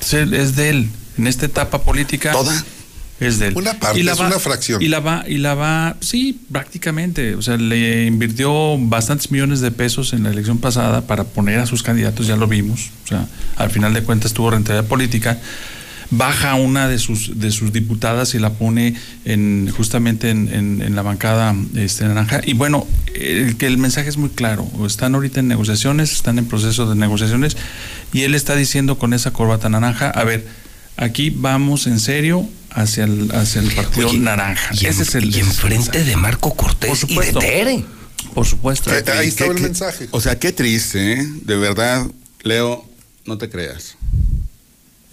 [0.00, 0.88] Es, él- es de él.
[1.18, 2.32] En esta etapa política.
[2.32, 2.64] ¿Toda?
[3.20, 3.56] Es de él.
[3.56, 4.82] Una parte, es una fracción.
[4.82, 7.34] Y la va, y la va, sí, prácticamente.
[7.36, 11.66] O sea, le invirtió bastantes millones de pesos en la elección pasada para poner a
[11.66, 12.90] sus candidatos, ya lo vimos.
[13.04, 15.38] O sea, al final de cuentas tuvo rentabilidad política.
[16.10, 18.94] Baja una de sus, de sus diputadas y la pone
[19.24, 22.40] en, justamente en, en- en la bancada este, naranja.
[22.44, 24.68] Y bueno, el, que el mensaje es muy claro.
[24.86, 27.56] Están ahorita en negociaciones, están en proceso de negociaciones,
[28.12, 30.46] y él está diciendo con esa corbata naranja, a ver,
[30.96, 34.74] aquí vamos en serio hacia el, hacia el partido Oye, naranja.
[34.74, 37.38] Y, en- Ese es el y enfrente de Marco Cortés y de supuesto.
[37.40, 37.84] Tere.
[38.34, 38.90] Por supuesto.
[38.90, 40.08] Ahí estaba el mensaje.
[40.10, 41.26] O sea, qué triste, ¿eh?
[41.42, 42.06] De verdad,
[42.42, 42.84] Leo,
[43.26, 43.96] no te creas.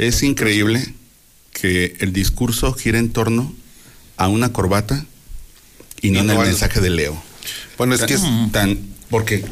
[0.01, 0.95] Es increíble
[1.53, 3.53] que el discurso gire en torno
[4.17, 5.05] a una corbata
[6.01, 7.21] y no Y en no el al- mensaje de Leo.
[7.77, 8.21] Bueno, es que es,
[8.51, 8.79] Tan,
[9.11, 9.45] porque,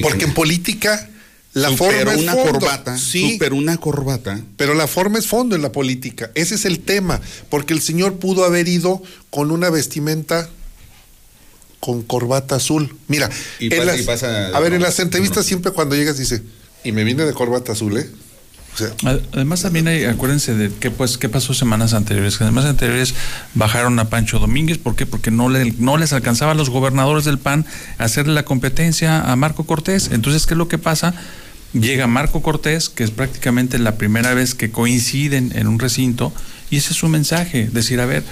[0.00, 1.08] porque en política
[1.54, 2.52] la forma es una fondo.
[2.60, 4.40] corbata, Sí, superó una corbata.
[4.56, 6.30] pero la forma es fondo en la política.
[6.36, 10.48] Ese es el tema, porque el señor pudo haber ido con una vestimenta
[11.80, 12.94] con corbata azul.
[13.08, 15.42] Mira, Y en pasa- las- y pasa- a ver, en no, las entrevistas no.
[15.48, 16.42] siempre cuando llegas dice,
[16.84, 18.08] y me vine de corbata azul, ¿eh?
[19.32, 23.14] Además también hay, acuérdense de qué pues qué pasó semanas anteriores, además anteriores
[23.54, 25.06] bajaron a Pancho Domínguez, ¿por qué?
[25.06, 27.66] Porque no le, no les alcanzaba a los gobernadores del PAN
[27.98, 30.10] hacerle la competencia a Marco Cortés.
[30.12, 31.14] Entonces, ¿qué es lo que pasa?
[31.72, 36.32] Llega Marco Cortés, que es prácticamente la primera vez que coinciden en un recinto,
[36.70, 38.24] y ese es su mensaje, decir, a ver,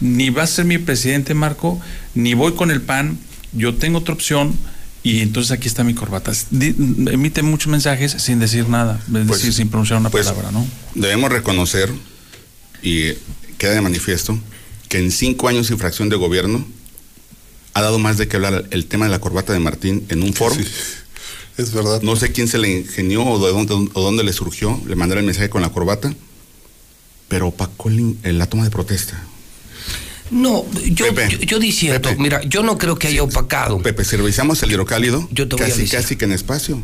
[0.00, 1.80] ni va a ser mi presidente Marco,
[2.14, 3.18] ni voy con el PAN,
[3.52, 4.56] yo tengo otra opción,
[5.02, 6.32] y entonces aquí está mi corbata.
[6.52, 10.66] Emite muchos mensajes sin decir nada, es Pues- decir, sin pronunciar una pues, palabra, ¿no?
[10.94, 11.90] Debemos reconocer,
[12.82, 13.12] y
[13.58, 14.38] queda de manifiesto,
[14.88, 16.66] que en cinco años y fracción de gobierno
[17.74, 20.32] ha dado más de que hablar el tema de la corbata de Martín en un
[20.34, 20.54] foro.
[20.54, 20.64] sí,
[21.56, 22.02] es verdad.
[22.02, 25.22] No sé quién se le ingenió o de dónde, o dónde le surgió, le mandaron
[25.22, 26.12] el mensaje con la corbata,
[27.28, 29.22] pero opacó la toma de protesta.
[30.30, 31.28] No, yo, Pepe.
[31.30, 32.20] yo, yo diciendo, Pepe.
[32.22, 33.78] mira, yo no creo que haya opacado.
[33.82, 35.98] Pepe, si revisamos el hidrocálido, Yo te voy a casi, decir.
[35.98, 36.80] casi que en espacio.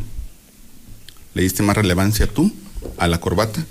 [1.33, 2.51] Le diste más relevancia tú
[2.97, 3.65] a la corbata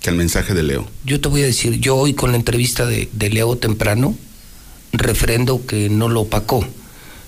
[0.00, 0.88] que al mensaje de Leo.
[1.04, 4.16] Yo te voy a decir, yo hoy con la entrevista de, de Leo temprano,
[4.92, 6.66] refrendo que no lo opacó.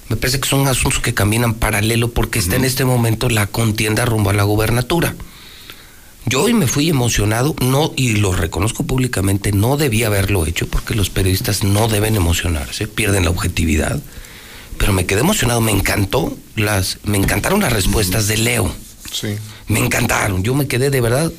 [0.08, 4.04] Me parece que son asuntos que caminan paralelo porque está en este momento la contienda
[4.04, 5.14] rumbo a la gubernatura.
[6.26, 10.94] Yo hoy me fui emocionado, no, y lo reconozco públicamente, no debía haberlo hecho porque
[10.94, 14.01] los periodistas no deben emocionarse, pierden la objetividad.
[14.78, 18.74] Pero me quedé emocionado, me encantó las, me encantaron las respuestas de Leo.
[19.12, 19.36] Sí.
[19.68, 20.42] Me encantaron.
[20.42, 21.30] Yo me quedé de verdad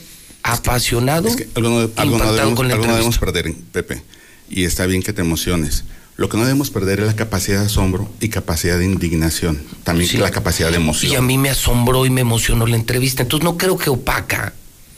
[0.43, 1.27] apasionado.
[1.27, 3.41] Es que algo no, algo no impactado debemos, con la algo no debemos entrevista.
[3.43, 4.03] perder, Pepe.
[4.49, 5.83] Y está bien que te emociones.
[6.15, 9.61] Lo que no debemos perder es la capacidad de asombro y capacidad de indignación.
[9.83, 10.17] También Sí.
[10.17, 11.11] la capacidad de emoción.
[11.11, 13.23] Y a mí me asombró y me emocionó la entrevista.
[13.23, 14.53] Entonces no creo que opaca,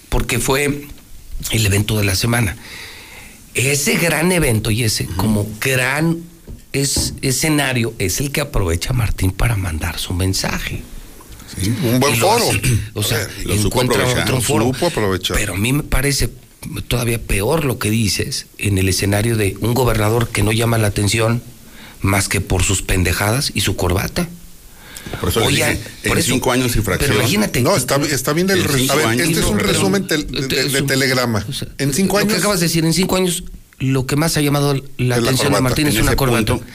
[0.09, 0.88] porque fue
[1.51, 2.57] el evento de la semana.
[3.53, 6.19] Ese gran evento y ese como gran
[6.73, 10.81] es, escenario es el que aprovecha Martín para mandar su mensaje.
[11.55, 11.73] Sí.
[11.84, 12.49] Un buen foro.
[12.49, 12.61] hace.
[12.93, 14.71] O sea, A ver, lo supo encuentra otro foro.
[15.34, 16.29] Pero a mí me parece
[16.88, 20.88] todavía peor lo que dices en el escenario de un gobernador que no llama la
[20.88, 21.41] atención
[22.01, 24.27] más que por sus pendejadas y su corbata.
[25.19, 27.09] Por eso dije, por en eso, cinco años y fracción.
[27.11, 27.61] Pero imagínate.
[27.61, 28.81] No, está, está bien el En resumen.
[28.81, 31.45] cinco A ver, años, este es un pero- resumen tel- de, de- de telegrama.
[31.47, 32.34] O sea, En cinco Lo años.
[32.34, 33.43] que acabas de decir, en cinco años,
[33.79, 35.61] lo que más ha llamado la la atención de corbata.
[35.61, 36.55] Martín es una corbata.
[36.55, 36.65] punto,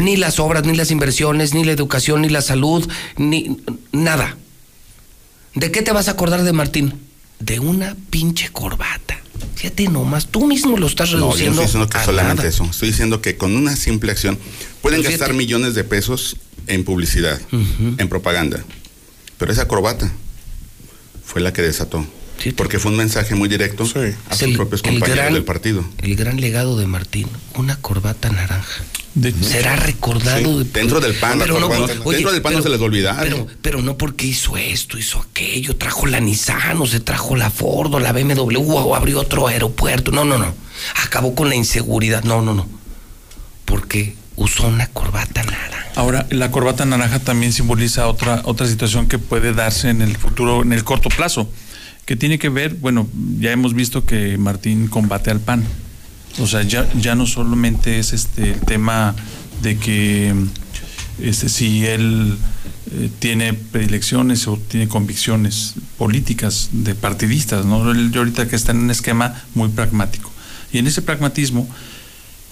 [0.00, 3.56] Ni las obras, ni las inversiones, ni la educación, ni la salud, ni
[3.92, 4.36] nada.
[5.54, 6.94] ¿De qué te vas a acordar de Martín?
[7.40, 9.18] De una pinche corbata.
[9.54, 11.62] Fíjate nomás, tú mismo lo estás No, yo no reduciendo.
[11.62, 12.48] estoy diciendo que solamente nada.
[12.48, 12.64] eso.
[12.64, 14.38] Estoy diciendo que con una simple acción
[14.82, 16.36] pueden gastar millones de pesos
[16.66, 18.64] en publicidad, en propaganda.
[19.38, 20.10] Pero esa corbata
[21.24, 22.04] fue la que desató.
[22.42, 22.52] Sí.
[22.52, 23.98] Porque fue un mensaje muy directo Sí.
[24.28, 25.84] a sus propios compañeros del partido.
[26.02, 28.84] el gran legado de Martín, una corbata naranja.
[29.14, 31.94] De- Será recordado Sí, dentro del PAN, Pero no, corbata.
[32.04, 33.16] oye, Dentro del PAN no se les va a olvidar.
[33.22, 37.48] Pero, pero no porque hizo esto, hizo aquello, trajo la Nissan, o se trajo la
[37.50, 40.10] Ford, o la BMW, o abrió otro aeropuerto.
[40.12, 40.54] No, no, no.
[41.02, 42.24] Acabó con la inseguridad.
[42.24, 42.68] No, no, no.
[43.64, 45.86] Porque usó una corbata naranja.
[45.94, 50.60] Ahora, la corbata naranja también simboliza otra, otra situación que puede darse en el futuro,
[50.62, 51.48] en el corto plazo,
[52.06, 53.08] que tiene que ver, bueno,
[53.40, 55.64] ya hemos visto que Martín combate al PAN.
[56.38, 59.14] O sea, ya, no solamente es este el tema
[59.62, 60.34] de que
[61.20, 62.36] este, si él
[62.92, 67.90] eh, tiene predilecciones o tiene convicciones políticas de partidistas, ¿no?
[67.90, 70.30] Él ahorita que está en un esquema muy pragmático.
[70.72, 71.68] Y en ese pragmatismo,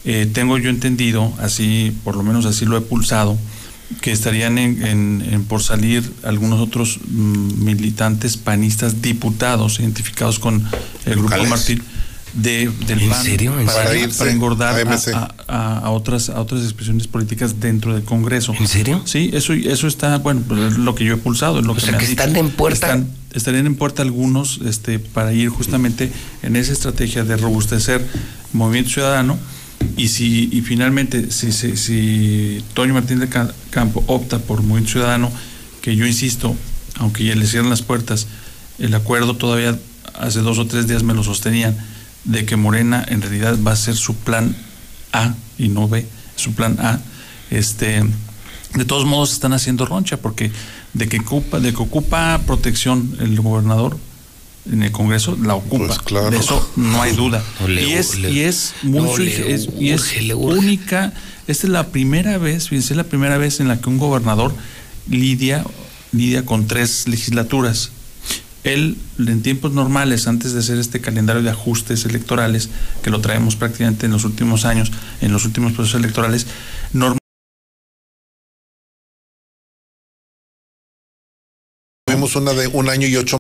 [0.04, 3.38] eh, tengo yo entendido, así, por lo menos así lo he pulsado,
[4.00, 10.64] que estarían en, por salir algunos otros mm, militantes panistas diputados identificados con
[11.06, 11.82] el grupo Martín
[12.34, 13.54] de, del ¿En serio?
[13.66, 14.86] para, engordar
[15.46, 18.54] a, otras a otras expresiones políticas dentro del Congreso.
[18.58, 19.02] ¿En serio?
[19.04, 21.82] Sí, eso eso está bueno, pues es lo que yo he pulsado, es lo que,
[21.82, 23.00] que están en puerta.
[23.32, 26.10] estarían en puerta algunos este para ir justamente
[26.42, 28.04] en esa estrategia de robustecer
[28.52, 29.38] Movimiento Ciudadano
[29.96, 33.28] y si y finalmente si, si, si Toño Martín de
[33.70, 35.30] Campo opta por Movimiento Ciudadano,
[35.82, 36.56] que yo insisto,
[36.96, 38.26] aunque ya le cierran las puertas,
[38.78, 39.78] el acuerdo todavía
[40.14, 41.76] hace dos o tres días me lo sostenían
[42.24, 44.56] de que Morena en realidad va a ser su plan
[45.12, 46.06] A y no B,
[46.36, 47.00] su plan A.
[47.50, 48.02] Este,
[48.74, 50.50] de todos modos están haciendo roncha porque
[50.94, 53.98] de que de que ocupa protección el gobernador
[54.70, 55.86] en el Congreso la ocupa.
[55.86, 56.30] Pues claro.
[56.30, 57.42] De eso no hay duda.
[57.68, 59.22] y, es, y es muy
[59.78, 61.12] y es única.
[61.46, 64.54] Esta es la primera vez, fíjense, es la primera vez en la que un gobernador
[65.08, 65.64] lidia,
[66.12, 67.90] lidia con tres legislaturas
[68.64, 72.70] él, en tiempos normales, antes de hacer este calendario de ajustes electorales,
[73.02, 76.46] que lo traemos prácticamente en los últimos años, en los últimos procesos electorales,
[76.92, 77.18] normalmente
[82.06, 83.38] Tuvimos una de un año y ocho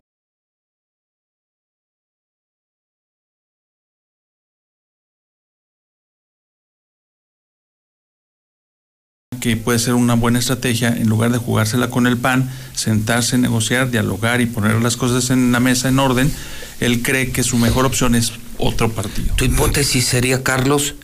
[9.44, 13.90] que puede ser una buena estrategia, en lugar de jugársela con el PAN, sentarse, negociar,
[13.90, 16.32] dialogar y poner las cosas en la mesa en orden,
[16.80, 19.34] él cree que su mejor opción es otro partido.
[19.34, 20.94] ¿Tu hipótesis sería, Carlos,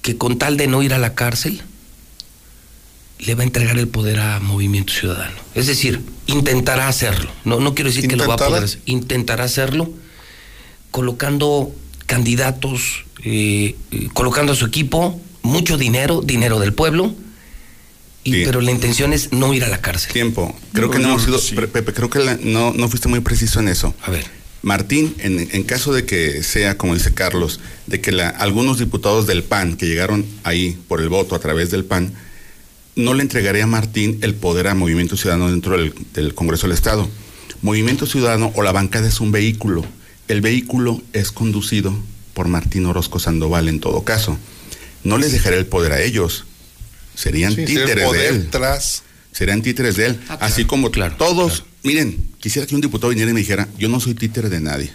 [0.00, 1.60] que con tal de no ir a la cárcel,
[3.18, 5.36] le va a entregar el poder a Movimiento Ciudadano?
[5.54, 7.30] Es decir, intentará hacerlo.
[7.44, 8.80] No, no quiero decir que lo va a poder hacer.
[8.86, 9.92] Intentará hacerlo
[10.90, 11.74] colocando
[12.06, 17.14] candidatos, eh, eh, colocando a su equipo, mucho dinero, dinero del pueblo,
[18.24, 20.12] pero la intención es no ir a la cárcel.
[20.12, 20.56] Tiempo.
[20.72, 21.16] Creo que no,
[21.72, 23.94] Pepe, creo que no, no fuiste muy preciso en eso.
[24.02, 24.24] A ver.
[24.62, 29.42] Martín, en, caso de que sea, como dice Carlos, de que la, algunos diputados del
[29.42, 32.14] PAN que llegaron ahí por el voto a través del PAN,
[32.96, 36.74] no le entregaría a Martín el poder a Movimiento Ciudadano dentro del, del Congreso del
[36.74, 37.10] Estado.
[37.60, 39.84] Movimiento Ciudadano o la bancada es un vehículo.
[40.28, 41.94] El vehículo es conducido
[42.32, 44.38] por Martín Orozco Sandoval en todo caso.
[45.02, 46.46] No les dejaré el poder a ellos
[47.14, 48.48] serían títeres de él.
[48.50, 49.02] Tras.
[49.32, 50.20] Serían títeres de él.
[50.28, 51.64] Ah, Así como claro, todos.
[51.82, 54.92] Miren, quisiera que un diputado viniera y me dijera, yo no soy títere de nadie.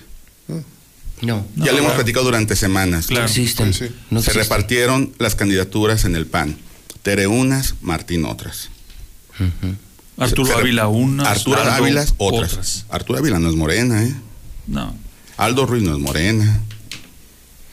[1.21, 1.45] No.
[1.57, 3.07] Ya lo hemos platicado durante semanas.
[3.07, 3.25] Claro.
[3.25, 3.73] Existen.
[3.73, 6.57] Se repartieron las candidaturas en el PAN.
[7.01, 8.69] Tere unas, Martín otras.
[10.17, 11.27] Arturo Ávila unas.
[11.27, 12.85] Arturo Ávila otras.
[12.89, 14.15] Arturo Ávila no es morena, ¿eh?
[14.67, 14.95] No.
[15.37, 16.61] Aldo Ruiz no es morena.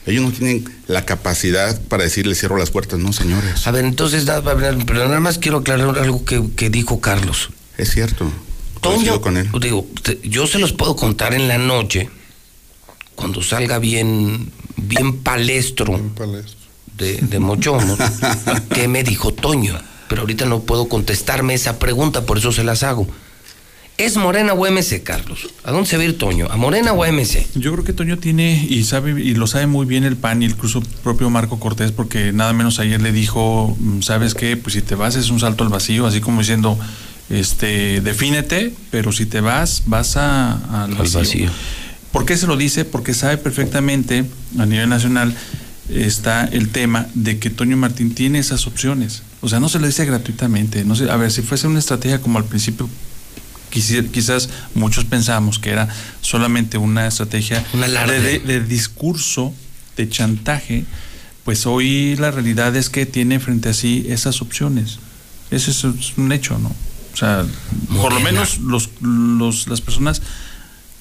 [0.06, 3.66] Ellos no tienen la capacidad para decirle cierro las puertas, no, señores.
[3.66, 7.50] A ver, entonces, pero nada más quiero aclarar algo que, dijo Carlos.
[7.76, 8.30] Es cierto.
[8.80, 9.50] Toño, con él.
[9.60, 9.84] Digo,
[10.22, 12.08] yo se los puedo contar en la noche,
[13.16, 16.00] cuando salga bien, bien palestro,
[16.96, 17.98] de, de Mochomo,
[18.74, 19.76] ¿qué me dijo Toño?
[20.08, 23.08] Pero ahorita no puedo contestarme esa pregunta, por eso se las hago.
[23.98, 25.48] ¿Es Morena o MC, Carlos?
[25.64, 26.48] ¿A dónde se va a ir Toño?
[26.50, 27.46] ¿A Morena o a MC?
[27.54, 30.46] Yo creo que Toño tiene y sabe y lo sabe muy bien el PAN y
[30.46, 34.58] incluso propio Marco Cortés, porque nada menos ayer le dijo, mm, ¿sabes qué?
[34.58, 36.78] Pues si te vas es un salto al vacío, así como diciendo,
[37.30, 41.50] este, defínete, pero si te vas, vas a, al vacío.
[42.12, 42.84] ¿Por qué se lo dice?
[42.84, 44.26] Porque sabe perfectamente
[44.58, 45.34] a nivel nacional
[45.88, 49.22] está el tema de que Toño Martín tiene esas opciones.
[49.40, 50.84] O sea, no se le dice gratuitamente.
[50.84, 52.88] No sé, a ver, si fuese una estrategia como al principio
[53.70, 55.88] quizás muchos pensamos que era
[56.20, 59.52] solamente una estrategia de, discurso,
[59.96, 60.84] de chantaje,
[61.44, 64.98] pues hoy la realidad es que tiene frente a sí esas opciones.
[65.50, 65.84] Ese es
[66.16, 66.74] un hecho, ¿no?
[67.12, 67.46] O sea,
[68.00, 70.20] por lo menos los, los, las personas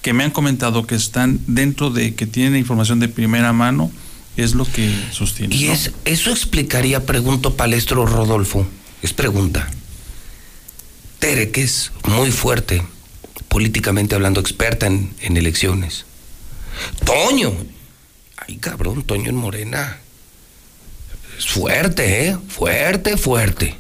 [0.02, 3.92] que me han comentado que están dentro de, que tienen información de primera mano,
[4.38, 5.56] es lo que sostiene.
[5.56, 8.68] Y es, eso explicaría, pregunto Palestro Rodolfo,
[9.02, 9.70] es pregunta,
[11.26, 12.84] Tere, que es muy fuerte,
[13.48, 16.06] políticamente hablando, experta en, elecciones.
[17.04, 17.52] Toño,
[18.38, 19.98] ay cabrón, Toño en Morena.
[21.36, 22.38] Es fuerte, ¿eh?
[22.48, 23.76] Fuerte, fuerte.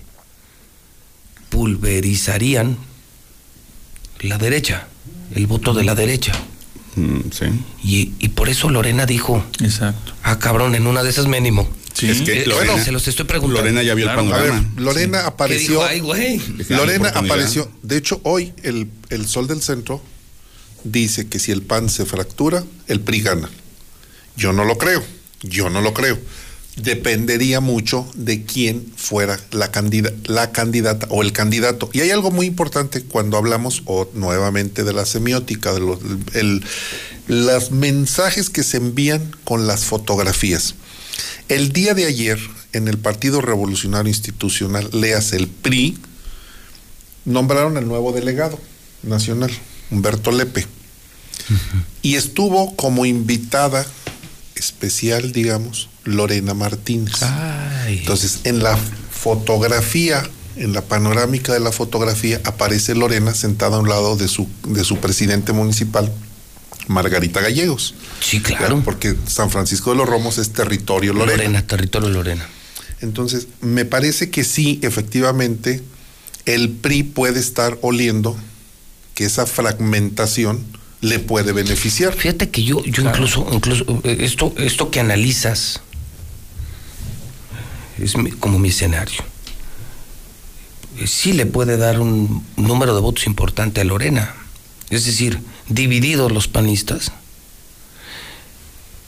[1.49, 2.80] Pulverizarían
[4.22, 4.88] la derecha,
[5.35, 6.34] el voto de la derecha.
[6.95, 7.45] Mm, sí.
[7.84, 10.13] Y, y por eso Lorena dijo, Exacto.
[10.23, 11.69] ah, cabrón, en una de esas me animo.
[11.95, 12.09] Sí.
[12.09, 13.61] Es que Eh, Lorena, bueno, se los estoy preguntando.
[13.61, 14.22] Lorena ya vio Claro.
[14.22, 14.73] el A ver, panorama.
[14.77, 15.84] Lorena ¿Qué apareció.
[15.84, 16.39] Ay, güey.
[16.69, 17.72] Lorena apareció.
[17.84, 20.01] De hecho, hoy el, el Sol del Centro
[20.84, 23.49] dice que si el PAN se fractura, el PRI gana.
[24.35, 25.03] Yo no lo creo.
[25.41, 26.19] Yo no lo creo.
[26.76, 31.89] Dependería mucho de quién fuera la, candida- la candidata o el candidato.
[31.93, 35.99] Y hay algo muy importante cuando hablamos o, nuevamente de la semiótica, de los
[36.34, 36.61] el-
[37.27, 40.76] los mensajes que se envían con las fotografías.
[41.50, 42.40] El día de ayer,
[42.74, 45.98] en el Partido Revolucionario Institucional, leas el PRI,
[47.26, 48.60] nombraron al nuevo delegado
[49.04, 49.52] nacional,
[49.92, 50.66] Humberto Lepe.
[52.02, 53.86] Y estuvo como invitada
[54.56, 57.22] especial, digamos, Lorena Martínez.
[57.22, 58.00] Ay.
[58.00, 58.78] Entonces, en la
[59.12, 64.48] fotografía, en la panorámica de la fotografía, aparece Lorena sentada a un lado de su,
[64.68, 66.12] de su presidente municipal,
[66.88, 67.94] Margarita Gallegos.
[68.20, 68.82] Sí, claro.
[68.84, 71.38] Porque San Francisco de los Romos es territorio Lorena.
[71.38, 71.68] Lorena.
[71.68, 72.48] territorio Lorena.
[73.02, 75.82] Entonces, me parece que sí, efectivamente,
[76.45, 78.36] el PRI puede estar oliendo
[79.14, 80.64] que esa fragmentación
[81.02, 82.14] le puede beneficiar.
[82.14, 85.82] Fíjate que yo, yo incluso, incluso eh, esto, esto que analizas
[87.99, 89.24] es mi- como mi escenario.
[91.06, 94.34] Sí le puede dar un número de votos importante a Lorena.
[94.90, 95.40] Es decir,
[95.70, 97.12] divididos los panistas.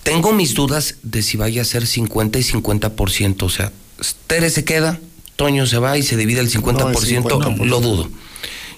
[0.03, 3.43] Tengo mis dudas de si vaya a ser 50 y 50%.
[3.43, 3.71] O sea,
[4.27, 4.99] Tere se queda,
[5.35, 6.93] Toño se va y se divide el 50%.
[6.93, 7.65] 50%.
[7.65, 8.09] Lo dudo.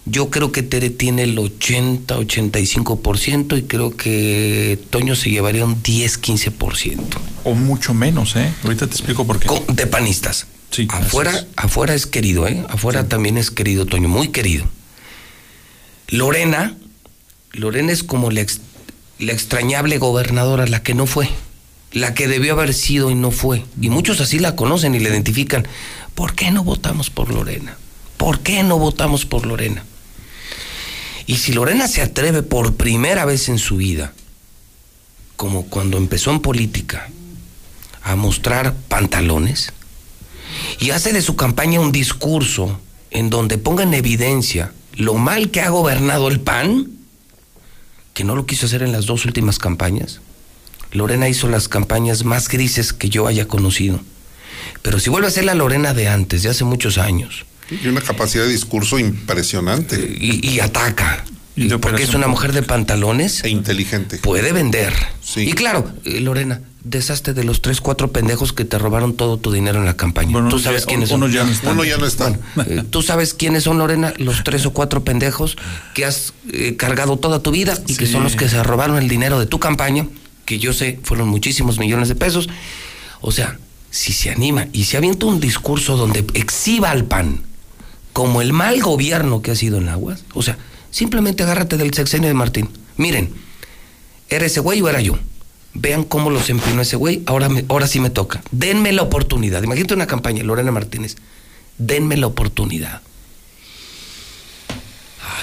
[0.06, 5.84] Yo creo que Tere tiene el 80, 85% y creo que Toño se llevaría un
[5.84, 7.00] 10, 15%.
[7.44, 8.52] O mucho menos, ¿eh?
[8.64, 9.48] Ahorita te explico por qué.
[9.68, 10.48] De panistas.
[10.72, 12.66] Sí, afuera, afuera es querido, ¿eh?
[12.70, 14.66] Afuera también es querido, Toño, muy querido.
[16.08, 16.76] Lorena,
[17.52, 18.62] Lorena es como la, ex-
[19.18, 21.30] la extrañable gobernadora, la que no fue,
[21.92, 23.66] la que debió haber sido y no fue.
[23.82, 25.68] Y muchos así la conocen y la identifican.
[26.16, 27.78] ¿Por qué no votamos por Lorena?
[28.18, 29.84] ¿Por qué no votamos por Lorena?
[31.26, 34.14] Y si Lorena se atreve por primera vez en su vida,
[35.36, 37.10] como cuando empezó en política,
[38.02, 39.72] a mostrar pantalones,
[40.80, 42.80] y hace de su campaña un discurso
[43.12, 46.90] en donde ponga en evidencia lo mal que ha gobernado el PAN,
[48.20, 50.20] que no lo quiso hacer en las dos últimas campañas.
[50.92, 54.02] Lorena hizo las campañas más grises que yo haya conocido.
[54.82, 58.02] Pero si vuelve a ser la Lorena de antes, de hace muchos años, Y una
[58.02, 61.24] capacidad de discurso impresionante y, y ataca,
[61.66, 64.18] Y porque es una mujer de pantalones, e inteligente.
[64.20, 64.94] puede vender.
[65.22, 65.42] Sí.
[65.42, 69.52] Y claro, eh, Lorena, deshazte de los tres, cuatro pendejos que te robaron todo tu
[69.52, 70.32] dinero en la campaña.
[70.32, 71.22] Bueno, Tú ya- sabes quiénes son.
[71.24, 71.74] unos ya no están.
[71.74, 72.30] Uno ya no está.
[72.66, 75.58] Eh, Tú sabes quiénes son, Lorena, los tres o cuatro pendejos
[75.94, 79.10] que has eh, cargado toda tu vida y que son los que se robaron el
[79.10, 80.08] dinero de tu campaña,
[80.46, 82.48] que yo sé fueron muchísimos millones de pesos.
[83.22, 83.60] O sea,
[83.92, 87.42] si se anima y se avienta un discurso donde exhiba al PAN
[88.14, 90.58] como el mal gobierno que ha sido en Aguas, o sea,
[90.92, 92.70] simplemente agárrate del sexenio de Martín.
[92.98, 93.32] Miren,
[94.30, 95.18] ¿era ese güey o era yo?
[95.74, 98.42] Vean cómo los empinó ese güey, ahora, me- ahora sí me toca.
[98.52, 99.62] Denme la oportunidad.
[99.64, 101.16] Imagínate una campaña, Lorena Martínez.
[101.78, 103.02] Denme la oportunidad.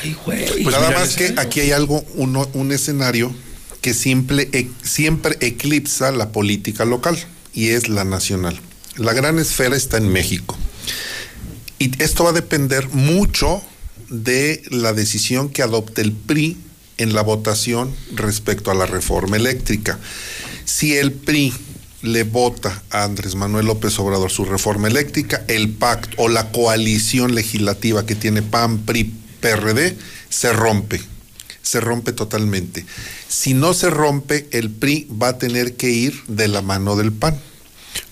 [0.03, 0.63] Ay, güey.
[0.63, 3.33] Pues Nada mira, más que aquí hay algo, uno- un escenario
[3.81, 7.17] que siempre, e- siempre eclipsa la política local
[7.55, 8.59] y es la nacional.
[8.97, 10.57] La gran esfera está en México.
[11.79, 13.63] Y esto va a depender mucho
[14.09, 16.57] de la decisión que adopte el PRI
[16.99, 19.99] en la votación respecto a la reforma eléctrica.
[20.65, 21.53] Si el PRI
[22.03, 27.35] le vota a Andrés Manuel López Obrador su reforma eléctrica, el pacto o la coalición
[27.35, 29.97] legislativa que tiene PAN, PRI, PRD
[30.29, 31.01] se rompe,
[31.63, 32.87] se rompe totalmente.
[33.29, 37.13] Si no se rompe, el PRI va a tener que ir de la mano del
[37.13, 37.39] PAN.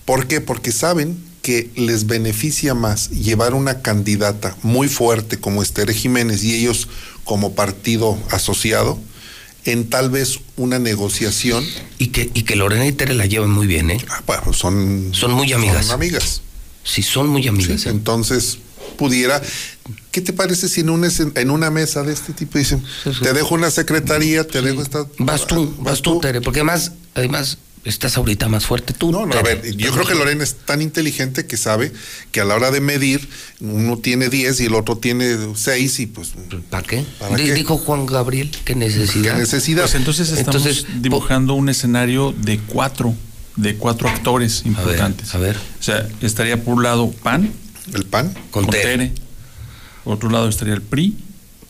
[0.04, 0.40] ¿Por qué?
[0.40, 6.54] Porque saben que les beneficia más llevar una candidata muy fuerte como Esther Jiménez y
[6.54, 6.88] ellos
[7.24, 8.98] como partido asociado
[9.66, 11.62] en tal vez una negociación.
[11.98, 13.98] Y que, y que Lorena y Tere la llevan muy bien, ¿eh?
[14.08, 15.84] Ah, bueno, son, Son muy amigas.
[15.84, 16.40] son amigas.
[16.82, 17.82] Sí, son muy amigas.
[17.82, 17.92] Sí, ¿eh?
[17.92, 18.56] entonces
[18.96, 19.42] pudiera.
[20.12, 23.20] ¿Qué te parece si en una, en una mesa de este tipo dicen, Sí, sí.
[23.22, 25.06] te dejo una secretaría, te dejo esta...
[25.18, 29.12] Vas tú, vas tú, Tere, porque además, además, estás ahorita más fuerte tú.
[29.12, 31.92] No, no, a ver, yo creo que Lorena es tan inteligente que sabe
[32.32, 33.28] que a la hora de medir,
[33.60, 36.32] uno tiene 10 y el otro tiene 6 y pues...
[36.70, 37.04] ¿Para qué?
[37.18, 37.54] ¿Para Di- qué?
[37.54, 39.34] Dijo Juan Gabriel, qué necesidad.
[39.34, 39.82] ¿Qué necesidad?
[39.82, 43.14] Pues entonces estamos Entonces, dibujando un escenario de cuatro.
[43.56, 45.34] de cuatro actores importantes.
[45.34, 45.56] a ver.
[45.56, 47.52] O sea, estaría por un lado PAN,
[47.92, 48.34] ¿El PAN?
[48.50, 49.12] Con Tere.
[50.04, 51.16] Por otro lado estaría el PRI,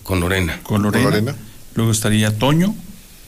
[0.05, 0.61] Con Lorena.
[0.63, 1.05] con Lorena.
[1.11, 1.35] Lorena.
[1.75, 2.75] Luego estaría Toño,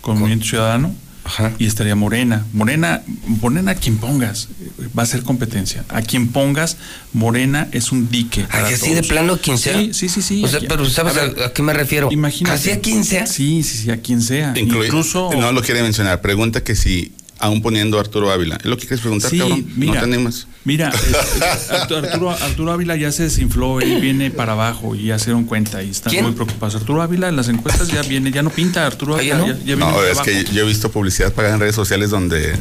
[0.01, 0.95] con Movimiento Ciudadano.
[1.27, 1.53] Ajá.
[1.59, 2.47] Y estaría Morena.
[2.53, 4.49] Morena, Morena a quien pongas,
[4.97, 5.85] va a ser competencia.
[5.89, 6.77] A quien pongas,
[7.13, 8.47] Morena es un dique.
[8.51, 9.77] Ay, así de plano, quien sea.
[9.77, 10.23] Sí, sí, sí.
[10.23, 10.45] sí.
[10.45, 12.09] O sea, Aquí- pero ¿sabes a, ver, a qué me refiero?
[12.13, 12.55] Imagínate.
[12.55, 13.27] Así a quien sea.
[13.27, 14.55] Sí, sí, sí, a quien sea.
[14.57, 15.31] Incluye- Incluso.
[15.37, 16.21] No lo quiere mencionar.
[16.21, 19.67] Pregunta que si, aún poniendo a Arturo Ávila, ¿es lo que quieres preguntar, Sí, cabrón?
[19.77, 20.47] mira, no te animas.
[20.65, 20.91] Mira,
[21.81, 25.91] Arturo, Ávila ya se desinfló, él viene para abajo y ya se dieron cuenta y
[25.91, 26.25] están ¿Quién?
[26.25, 26.75] muy preocupados.
[26.77, 29.59] Arturo Ávila en las encuestas ya viene, ya no pinta Arturo Ah, ¿ya Ávila, no?
[29.61, 30.25] ya, ya viene No, es abajo.
[30.25, 32.55] que yo he visto publicidad pagada en redes sociales donde...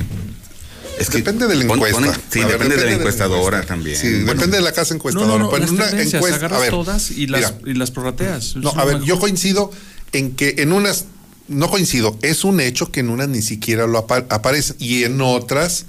[1.00, 2.00] Es que Depende de la encuesta.
[2.00, 3.26] ponen- sí, ver, depende, de la encuesta.
[3.26, 3.98] encuestadora también.
[3.98, 5.44] Sí, Bueno, depende de la casa No, encuestadora.
[5.44, 7.92] no, no, las en una encuesta, agarras a ver, todas y las, mira, y las
[7.92, 8.56] prorrateas.
[8.56, 9.08] No, a ver, mejor.
[9.08, 9.72] yo coincido
[10.14, 11.06] en que en unas,
[11.48, 15.22] no coincido, es un hecho que en unas ni siquiera lo apa- aparece y en
[15.22, 15.86] otras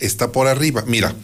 [0.00, 0.84] está por arriba.
[0.86, 1.14] Mira,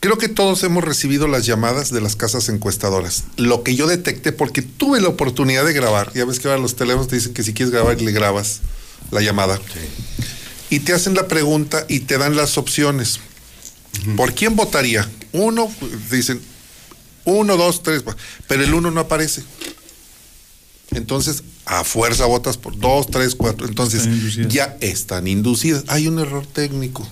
[0.00, 3.24] creo que todos hemos recibido las llamadas de las casas encuestadoras.
[3.36, 6.76] Lo que yo detecté, porque tuve la oportunidad de grabar, ya ves que ahora los
[6.76, 8.60] teléfonos te dicen que si quieres grabar le grabas
[9.10, 9.60] la llamada.
[10.68, 13.18] Y te hacen la pregunta y te dan las opciones.
[14.16, 15.08] ¿Por quién votaría?
[15.32, 15.70] Uno,
[16.10, 16.40] dicen,
[17.24, 18.04] uno, dos, tres,
[18.46, 19.42] pero el uno no aparece.
[20.92, 23.68] Entonces, a fuerza votas por dos, tres, cuatro.
[23.68, 25.84] Entonces, Están ya están inducidas.
[25.86, 27.06] Hay un error técnico.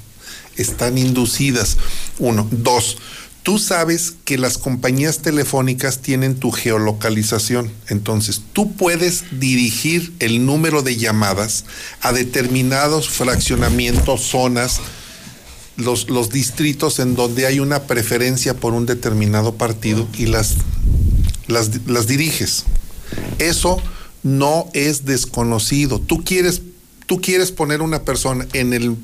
[0.57, 1.77] Están inducidas.
[2.19, 2.49] Uno.
[2.51, 2.99] Dos.
[3.45, 7.71] Tú sabes que las compañías telefónicas tienen tu geolocalización.
[7.87, 11.65] Entonces, tú puedes dirigir el número de llamadas
[12.01, 14.81] a determinados fraccionamientos, zonas,
[15.77, 20.57] los, los distritos en donde hay una preferencia por un determinado partido y las,
[21.47, 22.65] las, las diriges.
[23.39, 23.81] Eso
[24.23, 26.01] no es desconocido.
[26.01, 26.63] Tú quieres,
[27.07, 28.97] tú quieres poner una persona en el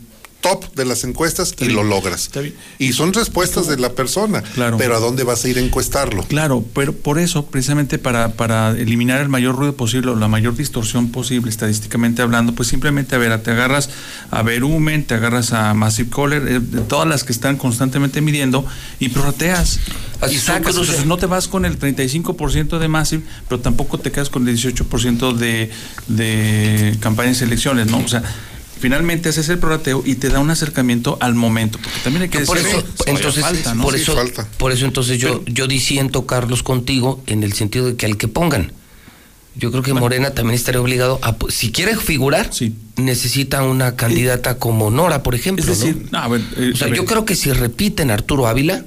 [0.44, 2.24] top de las encuestas y bien, lo logras.
[2.24, 2.54] está bien.
[2.78, 4.42] Y son respuestas de la persona.
[4.42, 4.76] Claro.
[4.76, 6.22] Pero ¿a dónde vas a ir a encuestarlo?
[6.24, 10.54] Claro, pero por eso, precisamente para, para eliminar el mayor ruido posible o la mayor
[10.54, 13.88] distorsión posible, estadísticamente hablando, pues simplemente, a ver, te agarras
[14.30, 18.66] a Verumen, te agarras a Massive Caller, eh, de todas las que están constantemente midiendo
[19.00, 19.80] y prorrateas.
[20.20, 23.62] Así Y son, sacas, o sea, no te vas con el 35% de Massive, pero
[23.62, 25.70] tampoco te quedas con el 18% de,
[26.08, 27.96] de campañas y elecciones, ¿no?
[27.98, 28.22] O sea,
[28.78, 32.40] finalmente haces el prorrateo y te da un acercamiento al momento, porque también hay que
[32.40, 33.82] por decir, eso, entonces, falta, ¿no?
[33.84, 34.48] por Sí, eso, falta.
[34.58, 38.28] por eso entonces yo, yo disiento, Carlos, contigo, en el sentido de que al que
[38.28, 38.72] pongan.
[39.56, 42.74] Yo creo que Morena también estaría obligado a, si quiere figurar, Sí.
[42.96, 45.64] necesita una candidata como Nora, por ejemplo.
[45.64, 46.08] Es decir,
[46.56, 48.84] eh, O sea, yo creo que si repiten Arturo Ávila,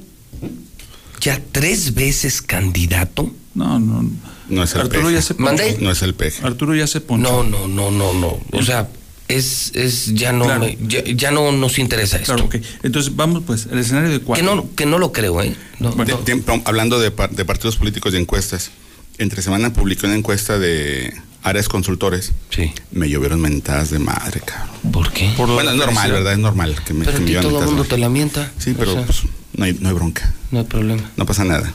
[1.21, 3.31] ya tres veces candidato.
[3.53, 4.09] No, no.
[4.49, 5.13] No es el Arturo peje.
[5.15, 5.45] ya se ponchó.
[5.45, 5.77] ¿Mandé?
[5.79, 6.45] No es el peje.
[6.45, 7.43] Arturo ya se ponchó.
[7.43, 8.37] No, no, no, no, no.
[8.51, 8.89] O sea,
[9.27, 10.61] es, es ya no, Claro.
[10.61, 12.35] me- ya, ya no nos interesa esto.
[12.35, 12.49] Claro.
[12.83, 14.55] Entonces vamos pues, el escenario de Que cuatro.
[14.55, 15.55] no, que no lo creo, ¿eh?
[15.79, 16.19] No, Bueno.
[16.25, 18.71] De- hablando de, par- de partidos políticos y encuestas,
[19.17, 21.13] entre semana publiqué una encuesta de
[21.43, 22.33] áreas consultores.
[22.49, 22.71] Sí.
[22.91, 24.91] Me llovieron mentadas de madre, cabrón.
[24.91, 25.33] ¿Por qué?
[25.35, 26.11] Por Bueno, es normal.
[26.11, 26.33] ¿verdad?
[26.33, 28.51] Es normal que me, Pero que a me todo el mentadas mundo de te lamenta.
[28.57, 29.23] Sí, O pero sea, pues,
[29.53, 30.33] no, hay, no hay bronca.
[30.51, 31.09] no hay problema.
[31.17, 31.73] No pasa nada.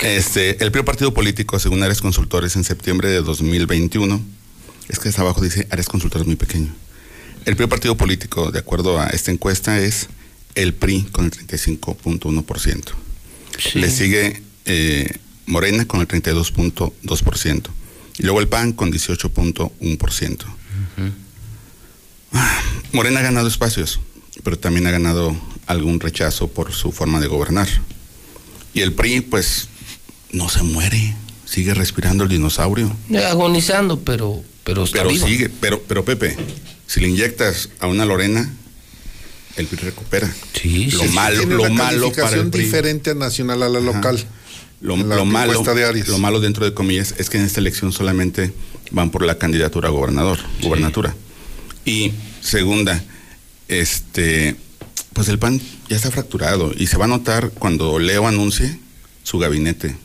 [0.00, 4.20] Este, el primer partido político, según Áreas Consultores, en septiembre de 2021,
[4.88, 6.74] es que hasta abajo dice Áreas Consultores muy pequeño.
[7.44, 10.08] El primer partido político, de acuerdo a esta encuesta, es
[10.54, 12.82] el PRI con el 35.1%.
[13.58, 13.78] Sí.
[13.78, 17.62] Le sigue eh, Morena con el 32.2%.
[18.18, 20.44] Y luego el PAN con 18.1%.
[22.32, 22.60] Ah,
[22.92, 24.00] Morena ha ganado espacios,
[24.42, 25.36] pero también ha ganado
[25.66, 27.68] algún rechazo por su forma de gobernar.
[28.74, 29.68] Y el PRI, pues,
[30.32, 32.94] no se muere, sigue respirando el dinosaurio.
[33.28, 35.26] Agonizando, pero, pero está Pero vivo.
[35.26, 36.36] sigue, pero, pero Pepe,
[36.86, 38.52] si le inyectas a una Lorena,
[39.56, 40.30] el PRI recupera.
[40.52, 42.64] Sí, lo sí, sí, malo, Tiene lo una malo para el PRI.
[42.64, 43.86] diferente a nacional a la Ajá.
[43.94, 44.22] local.
[44.82, 47.60] Lo, en la lo malo, de lo malo dentro de comillas es que en esta
[47.60, 48.52] elección solamente
[48.90, 51.16] van por la candidatura a gobernador, gubernatura.
[51.86, 52.12] Y
[52.42, 53.02] segunda,
[53.68, 54.54] este,
[55.14, 58.78] pues el PAN ya está fracturado y se va a notar cuando Leo anuncie
[59.22, 59.96] su gabinete.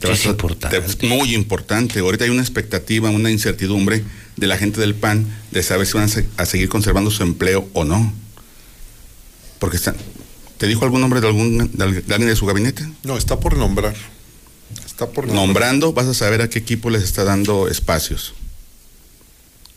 [0.00, 0.80] Te es a- importante.
[0.80, 1.98] te- muy importante.
[2.00, 4.02] Ahorita hay una expectativa, una incertidumbre
[4.36, 7.22] de la gente del PAN de saber si van a, se- a seguir conservando su
[7.22, 8.12] empleo o no.
[9.58, 9.96] Porque están,
[10.58, 12.86] ¿te dijo algún nombre de algún de alguien de su gabinete?
[13.02, 13.94] No, está por nombrar.
[14.86, 15.46] Está por nombrar.
[15.46, 18.34] Nombrando vas a saber a qué equipo les está dando espacios.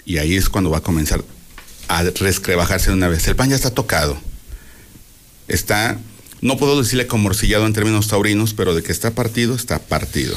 [0.05, 1.23] Y ahí es cuando va a comenzar
[1.88, 3.27] a rescrebajarse de una vez.
[3.27, 4.18] El pan ya está tocado.
[5.47, 5.99] Está,
[6.41, 10.35] no puedo decirle comorcillado en términos taurinos, pero de que está partido, está partido.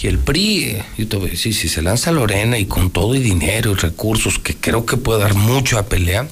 [0.00, 2.90] Y el PRI, eh, yo te voy a decir, si se lanza Lorena y con
[2.90, 6.28] todo y dinero y recursos, que creo que puede dar mucho a pelea,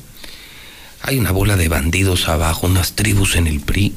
[1.07, 3.93] Hay una bola de bandidos abajo, unas tribus en el PRI.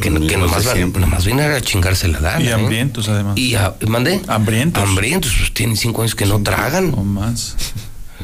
[0.00, 0.92] Que, Los que nomás, van-
[1.24, 2.42] vienen a chingarse la lana.
[2.44, 2.52] Y ¿eh?
[2.52, 3.38] hambrientos, además.
[3.38, 4.20] Y a- ¿mandé?
[4.26, 4.82] Hambrientos.
[4.82, 6.92] Hambrientos, pues tienen cinco años que no tragan.
[6.96, 7.54] O más.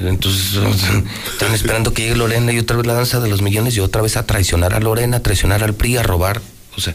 [0.01, 0.55] Entonces
[1.33, 4.03] están esperando que llegue Lorena y otra vez la danza de los millones y otra
[4.03, 6.41] vez a traicionar a Lorena, a traicionar al PRI, a robar.
[6.77, 6.95] O sea,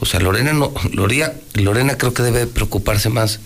[0.00, 3.38] o sea Lorena no, Lorena, Lorena creo que debe preocuparse más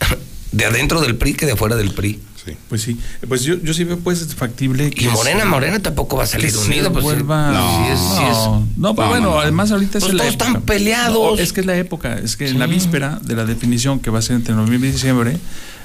[0.52, 2.20] de adentro del PRI que de afuera del PRI.
[2.44, 2.52] Sí.
[2.68, 2.98] Pues sí.
[3.26, 6.54] Pues yo, yo sí veo pues factible que Y Morena, Morena tampoco va a salir
[6.54, 6.90] unida.
[6.92, 7.86] Pues, vuelva- No.
[7.86, 9.40] sí es- sí es- No, no, pero No, bueno, no, no.
[9.40, 10.48] además ahorita Pues es la todos época.
[10.50, 11.38] están peleados.
[11.38, 14.10] No, es que es la época, es que en la víspera de la definición que
[14.10, 15.38] va a ser entre noviembre y diciembre,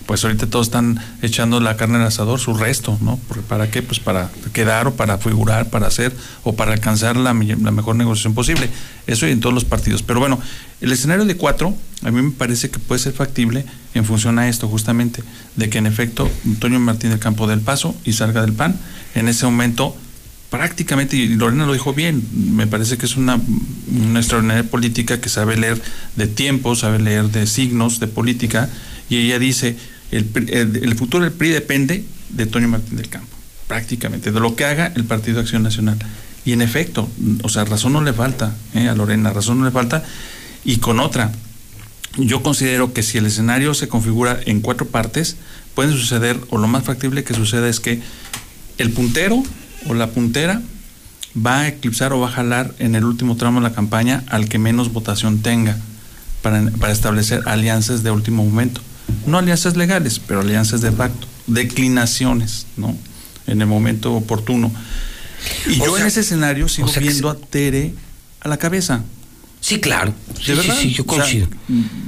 [0.10, 3.20] pues ahorita todos están echando la carne al asador, su resto, ¿no?
[3.28, 3.84] Porque ¿Para qué?
[3.84, 6.12] Pues para quedar o para figurar, para hacer
[6.44, 8.72] o para alcanzar la, me- la mejor negociación posible.
[9.06, 10.02] Eso y en todos los partidos.
[10.02, 10.40] Pero bueno,
[10.82, 14.50] el escenario de cuatro, a mí me parece que puede ser factible en función a
[14.50, 15.22] esto, justamente,
[15.56, 18.80] de que en efecto Antonio Martín del Campo del Paso y salga del PAN,
[19.14, 19.96] en ese momento
[20.50, 23.40] prácticamente, y Lorena lo dijo bien, me parece que es una,
[23.96, 25.80] una extraordinaria política que sabe leer
[26.16, 28.70] de tiempo, sabe leer de signos, de política,
[29.08, 29.78] y ella dice,
[30.12, 33.36] el, futuro del PRI depende de Toño Martín del Campo,
[33.68, 35.98] prácticamente, de lo que haga el Partido Acción Nacional.
[36.46, 37.10] Y en efecto,
[37.44, 38.88] o sea, razón no le falta ¿eh?
[38.88, 40.04] a Lorena, razón no le falta,
[40.66, 41.32] y con otra,
[42.18, 45.36] yo considero que si el escenario se configura en cuatro partes,
[45.76, 48.02] pueden suceder, o lo más factible que suceda es que
[48.78, 49.44] el puntero
[49.88, 50.62] o la puntera
[51.36, 54.50] va a eclipsar o va a jalar en el último tramo de la campaña al
[54.50, 55.78] que menos votación tenga
[56.42, 58.82] para, para establecer alianzas de último momento.
[59.26, 62.96] No alianzas legales, pero alianzas de facto, declinaciones, ¿no?
[63.48, 64.72] En el momento oportuno.
[65.68, 67.94] Y O yo sea- en ese escenario sigo o sea que viendo se- a Tere
[68.42, 69.04] a la cabeza.
[69.62, 70.14] Sí, claro.
[70.28, 70.76] ¿De Sí, sí, verdad?
[70.82, 71.48] sí, yo O sea, coincido.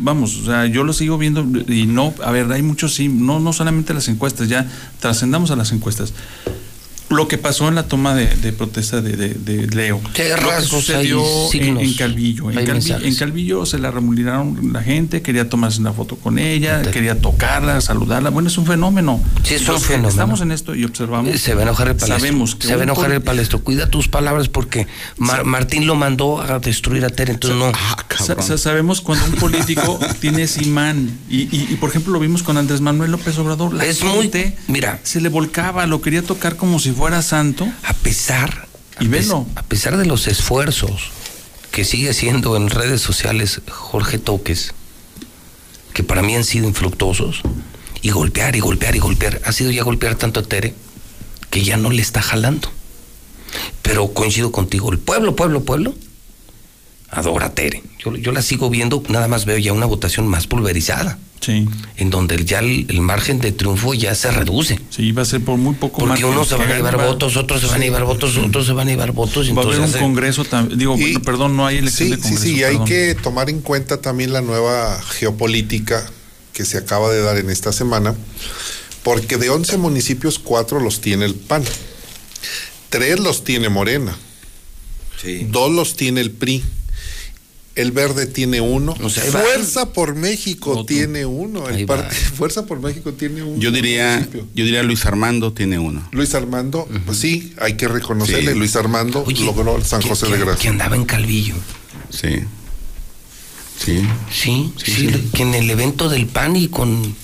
[0.01, 3.39] vamos, o sea, yo lo sigo viendo y no, a ver, hay muchos sí, no,
[3.41, 4.65] no solamente las encuestas, ya
[4.99, 6.13] trascendamos a las encuestas.
[7.11, 10.01] Lo que pasó en la toma de, de protesta de, de- de Leo,
[10.37, 11.21] rasgos, sucedió
[11.53, 12.49] en, Calvillo.
[12.51, 17.19] En, Calvi- Calvillo se la remulinaron la gente, quería tomarse una foto con ella, quería
[17.19, 18.29] tocarla, saludarla.
[18.29, 19.21] Bueno, es un fenómeno.
[19.43, 20.09] Sí, es un Los fenómeno.
[20.09, 21.39] Estamos en esto y observamos.
[21.39, 22.19] Se va a enojar el palestro.
[22.19, 23.59] Sabemos que se va a un enojar el palestro.
[23.63, 27.71] Cuida tus palabras porque Mar- Martín lo mandó a destruir a Tere, entonces no.
[27.73, 27.97] Ah,
[28.41, 32.43] Sa- sabemos cuando un político tiene ese imán y, y- y, por ejemplo lo vimos
[32.43, 34.99] con Andrés Manuel López Obrador la Es muy- gente mira.
[35.03, 38.67] se le volcaba lo quería tocar como si fuera santo A pesar,
[38.99, 39.47] Y a, velo.
[39.55, 41.11] a pesar de los esfuerzos
[41.71, 44.73] que sigue haciendo en redes sociales Jorge Toques,
[45.93, 47.41] que para mí han sido infructuosos,
[48.01, 50.73] y golpear y golpear y golpear, ha sido ya golpear tanto a Tere
[51.49, 52.69] que ya no le está jalando.
[53.81, 55.95] Pero coincido contigo, el pueblo, pueblo, pueblo,
[57.09, 57.83] adora a Tere.
[57.99, 62.09] Yo, yo la sigo viendo, nada más veo ya una votación más pulverizada, sí en
[62.11, 64.79] donde ya el, el margen de triunfo ya se reduce.
[64.89, 66.29] sí va a ser por muy poco Porque margen.
[66.29, 68.73] unos se van a llevar va- votos, otros se van a llevar votos, otros se
[68.73, 69.47] van a llevar votos.
[69.47, 72.15] y va a haber un entonces, congreso también digo Y- perdón no hay elección Sí,
[72.15, 76.05] de sí, congreso sí, y hay que tomar en cuenta también la nueva geopolítica
[76.53, 78.13] que se acaba de dar en esta semana,
[79.03, 81.63] porque de 11 municipios, 4 los tiene el PAN,
[82.89, 84.15] 3 los tiene Morena,
[85.21, 85.47] sí.
[85.49, 86.63] 2 los tiene el PRI.
[87.73, 88.95] El verde tiene uno.
[89.01, 89.23] O sea.
[89.23, 90.85] Fuerza por México Otro.
[90.85, 91.69] tiene uno.
[91.69, 92.11] El part-.
[92.35, 93.57] Fuerza por México tiene uno.
[93.61, 96.05] Yo diría, yo diría Luis Armando tiene uno.
[96.11, 98.51] Luis Armando, pues sí, hay que reconocerle.
[98.53, 98.57] Sí.
[98.59, 100.69] Luis Armando Oye, logró el San que- José que- de Que Gracia.
[100.69, 101.55] andaba en Calvillo.
[102.09, 102.29] Sí.
[103.83, 104.01] Sí.
[104.31, 107.15] Sí, sí, que en el evento del PAN y con.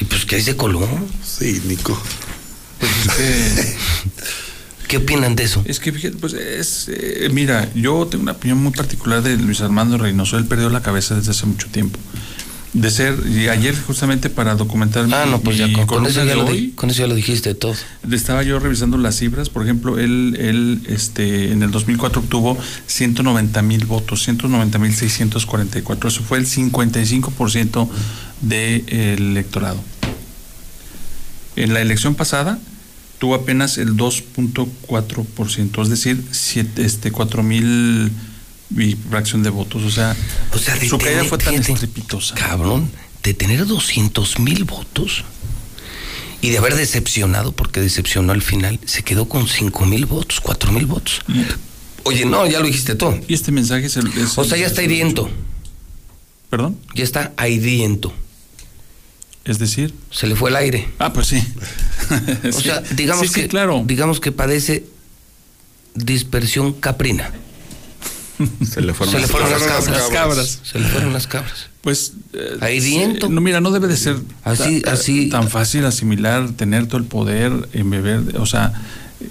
[0.00, 0.86] Y pues que ahí se coló.
[1.24, 1.98] Sí, Nico.
[2.78, 3.76] Pues es que-
[4.88, 5.62] ¿Qué opinan de eso?
[5.66, 9.60] Es que fíjate, pues es, eh, mira, yo tengo una opinión muy particular de Luis
[9.60, 11.98] Armando Reynoso, él perdió la cabeza desde hace mucho tiempo.
[12.74, 15.98] De ser, y ayer justamente para documentar Ah, mi- no, pues ya mi con, con
[16.04, 17.74] columna eso ya de lo hoy, di- con eso ya lo dijiste todo.
[18.12, 23.62] estaba yo revisando las cifras, por ejemplo, él, él este, en el 2004 obtuvo 190
[23.62, 27.88] mil votos, 190 mil 644, eso fue el 55%
[28.42, 29.80] del electorado.
[31.56, 32.58] En la elección pasada
[33.18, 38.12] tuvo apenas el 2.4%, es decir, siete, este, 4 mil
[38.76, 40.16] y fracción de votos, o sea,
[40.52, 42.34] O sea, su caída fue tan estrepitosa.
[42.34, 42.90] Cabrón,
[43.22, 45.24] de tener 200 mil votos
[46.40, 50.72] y de haber decepcionado, porque decepcionó al final, se quedó con 5 mil votos, 4
[50.72, 51.20] mil votos.
[52.04, 53.18] Oye, no, ya lo dijiste todo.
[53.26, 54.06] Y este mensaje es el...
[54.16, 55.28] es O sea, ya está hiriento.
[56.48, 56.78] ¿Perdón?
[56.94, 58.14] Ya está hiriento.
[59.48, 59.92] Es decir...
[60.12, 60.88] Se le fue el aire.
[61.00, 61.42] Ah, pues sí.
[62.56, 63.82] O sea, digamos sí, sí, que claro.
[63.84, 64.84] digamos que padece
[65.94, 67.30] dispersión caprina.
[68.70, 69.84] Se le fueron, Se le las fueron las cabras.
[69.84, 69.98] cabras.
[70.00, 70.60] Las cabras.
[70.62, 71.66] Se le fueron las cabras.
[71.80, 73.28] Pues eh, Ahí sí, viento.
[73.28, 77.04] no, mira, no debe de ser Así- ta- así- tan fácil asimilar, tener todo el
[77.06, 78.72] poder, embeber, o sea,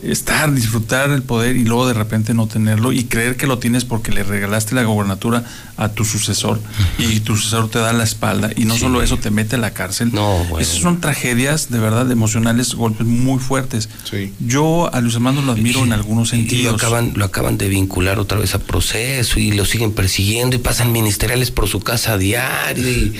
[0.04, 3.86] estar, disfrutar el poder y luego de repente no tenerlo y creer que lo tienes
[3.86, 5.46] porque le regalaste la gobernatura
[5.78, 6.60] a tu sucesor
[6.98, 9.72] y tu sucesor te da la espalda y no solo eso te mete a la
[9.74, 10.12] cárcel.
[10.14, 10.60] No, bueno.
[10.60, 13.88] Esas son tragedias de verdad emocionales, golpes muy fuertes.
[14.10, 14.34] Sí.
[14.40, 16.76] Yo a Luis Armando lo admiro en algunos Y lo sentidos.
[16.76, 20.92] acaban, lo acaban de vincular otra vez a proceso y lo siguen persiguiendo y pasan
[20.92, 23.16] ministeriales por su casa a diario y,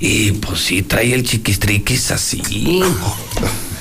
[0.00, 2.42] y, pues sí trae el chiquistriquis así.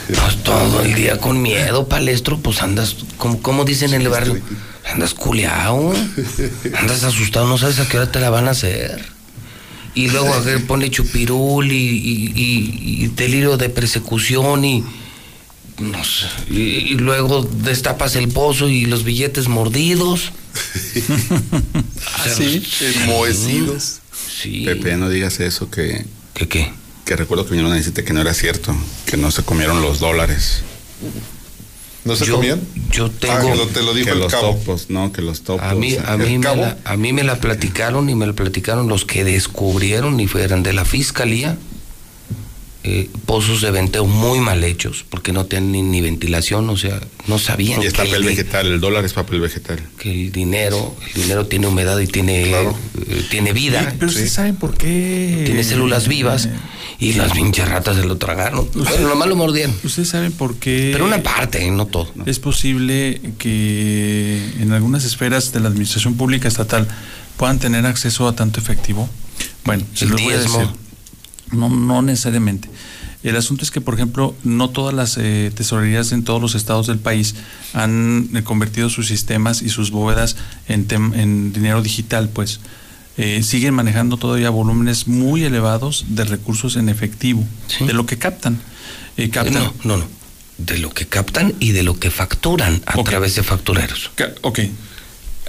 [0.07, 4.40] Pues todo el día con miedo, palestro, pues andas, como, como dicen en el barrio,
[4.91, 5.94] andas culeado,
[6.77, 9.03] andas asustado, no sabes a qué hora te la van a hacer.
[9.95, 14.84] Y luego a ver, pone chupirul y, y- y- y delirio de persecución y
[15.80, 20.32] no sé, y, y luego destapas el pozo y los billetes mordidos.
[22.18, 22.64] ¿Ah, sí?
[23.03, 23.99] Enmohecidos.
[24.41, 24.64] Sí.
[24.65, 26.72] Pepe, no digas eso, que, ¿Qué qué?
[27.06, 28.76] Que recuerdo que vinieron a decirte que no era cierto,
[29.06, 30.64] que no se comieron los dólares.
[32.03, 32.61] ¿No se Yo- comían?
[32.91, 34.53] yo Ah, tengo- que lo- te lo dijo que el los cabo.
[34.56, 35.64] topos, no, que los topos.
[35.65, 38.34] A mí, a, mí ¿El me la, a mí me la platicaron y me la
[38.34, 41.57] platicaron los que descubrieron y fueran de la fiscalía.
[42.87, 47.01] Eh, pozos de venteo muy mal hechos porque no tienen ni, ni ventilación, o sea,
[47.25, 49.79] no sabían y es que papel el- vegetal, el dólar es papel vegetal.
[49.97, 52.75] que el dinero, el dinero tiene humedad y tiene, Claro.
[53.07, 53.95] eh, tiene vida.
[53.97, 55.41] Pero ustedes saben por qué.
[55.45, 56.51] tiene células vivas Eh,
[56.99, 58.69] y las pinches ratas se lo tragaron.
[58.75, 59.73] Bueno, nomás lo mordían.
[59.83, 60.91] Ustedes saben por qué.
[60.93, 62.07] Pero una parte, no todo.
[62.27, 66.87] Es posible que en algunas esferas de la administración pública estatal
[67.37, 69.09] puedan tener acceso a tanto efectivo.
[69.65, 70.59] Bueno, se los voy a diezmo.
[70.59, 70.75] decir.
[71.51, 72.69] No, no necesariamente.
[73.23, 76.85] El asunto es que, por ejemplo, no todas las eh, tesorerías en todos los estados
[76.88, 77.35] del país
[77.73, 80.35] han eh, convertido sus sistemas y sus bóvedas
[80.67, 82.59] en, en dinero digital, pues.
[83.17, 87.85] Eh, siguen manejando todavía volúmenes muy elevados de recursos en efectivo, Sí.
[87.85, 88.59] de lo que captan.
[89.15, 90.05] Eh, captan No, no, no.
[90.57, 94.11] De lo que captan y de lo que facturan a través de factureros.
[94.15, 94.59] Ca- Ok.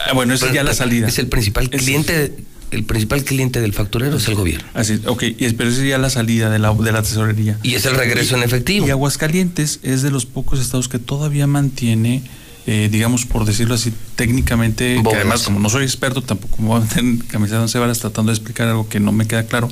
[0.08, 1.08] Ah, bueno, esa es ya la salida.
[1.08, 2.36] Es el principal Es- cliente,
[2.70, 4.66] el principal cliente del facturero es el gobierno.
[4.74, 5.24] Así, ok,
[5.56, 7.58] pero esa es ya la salida de la, de la tesorería.
[7.62, 8.86] Y es el regreso en efectivo.
[8.86, 12.22] Y Aguascalientes es de los pocos estados que todavía mantiene,
[12.66, 16.78] eh, digamos, por decirlo así, técnicamente, que además, como no soy experto, tampoco me voy
[16.78, 19.68] a meter en camisa de varas tratando de explicar algo que no me queda claro,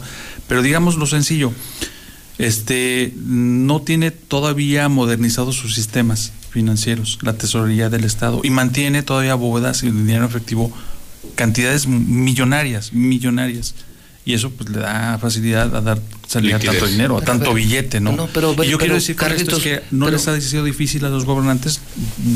[0.46, 1.52] pero digamos lo sencillo,
[2.38, 9.34] este, no tiene todavía modernizados sus sistemas financieros, la tesorería del Estado, y mantiene todavía
[9.34, 10.72] bóvedas y dinero efectivo,
[11.34, 13.74] cantidades millonarias, millonarias.
[14.26, 16.78] Y eso pues le da facilidad a dar salida a Liquidez.
[16.78, 18.12] tanto dinero, a Pero, tanto pero, billete, ¿no?
[18.12, 20.26] no, pero, y yo pero, quiero decir con esto es Carlitos, que no pero- les
[20.28, 21.80] ha sido difícil a los gobernantes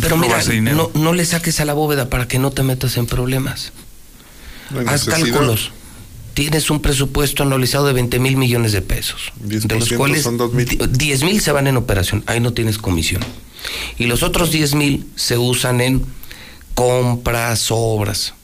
[0.02, 0.90] Pero mira, dinero.
[0.94, 3.73] no, no le saques a la bóveda para que no te metas en problemas.
[4.70, 5.16] No Haz necesidad.
[5.31, 5.70] cálculos.
[6.35, 9.32] Tienes un presupuesto anualizado de 20 mil millones de pesos.
[9.43, 10.69] 10% de los cuales son 2,000.
[10.69, 12.23] di- 10 mil se van en operación.
[12.27, 13.23] Ahí no tienes comisión.
[13.98, 16.05] Y los otros 10 mil se usan en
[16.74, 18.35] compras, obras.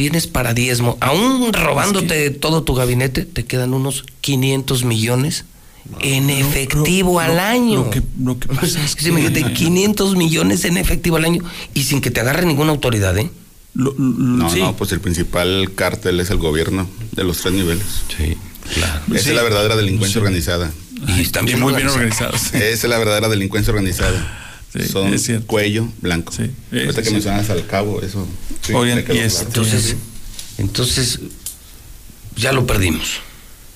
[0.00, 0.96] Tienes para diezmo.
[1.02, 5.44] Aún robándote todo tu gabinete, te quedan unos 500 millones
[6.00, 7.74] en efectivo lo- al lo- año.
[7.84, 11.42] lo que- lo que pasa es Sí, imagínate, que- 500 millones en efectivo al año
[11.74, 13.30] y sin que te agarre ninguna autoridad, ¿eh?
[13.74, 14.60] Lo- lo- No, sí.
[14.60, 17.84] no, pues el principal cártel es el gobierno de los tres niveles.
[18.16, 18.38] Sí,
[18.72, 19.02] claro.
[19.12, 19.28] Esa Sí.
[19.28, 20.18] es la verdadera delincuencia Sí.
[20.20, 20.70] organizada.
[21.08, 22.36] Y están Y muy bien organizados.
[22.46, 22.54] organizados.
[22.54, 24.46] Esa es la verdadera delincuencia organizada.
[24.72, 25.46] Sí, Son es cierto.
[25.48, 26.32] cuello blanco.
[26.32, 26.42] Sí,
[26.72, 27.12] Ahorita es que cierto.
[27.12, 28.26] mencionas al cabo, eso.
[28.62, 28.72] sí,
[29.10, 29.96] este- Entonces,
[30.58, 31.18] entonces,
[32.36, 33.20] ya lo perdimos.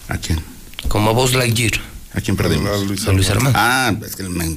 [0.09, 0.41] ¿A quién?
[0.89, 1.73] Como a vos Lightyear,
[2.13, 2.71] ¿A quién perdimos?
[2.71, 3.59] A Luis a Luis Armando.
[3.61, 4.57] Ah, es que me,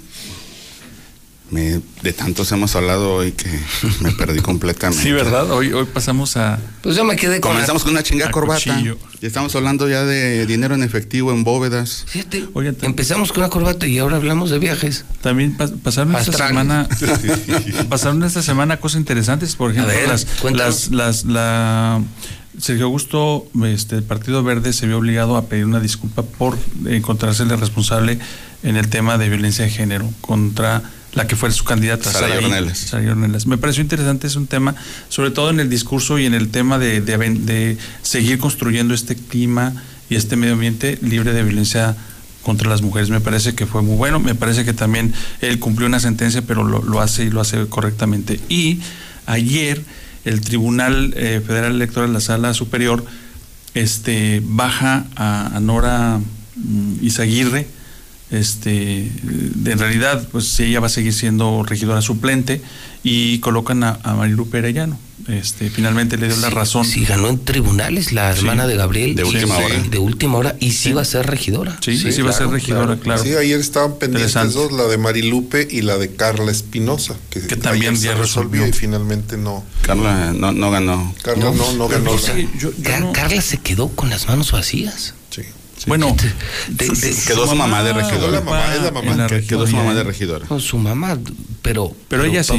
[1.51, 3.47] me- de tantos hemos hablado hoy que
[4.01, 5.01] me perdí completamente.
[5.03, 5.49] Sí, ¿verdad?
[5.51, 6.59] Hoy, hoy pasamos a...
[6.81, 7.51] Pues yo me quedé con.
[7.53, 8.61] Comenzamos con una chinga A corbata.
[8.73, 8.97] cuchillo.
[9.21, 12.03] Y estamos hablando ya de dinero en efectivo, en bóvedas.
[12.07, 15.05] Fíjate, Oigan, t- empezamos con una corbata y ahora hablamos de viajes.
[15.21, 16.87] También pas- pasaron esta semana
[17.89, 22.01] pasaron esta semana cosas interesantes, por ejemplo, ver, las, las, las- la
[22.59, 26.57] Sergio Augusto, este, el Partido Verde se vio obligado a pedir una disculpa por
[26.87, 28.17] encontrársele responsable
[28.63, 30.81] en el tema de violencia de género contra
[31.13, 32.93] la que fue su candidata, Sara Ornelas.
[32.93, 33.47] Ornelas.
[33.47, 34.75] Me pareció interesante, es un tema,
[35.09, 39.73] sobre todo en el discurso y en el tema de, de seguir construyendo este clima
[40.09, 41.95] y este medio ambiente libre de violencia
[42.43, 43.09] contra las mujeres.
[43.09, 44.19] Me parece que fue muy bueno.
[44.19, 47.65] Me parece que también él cumplió una sentencia, pero lo, lo hace y lo hace
[47.67, 48.39] correctamente.
[48.47, 48.79] Y
[49.25, 49.83] ayer
[50.23, 53.03] el Tribunal eh, Federal Electoral, la Sala Superior,
[53.73, 56.19] este, baja a, a Nora
[56.55, 57.67] mm, Izaguirre
[58.31, 59.11] este,
[59.65, 62.61] en realidad, pues ella va a seguir siendo regidora suplente
[63.03, 64.99] y colocan a, a Marilu Perellano.
[65.27, 66.85] Este, finalmente le dio la razón.
[66.85, 69.15] Sí, ganó en tribunales la hermana de Gabriel.
[69.15, 69.79] De última Sí, hora.
[69.89, 70.55] De última hora.
[70.61, 71.77] Y sí, va a ser regidora.
[71.81, 73.21] Sí, sí, va a ser regidora, claro.
[73.21, 77.55] Sí, ayer estaban pendientes dos, la de Marilupe y la de Carla Espinosa, que, Que
[77.57, 78.67] también ya se resolvió resolvió.
[78.67, 79.65] y finalmente no.
[79.81, 81.13] Carla no, no ganó.
[81.23, 82.11] Carla no, no, ganó.
[82.11, 85.13] O sea, la- yo- yo Car- no- Carla se quedó con las manos vacías.
[85.29, 85.41] sí.
[85.85, 86.15] Bueno,
[86.67, 88.31] De- de- Quedó su mamá de regidora.
[88.31, 89.27] La mamá, es la mamá.
[89.27, 90.45] Que- Quedó su mamá de regidora.
[90.47, 91.17] con su mamá,
[91.61, 91.95] pero.
[92.07, 92.53] Pero ella sí.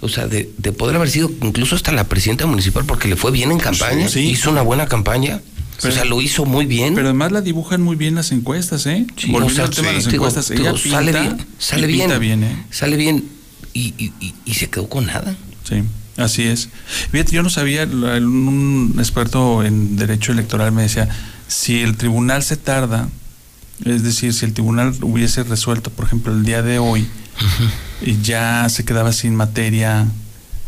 [0.00, 3.30] O sea, de, de poder haber sido incluso hasta la presidenta municipal porque le fue
[3.30, 4.08] bien en campaña.
[4.08, 4.20] Sí.
[4.30, 5.40] Hizo una buena campaña.
[5.80, 6.94] Pero- o sea, lo hizo muy bien.
[6.94, 9.06] Pero además la dibujan muy bien las encuestas, ¿eh?
[9.16, 11.46] Sí, Volviendo o sea, al tema de las digo, encuestas, digo, ella pinta sale bien,
[11.58, 12.66] sale y bien, pinta bien, ¿eh?
[12.70, 13.24] sale bien
[13.72, 15.34] y, y- y- y se quedó con nada.
[15.68, 15.82] Sí,
[16.16, 16.68] así es.
[17.12, 21.08] Fíjate, yo no sabía, un experto en derecho electoral me decía,
[21.52, 23.08] si el tribunal se tarda,
[23.84, 27.06] es decir, si el tribunal hubiese resuelto, por ejemplo, el día de hoy,
[28.00, 30.06] y ya se quedaba sin materia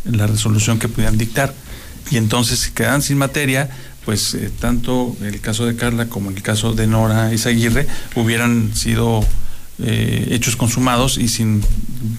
[0.05, 1.53] la resolución que pudieran dictar,
[2.11, 3.69] y entonces si quedan sin materia,
[4.05, 9.25] pues eh, tanto el caso de Carla como el caso de Nora Izaguirre hubieran sido
[9.79, 11.63] eh, hechos consumados y sin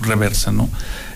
[0.02, 0.68] reversa, ¿no?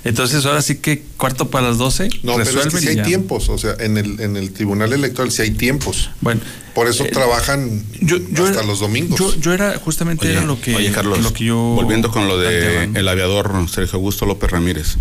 [0.04, 3.02] Entonces ahora sí que cuarto para las 12 No, pero es que y hay ya.
[3.02, 6.10] tiempos, o sea, en el, en el Tribunal Electoral sí hay tiempos.
[6.20, 6.40] Bueno,
[6.74, 9.18] Por eso eh, trabajan yo, yo hasta era- los domingos.
[9.18, 12.28] Yo, yo era justamente Oye, era lo que oye, Carlos, lo que yo volviendo con
[12.28, 14.96] lo de el aviador Sergio Augusto López Ramírez.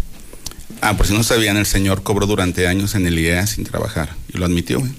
[0.82, 4.16] Ah, por si no sabían, el señor cobró durante años en el IEA sin trabajar
[4.34, 4.92] y lo admitió, güey.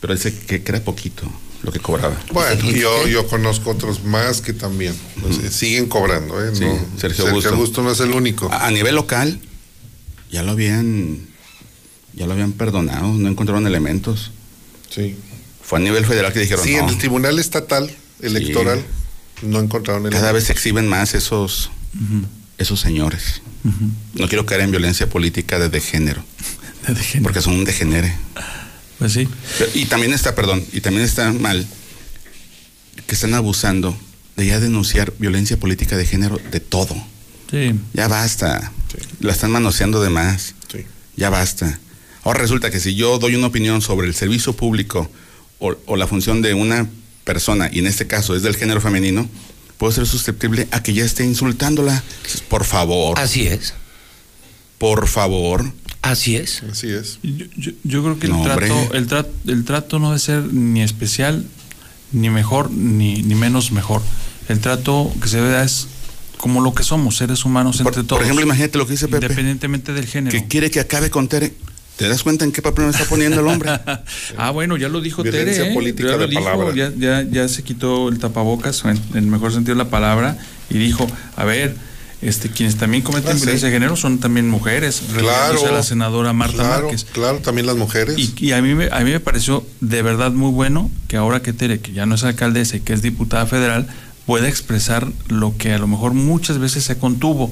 [0.00, 1.24] Pero dice que, que era poquito
[1.62, 2.16] lo que cobraba.
[2.32, 4.94] Bueno, ¿Y yo, yo conozco otros más que también.
[5.40, 6.50] sea, siguen cobrando, ¿eh?
[6.54, 7.50] Sí, No, Sergio Sergio Augusto.
[7.50, 8.50] Augusto no es el único.
[8.52, 9.40] A, a nivel local,
[10.30, 11.18] ya lo habían,
[12.14, 14.30] ya lo habían perdonado, no encontraron elementos.
[14.90, 15.16] Sí,
[15.62, 17.90] Fue a nivel federal que dijeron, sí no, en el Tribunal Estatal
[18.22, 18.84] Electoral
[19.42, 21.70] no encontraron el cada vez se exhiben más esos,
[22.56, 23.42] esos señores.
[24.14, 26.22] No quiero caer en violencia política de, de género,
[26.86, 27.24] De género.
[27.24, 28.14] porque son un degenere.
[28.98, 29.28] Pues sí.
[29.58, 31.66] Pero- Y también está, perdón, y también está mal
[33.06, 33.96] que están abusando
[34.36, 36.94] de ya denunciar violencia política de género de todo.
[37.50, 37.74] Sí.
[37.94, 38.72] Ya basta.
[38.92, 38.98] Sí.
[39.20, 40.54] La están manoseando de más.
[40.70, 40.84] Sí.
[41.16, 41.78] Ya basta.
[42.24, 45.10] Ahora resulta que si yo doy una opinión sobre el servicio público
[45.58, 46.86] o, o la función de una
[47.24, 49.28] persona, y en este caso es del género femenino,
[49.78, 52.02] puedo ser susceptible a que ya esté insultándola.
[52.48, 53.74] Por favor, Así es,
[54.78, 55.72] por favor.
[56.10, 56.62] Así es.
[56.70, 57.18] Así es.
[57.22, 60.82] Yo, yo- yo creo que el trato, el trato, el trato no debe ser ni
[60.82, 61.44] especial,
[62.12, 64.02] ni mejor, ni, ni menos mejor.
[64.48, 65.88] El trato que se vea es
[66.38, 68.22] como lo que somos, seres humanos Por, entre por todos.
[68.22, 70.30] ejemplo, imagínate lo que dice Pepe, independientemente del género.
[70.38, 71.52] que quiere que acabe con Tere.
[71.96, 73.70] ¿Te das cuenta en qué papel me está poniendo el hombre?
[74.38, 75.70] ah, bueno, ya lo dijo Violencia Tere.
[75.72, 75.74] ¿eh?
[75.74, 76.72] política Ya lo de dijo, palabra.
[76.76, 80.38] Ya, ya, ya se quitó el tapabocas, en, en el mejor sentido de la palabra,
[80.70, 81.74] y dijo, a ver,
[82.20, 83.40] este, quienes también cometen Ah, sí.
[83.42, 85.66] violencia de género son también mujeres, Claro.
[85.66, 87.04] a la senadora Marta claro, Márquez.
[87.12, 88.18] Claro, también las mujeres.
[88.18, 91.42] Y, y a, mí me, a mí me pareció de verdad muy bueno que ahora
[91.42, 93.86] que Tere, que ya no es alcaldesa y que es diputada federal,
[94.26, 97.50] pueda expresar lo que a lo mejor muchas veces se contuvo.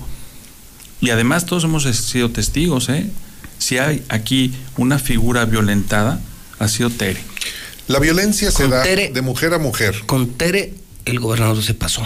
[1.01, 3.07] Y además todos hemos sido testigos, ¿eh?
[3.59, 6.21] Si hay aquí una figura violentada,
[6.59, 7.21] ha sido Tere.
[7.89, 10.03] la violencia se Con da Tere- de mujer a mujer.
[10.07, 10.75] Con Tere,
[11.05, 12.03] el gobernador se pasó.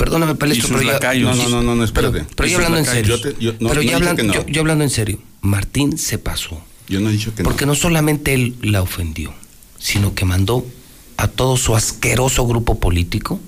[0.00, 1.36] Perdóname, Palestro, pero ya, lacayos.
[1.36, 2.24] No, no, no, no, espérate.
[2.34, 3.16] pero Y ya sus hablando en serio.
[3.16, 4.32] Yo te- yo- no- pero no ya, he dicho hablan- que no.
[4.32, 6.58] yo, yo hablando en serio, Martín se pasó.
[6.88, 7.72] Yo no he dicho que Porque no.
[7.72, 9.34] no solamente él la ofendió,
[9.78, 10.66] sino que mandó
[11.18, 13.38] a todo su asqueroso grupo político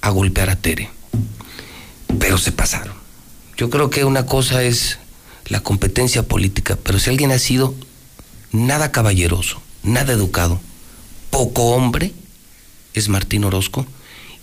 [0.00, 0.90] a golpear a Tere.
[2.18, 2.94] Pero se pasaron.
[3.56, 4.98] Yo creo que una cosa es
[5.46, 7.74] la competencia política, pero si alguien ha sido
[8.50, 10.60] nada caballeroso, nada educado,
[11.30, 12.12] poco hombre,
[12.94, 13.86] es Martín Orozco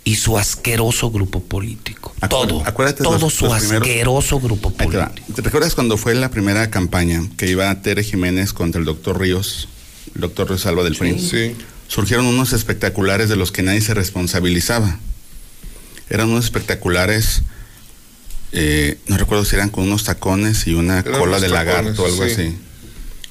[0.06, 2.14] y su asqueroso grupo político.
[2.20, 5.10] Acuérdate- todo, acuérdate todo los- su los primeros- asqueroso grupo político.
[5.34, 9.68] ¿Te recuerdas cuando fue la primera campaña que iba Tere Jiménez contra el doctor Ríos,
[10.14, 11.18] el doctor Ríos Alba del PRI?
[11.18, 11.56] Sí.
[11.88, 15.00] Surgieron unos espectaculares de los que nadie se responsabilizaba.
[16.08, 17.42] Eran unos espectaculares,
[18.52, 22.06] eh, no recuerdo si eran con unos tacones y una Eran cola de lagarto o
[22.06, 22.30] algo sí.
[22.32, 22.56] así.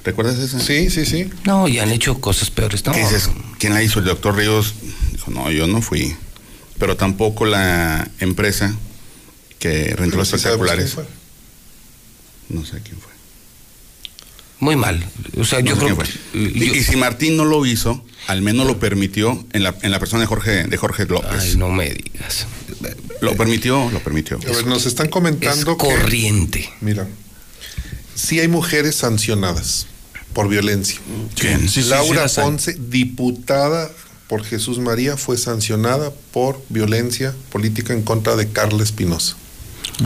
[0.04, 0.60] ¿Recuerdas esa?
[0.60, 1.30] Sí, sí, sí.
[1.46, 2.86] No, y han hecho cosas peores.
[2.86, 3.30] No, ¿Qué dices?
[3.60, 4.00] ¿Quién la hizo?
[4.00, 4.74] El doctor Ríos
[5.14, 6.16] dijo, no, yo no fui.
[6.80, 8.76] Pero tampoco la empresa
[9.60, 10.92] que rentó los sí espectaculares.
[10.94, 11.06] fue.
[12.50, 13.12] No sé quién fue.
[14.60, 15.04] Muy mal.
[15.38, 15.98] O sea, yo No creo.
[16.34, 19.92] Y, yo- y si Martín no lo hizo, al menos lo permitió en la, en
[19.92, 21.42] la persona de Jorge, de Jorge López.
[21.42, 22.46] Ay, no me digas.
[23.22, 24.38] Lo permitió, lo permitió.
[24.38, 25.86] A ver, nos están Es comentando que.
[25.86, 26.70] corriente.
[26.82, 27.08] Mira,
[28.16, 29.88] sí hay mujeres sancionadas
[30.34, 31.00] por violencia.
[31.36, 31.62] ¿Quién?
[31.62, 32.30] Sí, sí, sí Laura hay.
[32.44, 33.90] Ponce, diputada
[34.28, 39.36] por Jesús María fue sancionada por violencia política en contra de Carla Espinosa.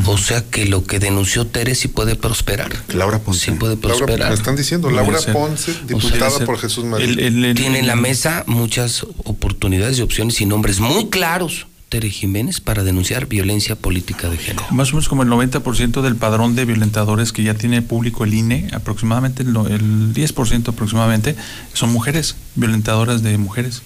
[0.06, 2.70] O sea que lo que denunció Tere sí puede prosperar.
[2.94, 3.46] Laura Ponce.
[3.46, 4.30] Sí puede Laura, prosperar.
[4.30, 5.20] me están diciendo, Laura.
[5.34, 7.08] Ponce, O sea, diputada por Jesús María.
[7.08, 11.66] el- el- el- Tiene en la mesa muchas oportunidades y opciones y nombres muy claros,
[11.88, 14.64] Tere Jiménez, para denunciar violencia política de género.
[14.70, 18.36] Más o menos como el 90% del padrón de violentadores que ya tiene público el
[18.36, 21.36] INE, aproximadamente el 10% aproximadamente,
[21.74, 23.82] son mujeres, violentadoras de mujeres.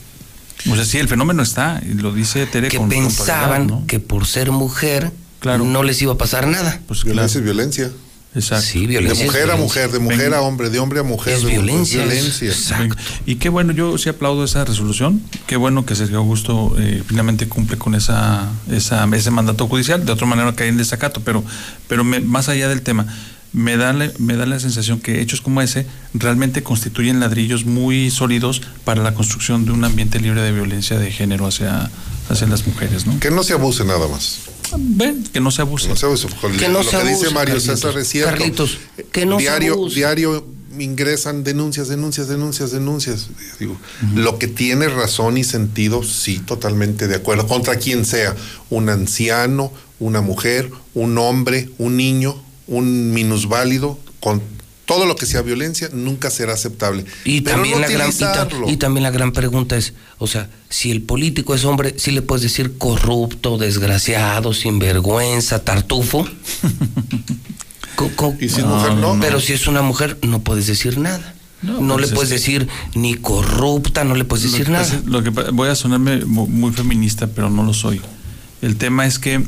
[0.72, 4.26] O sea, sí, el fenómeno está, y lo dice Tere Que con pensaban que por
[4.26, 5.66] ser mujer Claro.
[5.66, 6.80] no les iba a pasar nada.
[6.88, 7.92] Pues claro, Violencia es violencia.
[8.34, 8.66] exacto.
[8.66, 9.26] Sí, De violencia.
[9.26, 11.34] es mujer a mujer, de mujer a hombre, de hombre a mujer.
[11.34, 12.48] Es de mujer- violencia, es- violencia.
[12.50, 12.96] Exacto.
[13.26, 15.22] Y qué bueno, yo sí aplaudo esa resolución.
[15.46, 20.06] Qué bueno que Sergio Augusto eh, finalmente cumple con esa, esa, ese mandato judicial.
[20.06, 21.44] De otra manera cae en desacato, pero,
[21.90, 23.06] pero me- más allá del tema,
[23.54, 28.10] me da, la, me da la sensación que hechos como ese realmente constituyen ladrillos muy
[28.10, 31.90] sólidos para la construcción de un ambiente libre de violencia de género hacia,
[32.30, 33.06] hacia las mujeres.
[33.06, 33.20] ¿no?
[33.20, 34.40] Que no se abuse nada más.
[34.76, 35.88] Ven, que no se abuse.
[35.88, 36.28] No se abuse.
[36.58, 37.80] Que no lo se que dice abuse, Mario Carlitos.
[37.80, 38.32] César es cierto.
[38.32, 38.78] Carlitos,
[39.12, 39.96] que no se diario, abuse.
[39.96, 40.48] diario
[40.80, 43.30] ingresan denuncias, denuncias, denuncias, denuncias.
[43.60, 43.78] Digo,
[44.16, 47.48] Lo que tiene razón y sentido, sí, totalmente de acuerdo.
[47.48, 48.36] Contra quien sea,
[48.72, 54.42] un anciano, una mujer, un hombre, un niño, un minusválido, con
[54.86, 57.06] todo lo que sea violencia, nunca será aceptable.
[57.24, 58.70] Y Pero también, no la gran, y, ta- utilizarlo.
[58.70, 62.22] y también la gran pregunta es, o sea, si el político es hombre, ¿sí le
[62.22, 66.28] puedes decir corrupto, desgraciado, sinvergüenza, tartufo?
[67.96, 69.18] Co- co- Y si es mujer, no.
[69.22, 71.36] Pero si es una mujer, no puedes decir nada.
[71.62, 74.72] No, No, le pues puedes es- decir ni corrupta, no le puedes decir lo que
[74.72, 74.84] nada.
[74.86, 78.02] pasa- lo que voy a sonarme mu- muy feminista, pero no lo soy.
[78.62, 79.44] El tema es que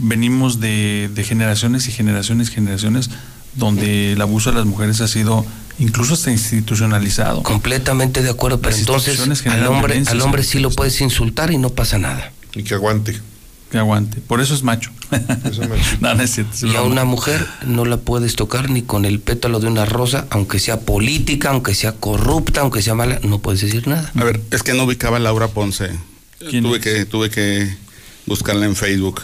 [0.00, 3.10] venimos de, de generaciones y generaciones y generaciones
[3.54, 5.44] donde el abuso de las mujeres ha sido
[5.78, 7.42] incluso hasta institucionalizado.
[7.42, 11.58] Completamente de acuerdo, pero Las entonces al hombre, al hombre sí lo puedes insultar y
[11.58, 12.32] no pasa nada.
[12.54, 13.18] Y que aguante.
[13.70, 14.20] Que aguante.
[14.20, 14.90] Por eso es macho.
[15.44, 15.82] Eso es macho.
[16.00, 19.04] no, no es cierto, es Y a una mujer no la puedes tocar ni con
[19.04, 23.38] el pétalo de una rosa, aunque sea política, aunque sea corrupta, aunque sea mala, no
[23.38, 24.10] puedes decir nada.
[24.16, 25.90] A ver, es que no ubicaba a Laura Ponce.
[26.48, 26.82] ¿Quién Tuve es?
[26.82, 27.76] que, tuve que
[28.26, 29.22] buscarla en Facebook.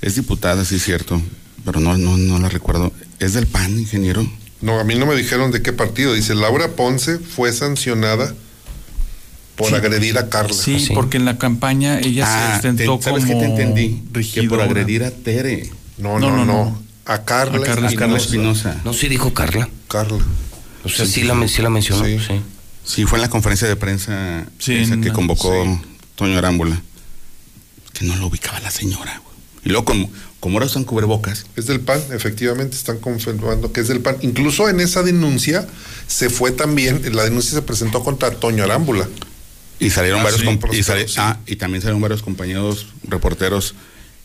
[0.00, 1.20] Es diputada, sí es cierto,
[1.64, 2.92] pero no, no, no la recuerdo.
[3.18, 4.26] ¿Es del PAN, ingeniero?
[4.60, 6.14] No, a mí no me dijeron de qué partido.
[6.14, 8.34] Dice, Laura Ponce fue sancionada
[9.56, 9.74] por Sí.
[9.74, 10.54] agredir a Carla.
[10.54, 10.92] Sí, Sí.
[10.94, 14.02] porque en la campaña ella se Ah, te- ostentó ¿sabes como qué te entendí?
[14.32, 15.70] Que por agredir a Tere.
[15.98, 16.80] No, No, no, no.
[17.04, 18.80] A Carla, A Carla Espinosa.
[18.84, 19.68] No, sí dijo Carla.
[19.88, 20.18] Carla.
[20.84, 21.80] O sea, sí, sí la mencionó.
[22.04, 22.18] Sí.
[22.84, 23.04] sí.
[23.04, 25.80] Fue en la conferencia de prensa Sí, esa que convocó sí.
[26.14, 26.80] Toño Arámbula.
[27.94, 29.22] Que no lo ubicaba la señora.
[29.64, 30.10] Y luego, como,
[30.40, 34.16] como ahora usan cubrebocas, Es del PAN, efectivamente, están confirmando que es del PAN.
[34.20, 35.66] Incluso en esa denuncia
[36.06, 39.08] se fue también, la denuncia se presentó contra Toño Arámbula.
[39.80, 43.74] y salieron Ah, varios sí, y, sali- ah, y también salieron varios compañeros reporteros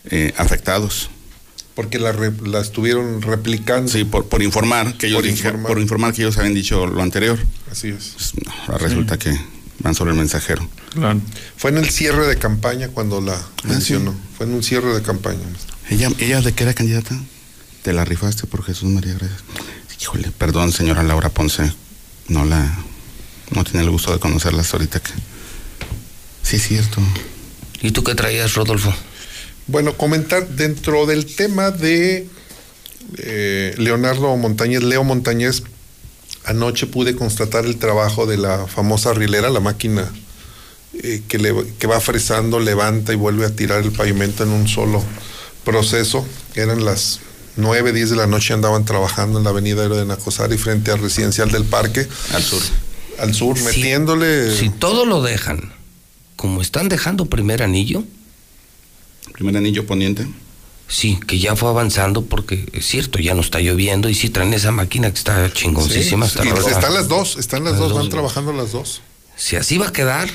[0.10, 1.10] eh, afectados.
[1.76, 3.91] Porque la, re- la estuvieron replicando.
[3.91, 5.68] Sí, por, por informar que ellos Por dije- informar.
[5.68, 7.39] por informar que ellos habían dicho lo anterior.
[7.72, 8.14] Así es.
[8.15, 8.34] Pues,
[8.68, 9.35] no, resulta que
[9.84, 10.68] van sobre el mensajero.
[10.93, 11.19] Claro.
[11.57, 14.15] Fue en el cierre de campaña cuando la Ah, mencionó.
[14.38, 15.41] Fue en un cierre de campaña.
[15.89, 17.15] ¿Ella, ¿Ella de qué era candidata?
[17.84, 19.41] Te la rifaste por Jesús María, gracias.
[20.01, 21.72] Híjole, perdón, señora Laura Ponce.
[22.27, 22.77] No la.
[23.51, 25.11] No tiene el gusto de conocerlas ahorita que.
[26.43, 27.01] Sí, es cierto.
[27.81, 28.93] ¿Y tú qué traías, Rodolfo?
[29.68, 32.27] Bueno, comentar dentro del tema de
[33.18, 35.64] eh, Leonardo Montañez, Leo Montañez,
[36.45, 40.11] anoche pude constatar el trabajo de la famosa rilera, la máquina
[41.02, 44.68] eh, que, le- que va fresando, levanta y vuelve a tirar el pavimento en un
[44.68, 45.03] solo
[45.64, 46.26] proceso.
[46.56, 47.20] Eran las
[47.56, 50.99] 9, 10 de la noche, andaban trabajando en la avenida Héroe de Nacosari frente al
[50.99, 52.61] residencial del parque, Al sur.
[53.20, 54.56] al sur, Si- metiéndole...
[54.57, 55.72] Si todo lo dejan,
[56.36, 58.03] como están dejando primer anillo,
[59.34, 60.28] Primer anillo poniente.
[60.94, 64.53] Sí, que ya fue avanzando porque es cierto, ya no está lloviendo y sí traen
[64.53, 66.28] esa máquina que está chingoncísima.
[66.28, 69.02] Sí, está y están las dos, están las Las dos, dos, van trabajando las dos.
[69.36, 70.30] Si así va a quedar,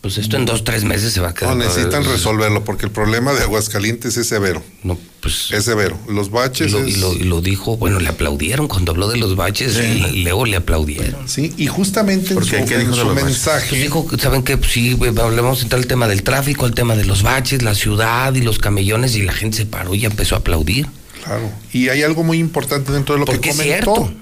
[0.00, 1.54] pues esto en dos, tres meses se va a quedar.
[1.56, 4.62] No, necesitan resolverlo porque el problema de Aguascalientes es severo.
[4.82, 5.48] No, pues.
[5.52, 5.98] Es severo.
[6.08, 9.08] Los y baches lo, y es- lo- y lo dijo, bueno, le aplaudieron cuando habló
[9.08, 11.28] de los baches y Leo le aplaudieron.
[11.28, 13.66] Sí, y justamente en ¿Por su, en su mensaje.
[13.68, 14.56] Pues dijo, que, ¿saben qué?
[14.56, 17.62] Pues sí, güey, vamos a entrar al tema del tráfico, al tema de los baches,
[17.62, 20.86] la ciudad y los camellones y la gente se paró y empezó a aplaudir.
[21.22, 21.50] Claro.
[21.74, 23.94] Y hay algo muy importante dentro de lo Porque que es comentó.
[23.96, 24.14] cierto.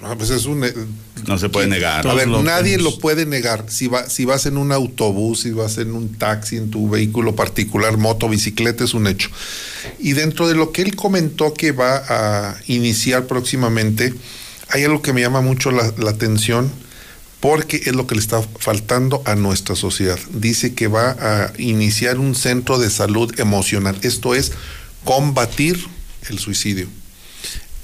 [0.00, 0.72] Ah, pues es un, eh,
[1.26, 2.06] No se puede negar.
[2.06, 3.64] a ver, nadie lo puede negar.
[3.68, 7.34] Si, va, si vas en un autobús, si vas en un taxi, en tu vehículo
[7.34, 9.28] particular, moto, bicicleta, es un hecho.
[9.98, 14.14] Y dentro de lo que él comentó que va a iniciar próximamente,
[14.68, 16.70] hay algo que me llama mucho la, la atención
[17.40, 20.18] porque es lo que le está faltando a nuestra sociedad.
[20.30, 23.96] Dice que va a iniciar un centro de salud emocional.
[24.02, 24.52] Esto es
[25.04, 25.78] combatir
[26.28, 26.88] el suicidio.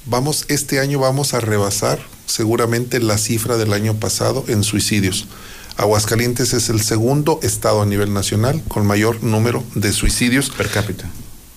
[0.07, 5.27] Vamos, este año vamos a rebasar seguramente la cifra del año pasado en suicidios.
[5.77, 11.11] Aguascalientes es el segundo estado a nivel nacional con mayor número de suicidios Per cápita.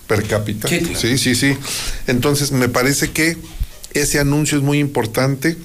[0.06, 0.68] per cápita.
[0.68, 1.56] Sí, sí, sí.
[2.06, 3.36] Entonces me parece que
[3.92, 5.56] ese anuncio es muy importante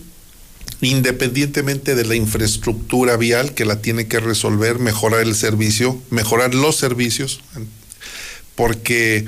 [0.82, 6.76] independientemente de la infraestructura vial que la tiene que resolver, mejorar el servicio, mejorar los
[6.76, 7.40] servicios,
[8.56, 9.26] porque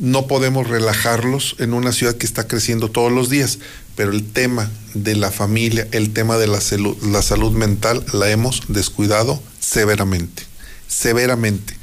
[0.00, 3.58] no podemos relajarlos en una ciudad que está creciendo todos los días,
[3.96, 8.30] pero el tema de la familia, el tema de la, salud, la salud mental la
[8.30, 10.42] hemos descuidado severamente,
[10.88, 11.76] severamente.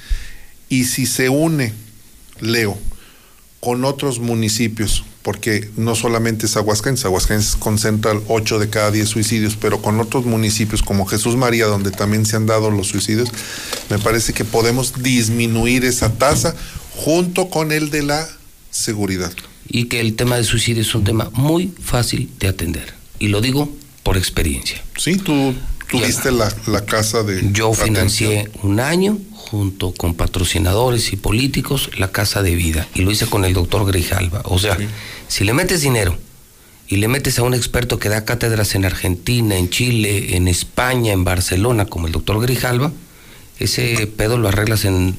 [0.67, 1.73] Y si se une,
[2.41, 2.77] Leo,
[3.59, 9.57] con otros municipios, porque no solamente es Aguascalientes, Aguascalientes concentra 8 de cada 10 suicidios,
[9.59, 13.29] pero con otros municipios como Jesús María, donde también se han dado los suicidios,
[13.89, 16.55] me parece que podemos disminuir esa tasa
[16.97, 18.27] junto con el de la
[18.71, 19.31] seguridad.
[19.69, 22.93] Y que el tema de suicidio es un tema muy fácil de atender.
[23.19, 23.71] Y lo digo
[24.03, 24.81] por experiencia.
[24.97, 25.53] Sí, tú
[25.89, 27.51] tuviste la, la casa de...
[27.51, 28.71] Yo financié atención.
[28.71, 33.45] un año junto con patrocinadores y políticos la casa de vida y lo hice con
[33.45, 34.41] el doctor Grijalva.
[34.45, 34.77] O sea,
[35.27, 36.17] si le metes dinero
[36.87, 41.13] y le metes a un experto que da cátedras en Argentina, en Chile, en España,
[41.13, 42.91] en Barcelona, como el doctor Grijalva,
[43.59, 45.17] ese pedo lo arreglas en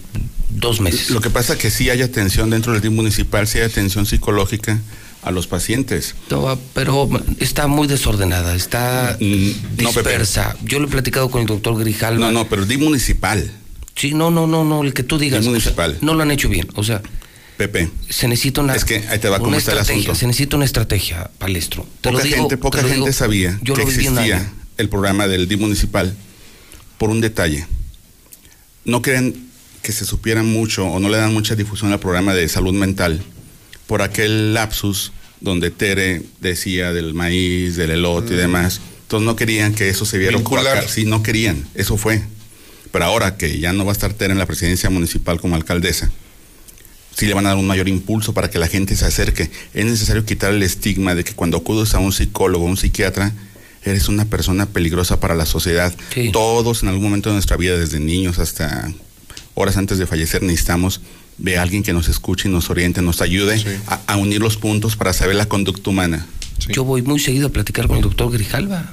[0.50, 1.10] dos meses.
[1.10, 4.06] Lo que pasa es que sí hay atención dentro del DIF municipal, sí hay atención
[4.06, 4.80] psicológica
[5.22, 6.14] a los pacientes.
[6.30, 7.08] No, pero
[7.40, 9.50] está muy desordenada, está Mm,
[9.82, 10.56] no, dispersa.
[10.64, 12.26] Yo lo he platicado con el doctor Grijalva.
[12.26, 13.50] No, no, pero el DIF municipal,
[13.98, 15.40] Sí, no, no, no, no, el que tú digas.
[15.40, 15.98] O sea, municipal.
[16.02, 16.68] no lo han hecho bien.
[16.76, 17.02] O sea,
[17.56, 17.90] Pepe.
[18.08, 18.76] se necesita una.
[18.76, 20.14] Es que ahí te va una estrategia, asunto.
[20.14, 21.84] Se necesita una estrategia, palestro.
[22.00, 24.52] Te poca lo digo, gente, te poca lo gente digo, sabía yo que lo existía
[24.76, 26.14] el programa del DIF municipal
[26.96, 27.66] por un detalle.
[28.84, 29.34] No crean
[29.82, 33.22] que se supiera mucho o no le dan mucha difusión al programa de salud mental
[33.86, 38.80] por aquel lapsus donde Tere decía del maíz, del elote y demás.
[39.02, 40.40] Entonces no querían que eso se viera Mm.
[40.40, 40.88] Vincular.
[40.88, 41.66] Sí, no querían.
[41.74, 42.22] Eso fue.
[42.90, 46.10] Pero ahora que ya no va a estar Tere en la presidencia municipal como alcaldesa,
[47.16, 49.50] sí le van a dar un mayor impulso para que la gente se acerque.
[49.74, 53.32] Es necesario quitar el estigma de que cuando acudes a un psicólogo, un psiquiatra,
[53.84, 55.94] eres una persona peligrosa para la sociedad.
[56.12, 56.30] Sí.
[56.32, 58.92] Todos en algún momento de nuestra vida, desde niños hasta
[59.60, 61.00] horas antes de fallecer, necesitamos
[61.38, 63.68] de alguien que nos escuche y nos oriente, nos ayude Sí.
[63.86, 66.26] a, a unir los puntos para saber la conducta humana.
[66.58, 66.72] Sí.
[66.72, 68.90] Yo voy muy seguido a platicar con el doctor Grijalva.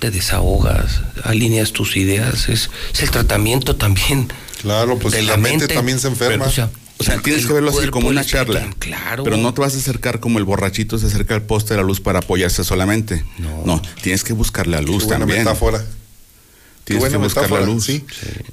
[0.00, 2.48] Te desahogas, alineas tus ideas.
[2.48, 4.28] Es, es el tratamiento también.
[4.62, 6.46] Claro, pues de la, mente, también se enferma.
[6.46, 8.68] o sea, O sea, tienes que verlo así como una charla.
[8.78, 9.22] Claro.
[9.24, 11.86] Pero no te vas a acercar como el borrachito se acerca al poste de la
[11.86, 13.24] luz para apoyarse solamente.
[13.64, 13.80] No.
[14.02, 15.40] tienes que buscar la Qué luz buena también.
[15.40, 15.84] metáfora.
[16.84, 17.84] Tienes buena que buscar la luz.
[17.86, 18.04] ¿sí?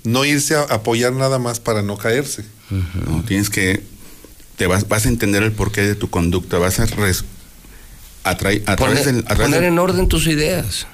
[0.04, 2.46] No irse a apoyar nada más para no caerse.
[2.70, 3.84] No, tienes que
[4.58, 7.24] te vas, vas a entender el porqué de tu conducta, vas a res-
[8.24, 10.86] a, trai- a Poner, través del, a través poner del- en orden tus ideas.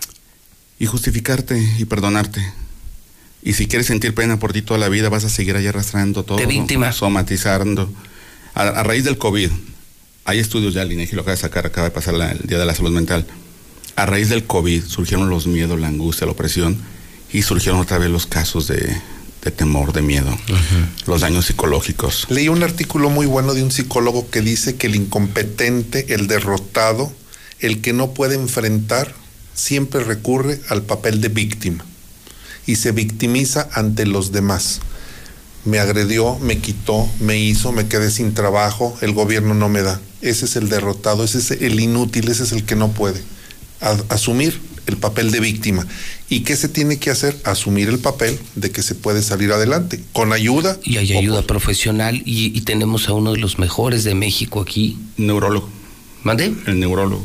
[0.80, 2.42] y justificarte y perdonarte.
[3.44, 6.24] Y si quieres sentir pena por ti toda la vida, vas a seguir ahí arrastrando
[6.24, 6.38] todo.
[6.38, 6.92] De víctima.
[6.94, 7.92] Somatizando.
[8.54, 9.50] A, a raíz del COVID,
[10.26, 12.58] hay estudios ya, el INEGI lo acaba de sacar, acaba de pasar la- el Día
[12.58, 13.26] de la Salud Mental.
[13.98, 16.78] A raíz del COVID surgieron los miedos, la angustia, la opresión
[17.36, 18.98] y surgieron otra vez los casos de,
[19.44, 20.36] de temor, de miedo,
[21.06, 22.28] los daños psicológicos.
[22.30, 27.12] Leí un artículo muy bueno de un psicólogo que dice que el incompetente, el derrotado,
[27.60, 29.14] el que no puede enfrentar,
[29.54, 31.86] siempre recurre al papel de víctima
[32.66, 34.80] y se victimiza ante los demás.
[35.66, 40.00] Me agredió, me quitó, me hizo, me quedé sin trabajo, el gobierno no me da.
[40.22, 43.22] Ese es el derrotado, ese es el inútil, ese es el que no puede.
[43.82, 45.86] A- asumir el papel de víctima.
[46.30, 47.38] ¿Y qué se tiene que hacer?
[47.44, 50.78] Asumir el papel de que se puede salir adelante, con ayuda.
[50.84, 52.22] Y hay ayuda por- profesional.
[52.26, 54.98] Y, y tenemos a uno de los mejores de México aquí.
[55.18, 55.70] Neurólogo,
[56.24, 56.54] ¿Mande?
[56.68, 57.24] el neurólogo.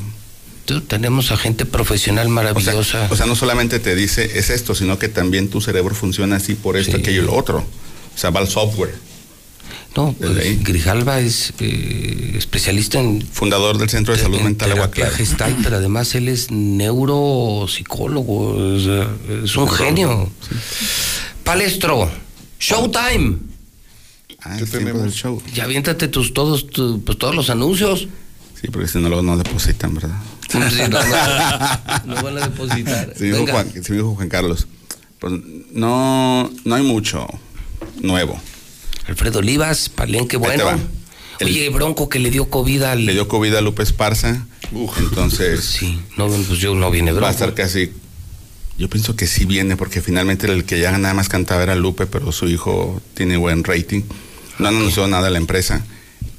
[0.67, 3.09] Tú, Tenemos a gente profesional O sea, maravillosa.
[3.11, 6.55] o sea, no solamente te dice es esto, sino que también tu cerebro funciona así
[6.55, 6.99] por esto, Sí.
[7.03, 7.59] aquello y lo otro.
[8.15, 8.95] O sea, va al software.
[9.97, 10.63] No, pues.
[10.65, 15.17] Grijalva es eh, especialista en Fundador del Centro de Salud en Mental Agua terapia Clara.
[15.17, 18.77] gestal, pero además él es neuropsicólogo,
[19.45, 20.31] es un genio.
[21.45, 22.11] Palestro,
[22.59, 23.37] Showtime.
[24.43, 25.03] Ah, ¿Qué es tiempo tenemos?
[25.03, 25.43] del show.
[25.55, 28.09] Ya aviéntate tus todos tu- pues, todos los anuncios.
[28.61, 30.17] Sí, porque si no, luego no depositan, ¿verdad?
[30.49, 33.13] Sí, no, no, no van a depositar.
[33.17, 33.47] Sí, dijo.
[33.47, 34.67] Juan, sí dijo Juan Carlos.
[35.19, 35.33] Pues
[35.73, 37.27] no, no hay mucho
[38.01, 38.41] nuevo.
[39.07, 40.65] Alfredo Olivas, Palenque bueno.
[41.39, 43.07] El- Oye, Bronco que le dio COVID al.
[43.07, 44.47] Le dio COVID a Lupe Esparza.
[44.73, 44.99] Uf.
[44.99, 47.33] Entonces, Sí, no, pues yo no viene va a Bronco.
[47.33, 47.91] estar casi
[48.79, 52.07] Yo pienso que sí viene, porque finalmente el que ya nada más cantaba era Lupe,
[52.07, 54.03] pero su hijo tiene buen rating.
[54.59, 55.85] No han anunciado nada a la empresa.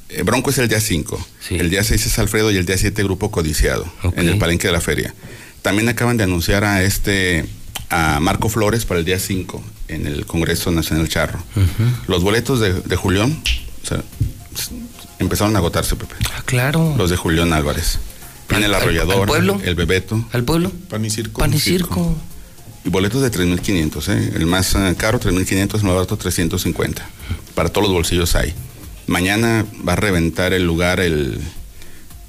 [0.10, 1.24] Eh, Bronco es el día 5.
[1.48, 1.56] Sí.
[1.56, 3.86] El día 6 es Alfredo y el día 7 Grupo Codiciado,
[4.16, 5.14] en el palenque de la feria.
[5.62, 7.46] También acaban de anunciar a este
[7.92, 11.40] a Marco Flores para el día 5 en el Congreso Nacional Charro.
[12.08, 13.42] Los boletos de, de Julián
[13.84, 14.04] o sea,
[14.56, 14.72] s-
[15.20, 16.16] empezaron a agotarse, Pepe.
[16.36, 16.96] Ah, claro.
[16.98, 18.00] Los de Julián Álvarez.
[18.50, 19.62] Viene el ¿Al- al- arrollador, al pueblo?
[19.64, 20.26] el bebeto.
[20.34, 20.72] ¿Al pueblo?
[20.90, 21.40] Pan y circo.
[21.40, 22.16] Pan y circo.
[22.84, 24.32] Y boletos de 3.500, ¿eh?
[24.36, 27.08] El más eh, caro, 3.500, el más barato, 350.
[27.56, 28.54] Para todos los bolsillos hay.
[29.08, 31.40] Mañana va a reventar el lugar el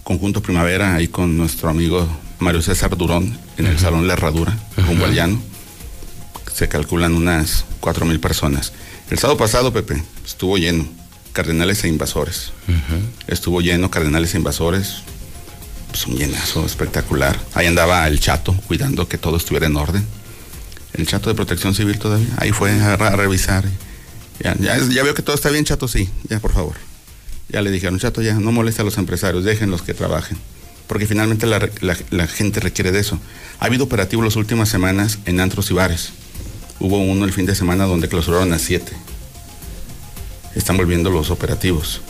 [0.04, 2.06] conjunto Primavera ahí con nuestro amigo
[2.38, 5.40] Mario César Durón en el Salón La Herradura, al llano.
[6.54, 8.72] Se calculan unas 4.000 personas.
[9.10, 10.86] El sábado pasado, Pepe, estuvo lleno.
[11.32, 12.52] Cardenales e invasores.
[13.26, 14.96] Estuvo lleno, Cardenales e invasores.
[15.90, 17.38] Pues un llenazo espectacular.
[17.54, 20.06] Ahí andaba el chato cuidando que todo estuviera en orden
[20.94, 22.28] el chato de protección civil todavía.
[22.36, 23.64] Ahí fue a, a revisar.
[24.40, 26.08] Ya, ya, ya veo que todo está bien, chato, sí.
[26.28, 26.74] Ya, por favor.
[27.48, 30.38] Ya le dijeron, chato, ya, no moleste a los empresarios, déjenlos que trabajen.
[30.92, 33.18] Porque finalmente la, re- la- la gente requiere de eso.
[33.60, 36.10] Ha habido operativos las últimas semanas en antros y bares.
[36.80, 38.92] Hubo uno el fin de semana donde clausuraron a siete.
[40.54, 42.02] Están volviendo los operativos.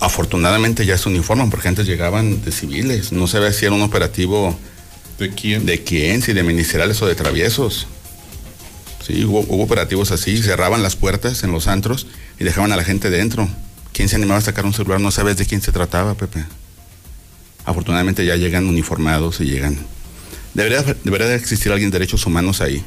[0.00, 3.12] Afortunadamente ya se uniforman, porque antes llegaban de civiles.
[3.12, 4.58] No se ve si era un operativo
[5.20, 5.64] ¿De quién?
[5.64, 6.20] ¿De quién?
[6.20, 7.86] Si de ministeriales o de traviesos.
[9.06, 12.08] Sí, hubo, hubo operativos así, cerraban las puertas en los antros
[12.40, 13.48] y dejaban a la gente dentro.
[13.92, 15.00] ¿Quién se animaba a sacar un celular?
[15.00, 16.44] No sabes de quién se trataba, Pepe.
[17.64, 19.78] Afortunadamente ya llegan uniformados y llegan.
[20.54, 22.84] Debería, debería de existir alguien de derechos humanos ahí.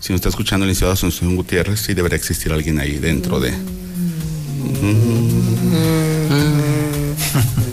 [0.00, 3.52] Si nos está escuchando el licenciado Asunción Gutiérrez, sí debería existir alguien ahí dentro de.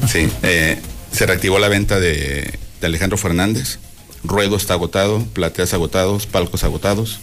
[0.07, 0.79] Sí, eh,
[1.11, 3.77] se reactivó la venta de, de Alejandro Fernández.
[4.23, 7.19] Ruedo está agotado, plateas agotados, palcos agotados.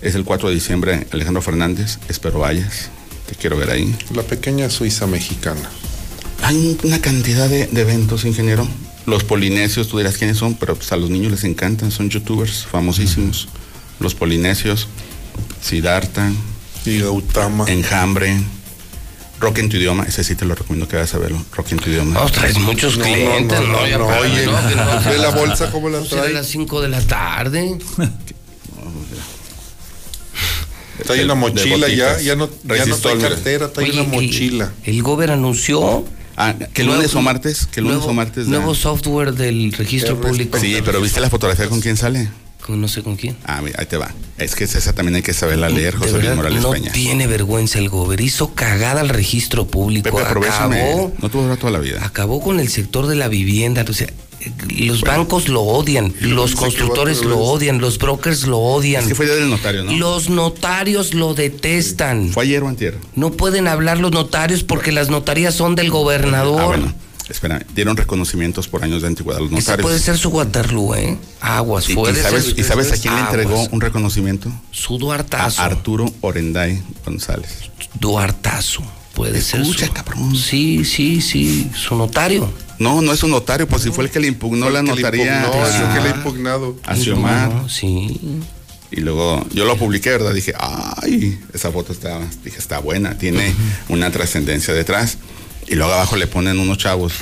[0.00, 1.98] Es el 4 de diciembre, Alejandro Fernández.
[2.08, 2.90] Espero vayas.
[3.26, 3.94] Te quiero ver ahí.
[4.14, 5.68] La pequeña Suiza mexicana.
[6.46, 8.68] Hay una cantidad de, de eventos, ingeniero.
[9.04, 12.66] Los polinesios, tú dirás quiénes son, pero pues a los niños les encantan, son youtubers
[12.70, 13.48] famosísimos.
[13.98, 14.86] Los polinesios,
[15.60, 16.30] Siddhartha,
[16.84, 17.64] Y Gautama.
[17.68, 18.36] Enjambre,
[19.40, 21.44] Rock en tu idioma, ese sí te lo recomiendo que vayas a verlo.
[21.52, 22.14] Rock en tu idioma.
[22.14, 23.86] No, traes muchos No, clientes, no, ¿no?
[23.86, 24.46] no, no, oye,
[25.10, 26.32] ve la bolsa cómo la trae.
[26.32, 27.76] las 5 de la tarde.
[31.04, 34.72] Trae una mochila ya, ya no, ya no trae cartera, trae una mochila.
[34.84, 36.04] El Gober anunció.
[36.36, 38.44] Ah, que lunes o martes, que lunes nuevo, o martes.
[38.46, 40.58] da- Nuevo software del registro público.
[40.58, 42.28] Sí, pero ¿viste la fotografía con quién sale?
[42.64, 43.36] Con no sé con quién.
[43.44, 44.12] Ah, mira, ahí te va.
[44.38, 46.90] Es que esa también hay que saberla leer, De José Luis Morales no Peña.
[46.92, 48.20] tiene vergüenza el Gober.
[48.20, 50.10] Hizo cagada al registro público.
[50.10, 50.82] Pepe, aprovechame.
[50.82, 52.04] acabó, No durar toda la vida.
[52.04, 53.84] acabó con el sector de la vivienda.
[53.88, 54.08] O sea,
[54.78, 59.02] los bancos lo odian, los constructores a lo odian, los brokers lo odian.
[59.02, 59.92] Es que fue día del notario, ¿no?
[59.92, 62.30] Los notarios lo detestan.
[62.30, 62.98] Fue ayer o antier.
[63.14, 66.60] No pueden hablar los notarios porque las notarías son del gobernador.
[66.60, 66.94] Ah, bueno.
[67.28, 69.82] Espera, dieron reconocimientos por años de antigüedad a los Ese notarios.
[69.84, 71.18] puede ser su Waterloo, ¿eh?
[71.40, 74.48] Aguas, ¿Y, y sabes, ¿Y sabes a quién le entregó un reconocimiento?
[74.70, 75.60] Su A Duartazo.
[75.60, 77.68] Arturo Orenday González.
[77.98, 78.82] Duartazo.
[79.14, 79.88] Puede Escucha, ser.
[79.88, 80.36] su- cabrón.
[80.36, 81.68] Sí, sí, sí.
[81.74, 82.48] Su notario.
[82.78, 84.94] No, no es un notario, pues si fue el que le impugnó la Que le
[84.96, 86.76] notaría es lo que le ha impugnado.
[86.84, 87.52] a Xiomar.
[87.52, 88.20] No, sí.
[88.90, 90.32] Y luego yo lo publiqué, ¿verdad?
[90.32, 93.54] Dije, ay, esa foto está, dije, está buena, tiene
[93.88, 95.18] una trascendencia detrás.
[95.66, 97.12] Y luego abajo le ponen unos chavos.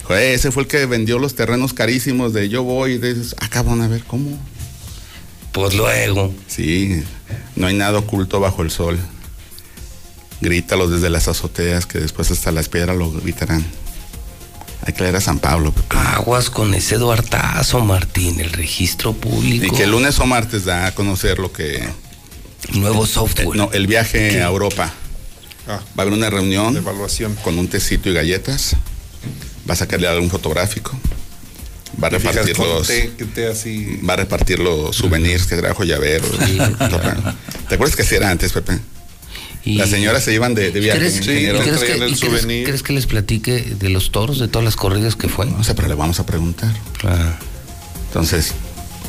[0.00, 2.92] Dijo, "Eh, ese fue el que vendió los terrenos carísimos de yo voy.
[2.94, 4.36] Y dices, ah, a ver, ¿cómo?
[5.52, 6.34] Pues luego.
[6.48, 7.02] Sí,
[7.54, 8.98] no hay nada oculto bajo el sol.
[10.40, 13.64] Grítalos desde las azoteas, que después hasta las piedras lo gritarán.
[14.86, 15.96] Hay que leer a San Pablo, Pepe.
[15.96, 18.38] Aguas con ese Duartazo, Martín.
[18.40, 19.76] El registro Y público.
[19.76, 21.88] que el lunes o martes da a conocer lo que...
[22.72, 23.56] Nuevo software.
[23.56, 24.92] no, el viaje a Europa.
[25.66, 27.34] Ah, Va a haber una reunión de evaluación.
[27.36, 28.76] con un tecito y galletas.
[29.68, 30.92] Va a sacarle algún fotográfico.
[32.02, 34.00] Va a repartir los, té, que té así.
[34.06, 36.30] va a repartir los souvenirs que trajo llaveros.
[37.68, 38.78] ¿Te acuerdas que así era antes, Pepe?
[39.64, 40.98] Y- Las señoras se iban de, de viaje.
[40.98, 41.58] ¿Crees, Sí, ingeniero.
[41.58, 42.64] y crees que, traían el y crees- souvenir.
[42.66, 45.46] crees que les platique de los toros, de todas las corridas que fue?
[45.46, 46.70] No sé, pero le vamos a preguntar.
[47.02, 47.38] Ah.
[48.08, 48.52] Entonces,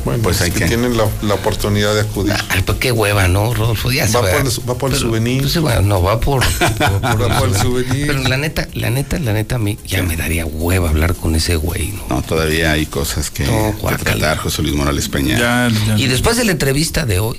[0.04, 0.64] Bueno, pues es hay que, que.
[0.66, 2.32] tienen la, la oportunidad de acudir.
[2.48, 3.90] Ay, pues qué hueva, ¿no, Rodolfo?
[3.92, 4.30] Ya se Va va.
[4.30, 5.42] por el- va por el souvenir.
[5.42, 8.06] pues, bueno, no, va por, por- Va por el souvenir.
[8.06, 11.34] Pero la neta, la neta, la neta, a mí ya me daría hueva hablar con
[11.34, 12.16] ese güey, ¿no?
[12.16, 15.38] No, todavía hay cosas que, No, que tratar, José Luis Morales Peña.
[15.38, 15.98] Ya, ya.
[15.98, 17.38] Y después de la entrevista de hoy,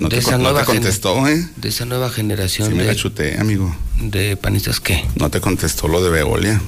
[0.00, 1.46] no te, de esa con- no nueva te contestó, ¿eh?
[1.56, 3.74] de esa nueva generación Sí me la de, chuté, amigo.
[4.00, 5.04] de panistas, ¿qué?
[5.16, 6.60] No te contestó lo de Veolia.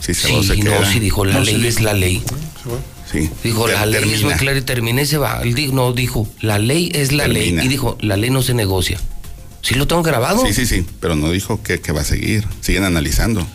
[0.00, 0.92] Sí, se lo se Sí, no, queda.
[0.92, 2.22] sí dijo, la No, ley sí es la ley.
[3.10, 3.30] Sí.
[3.44, 4.36] Dijo, la ley es muy termina.
[4.36, 5.40] clara y terminé se va.
[5.72, 7.58] No, dijo, la ley es la Termina.
[7.62, 7.66] ley.
[7.66, 8.98] Y dijo, la ley no se negocia.
[9.62, 10.44] ¿Sí lo tengo grabado?
[10.46, 12.46] Sí, sí, sí, pero no dijo que, que va a seguir.
[12.60, 13.46] Siguen analizando.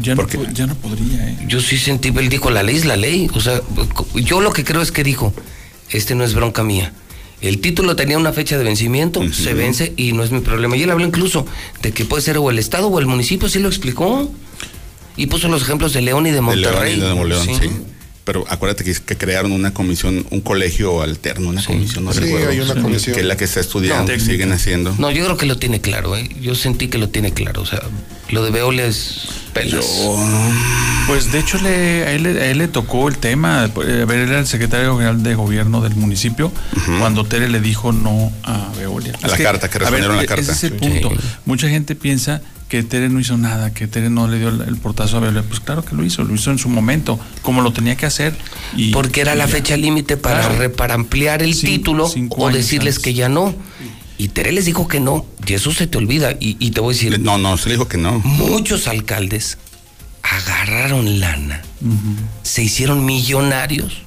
[0.00, 1.38] Ya no, Porque- ya no podría, ¿eh?
[1.48, 3.28] Yo sí sentí, él dijo, la ley es la ley.
[3.34, 3.60] O sea,
[4.14, 5.34] yo lo que creo es que dijo,
[5.90, 6.92] este no es bronca mía.
[7.42, 10.76] El título tenía una fecha de vencimiento, se vence y no es mi problema.
[10.76, 11.44] Y él habló incluso
[11.82, 14.30] de que puede ser o el Estado o el municipio, sí lo explicó.
[15.16, 16.96] Y puso los ejemplos de León y de De Monterrey.
[16.96, 17.70] León y de sí.
[18.24, 22.50] Pero acuérdate que, que crearon una comisión, un colegio alterno, una comisión, no Sí, recuerdo.
[22.50, 23.14] hay una comisión.
[23.14, 24.94] Que es la que está estudiando, No, y siguen haciendo.
[24.98, 26.28] No, yo creo que lo tiene claro, ¿eh?
[26.40, 27.62] Yo sentí que lo tiene claro.
[27.62, 27.80] O sea,
[28.30, 29.22] lo de Veolia es
[29.52, 29.84] pelas.
[31.08, 34.04] Pues de hecho le, a, él, le- a él le tocó el tema, eh, a
[34.04, 36.52] ver, era el secretario general de gobierno del municipio,
[37.00, 39.14] cuando Tere le dijo no a Veolia.
[39.22, 40.42] A la carta, que respondieron la e- carta.
[40.42, 41.10] Ese es el punto.
[41.10, 41.16] Sí.
[41.44, 42.40] Mucha gente piensa
[42.72, 45.42] que Tere no hizo nada, que Tere no le dio el, el portazo a Veolia.
[45.42, 48.34] Pues claro que lo hizo, lo hizo en su momento, como lo tenía que hacer.
[48.74, 49.52] Y, Porque era y la ya.
[49.52, 50.72] fecha límite para, Claro.
[50.72, 53.04] para ampliar el título cinco o decirles antes.
[53.04, 53.54] que ya no.
[54.16, 55.26] Y Tere les dijo que no.
[55.46, 56.32] Y eso se te olvida.
[56.40, 58.20] Y, y te voy a decir, No, no, se le dijo que no.
[58.20, 59.58] muchos alcaldes
[60.22, 61.60] agarraron lana,
[62.42, 63.98] se hicieron millonarios.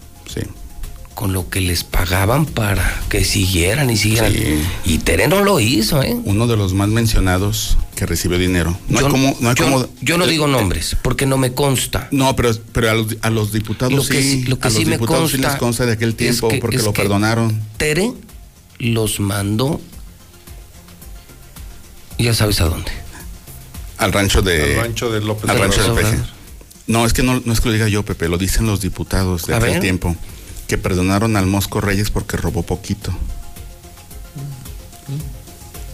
[1.15, 4.33] Con lo que les pagaban para que siguieran y siguieran.
[4.33, 4.61] Sí.
[4.83, 6.15] Y Tere no lo hizo, ¿eh?
[6.25, 8.77] Uno de los más mencionados que recibió dinero.
[8.89, 11.53] No yo, hay como, no hay yo- como- yo no digo nombres, porque no me
[11.53, 12.09] consta.
[12.11, 14.41] No, pero, pero a, los, a los diputados Lo que sí.
[14.41, 16.17] sí- lo que a los sí me diputados sí consta les consta de aquel es
[16.17, 17.61] tiempo que- porque es lo que- perdonaron.
[17.77, 18.11] Tere
[18.79, 19.79] los mandó,
[22.17, 22.91] ya sabes a dónde.
[23.97, 24.75] Al rancho de.
[24.75, 26.11] Al rancho de López al rancho de Obrador.
[26.11, 26.23] Peje.
[26.87, 29.45] No, es que no, no es que lo diga yo, Pepe, lo dicen los diputados
[29.47, 29.79] de A aquel ver.
[29.79, 30.15] tiempo.
[30.75, 33.13] Que perdonaron al Mosco Reyes porque robó poquito.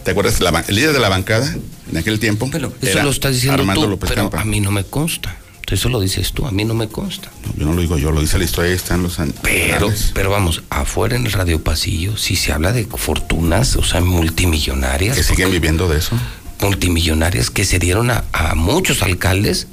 [0.04, 0.40] ¿Te acuerdas?
[0.40, 1.54] La el líder de la bancada
[1.88, 2.48] en aquel tiempo.
[2.50, 4.40] Pero eso era lo estás diciendo Armando tú, López pero Campa.
[4.40, 5.36] a mí no me consta.
[5.70, 7.30] Eso lo dices tú, a mí no me consta.
[7.46, 10.10] No, yo no lo digo yo, lo dice la historia, ahí están los Pero, anales.
[10.12, 15.16] pero vamos, afuera en el radio pasillo, si se habla de fortunas, o sea, multimillonarias,
[15.16, 16.14] que siguen viviendo de eso.
[16.60, 19.68] multimillonarias que se dieron a, a muchos alcaldes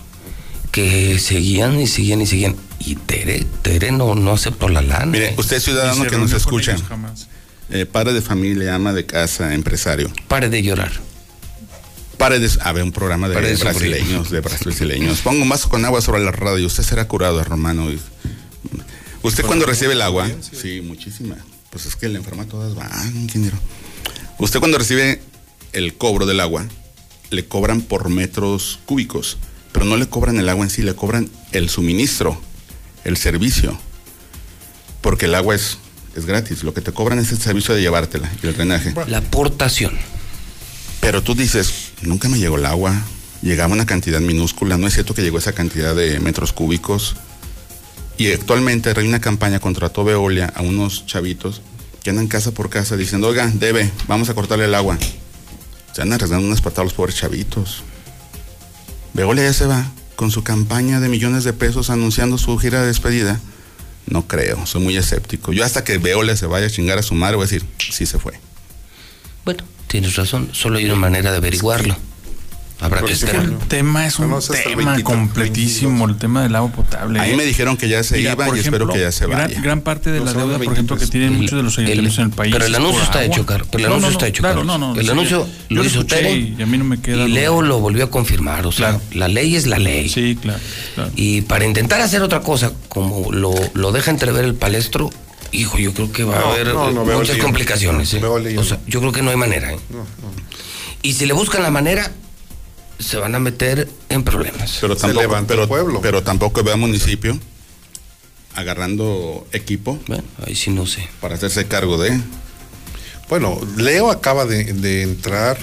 [0.71, 2.55] que seguían y seguían y seguían.
[2.79, 5.05] Y Tere, Tere no, no aceptó la lana.
[5.05, 6.75] Mire, usted ciudadano que nos escucha,
[7.69, 10.11] eh, padre de familia, ama de casa, empresario.
[10.27, 10.91] Pare de llorar.
[12.17, 12.49] Pare de.
[12.61, 15.19] A ver, un programa de brasileños, de brasileños.
[15.19, 16.65] Pongo un vaso con agua sobre la radio.
[16.65, 17.87] Usted será curado, hermano.
[19.21, 20.29] Usted cuando recibe el agua.
[20.51, 21.37] Sí, muchísima.
[21.69, 23.57] Pues es que la enferma todas van, ingeniero.
[24.39, 25.21] Usted cuando recibe
[25.73, 26.65] el cobro del agua,
[27.29, 29.37] le cobran por metros cúbicos.
[29.71, 32.41] Pero no le cobran el agua en sí, le cobran el suministro,
[33.03, 33.77] el servicio.
[35.01, 35.77] Porque el agua es,
[36.15, 36.63] es gratis.
[36.63, 38.93] Lo que te cobran es el servicio de llevártela y el drenaje.
[39.07, 39.97] La aportación.
[41.01, 42.93] Pero tú dices, nunca me llegó el agua,
[43.41, 47.15] llegaba una cantidad minúscula, no es cierto que llegó esa cantidad de metros cúbicos.
[48.17, 51.61] Y actualmente hay una campaña contra Veolia a unos chavitos
[52.03, 54.97] que andan casa por casa diciendo, oiga, debe, vamos a cortarle el agua.
[55.93, 57.83] Se andan arriesgando unas patadas los pobres chavitos.
[59.13, 59.89] Veolia ya se va
[60.19, 63.39] con su campaña de millones de pesos anunciando su gira de despedida.
[64.05, 65.53] No creo, soy muy escéptico.
[65.53, 68.05] Yo hasta que Veolia se vaya a chingar a su madre voy a decir, sí
[68.05, 68.33] se fue.
[69.45, 71.95] Bueno, tienes razón, solo hay una manera de averiguarlo.
[72.81, 73.49] Habrá que Próximo esperar.
[73.61, 76.09] El tema es un el tema 23, completísimo, 22.
[76.11, 77.19] el tema del agua potable.
[77.19, 79.59] Ahí me dijeron que ya se Mira, iba y espero que ya se vaya.
[79.61, 81.09] Gran parte de No, la deuda, por ejemplo, que 23.
[81.09, 82.53] tienen El- muchos de los ayuntamientos en el país.
[82.53, 84.55] pero el anuncio está hecho, Car- pero el No, anuncio no, está no, hecho, Claro,
[84.61, 84.79] Carlos.
[84.79, 84.99] no, no.
[84.99, 87.27] El sí, anuncio yo lo hizo Tere Y a mí no me queda.
[87.27, 87.31] Y.
[87.31, 89.01] Leo lo volvió a confirmar, o sea, Claro.
[89.13, 90.07] la ley es la ley.
[90.07, 90.59] Sí, claro.
[90.95, 91.11] claro.
[91.17, 95.09] Y para intentar hacer otra cosa, como lo, lo deja entrever el palestro,
[95.51, 98.13] hijo, yo creo que va a haber no, no, muchas complicaciones.
[98.13, 98.19] ¿eh?
[98.19, 99.73] Veolia O sea, yo creo que no hay manera.
[99.73, 99.79] ¿eh?
[101.01, 102.11] Y si le buscan la manera,
[102.99, 104.77] se van a meter en problemas.
[104.81, 106.01] Pero Se tampoco, levanta pero, el pueblo.
[106.01, 107.39] pero tampoco veo a municipio
[108.55, 111.07] agarrando equipo Bueno, ahí sí no sé.
[111.21, 112.19] para hacerse cargo de.
[113.29, 115.57] Bueno, Leo acaba de, de entrar.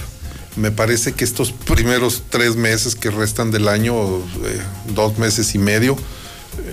[0.55, 4.59] Me parece que estos primeros tres meses que restan del año, eh,
[4.95, 5.95] dos meses y medio,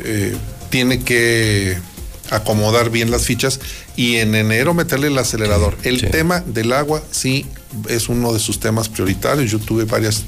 [0.05, 0.35] eh,
[0.71, 1.77] tiene que
[2.31, 3.61] acomodar bien las fichas
[3.97, 5.77] y en enero meterle el acelerador.
[5.83, 6.07] El Sí.
[6.07, 7.47] tema del agua sí
[7.89, 9.51] es uno de sus temas prioritarios.
[9.51, 10.25] Yo tuve varias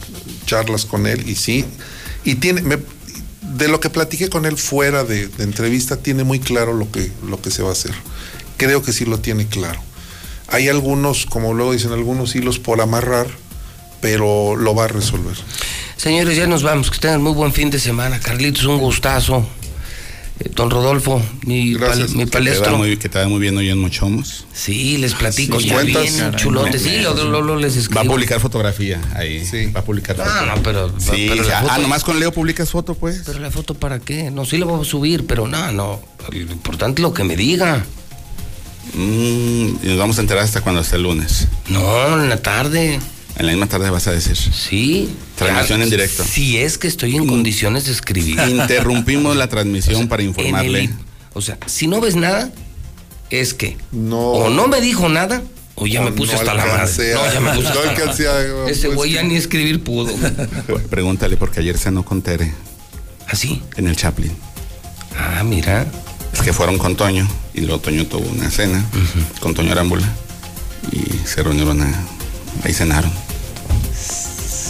[0.46, 1.64] charlas con él y sí,
[2.24, 2.78] y tiene, me-
[3.56, 7.10] de lo que platiqué con él fuera de, de entrevista, tiene muy claro lo que,
[7.26, 7.92] lo que se va a hacer.
[8.58, 9.80] Creo que sí lo tiene claro.
[10.48, 13.26] Hay algunos, como luego dicen, algunos hilos por amarrar,
[14.00, 15.34] pero lo va a resolver.
[15.96, 16.90] Señores, ya nos vamos.
[16.90, 18.20] Que tengan muy buen fin de semana.
[18.20, 19.46] Carlitos, un gustazo.
[20.38, 22.10] Eh, Don Rodolfo, mi, Gracias.
[22.10, 22.76] pal- mi Que te, da palestro.
[22.76, 24.44] muy, que te muy bien hoy en Mochomos.
[24.52, 26.02] Sí, les platico, Sí, ya cuentas.
[26.02, 28.00] bien Caray, me- Sí, luego, luego les escribo.
[28.00, 29.46] Va a publicar fotografía ahí.
[29.46, 29.66] Sí.
[29.74, 30.28] Va a publicar foto.
[30.46, 33.22] no, pero- Sí, pero la ah, nomás con Leo publicas foto, pues.
[33.24, 34.30] Pero la foto para qué?
[34.30, 36.00] No, sí la voy a subir, pero no, no.
[36.30, 37.84] Lo importante es lo que me diga.
[38.94, 41.48] Mm, y nos vamos a enterar hasta cuando esté el lunes.
[41.68, 43.00] No, en la tarde.
[43.38, 44.36] En la misma tarde vas a decir.
[44.36, 45.08] Sí.
[45.36, 46.24] Transmisión en directo.
[46.24, 48.38] Si es que estoy en condiciones de escribir.
[48.48, 50.84] Interrumpimos la transmisión para informarle.
[50.84, 50.94] el-
[51.34, 52.50] o sea, si no ves nada,
[53.30, 54.18] es que No.
[54.18, 55.42] o no me dijo nada
[55.74, 57.12] o ya O me puse no hasta la madre.
[57.14, 58.22] No, ya me puse no hasta
[58.64, 60.14] la Ese güey ya ni escribir pudo.
[60.88, 62.54] Pregúntale porque ayer cenó con Tere
[63.28, 63.60] ¿Así?
[63.76, 64.32] en el Chaplin.
[65.18, 65.86] Ah, mira.
[66.32, 68.84] Es que fueron con Toño y luego Toño tuvo una cena
[69.40, 70.06] con Toño Arámbula
[70.92, 71.88] y se reunieron a,
[72.62, 73.10] ahí cenaron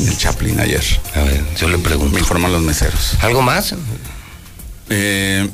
[0.01, 0.85] en el Chaplin ayer.
[1.15, 2.19] A ver, yo le Me pregunto.
[2.19, 3.15] informan los meseros.
[3.21, 3.75] ¿Algo más?
[4.91, 5.49] Eh,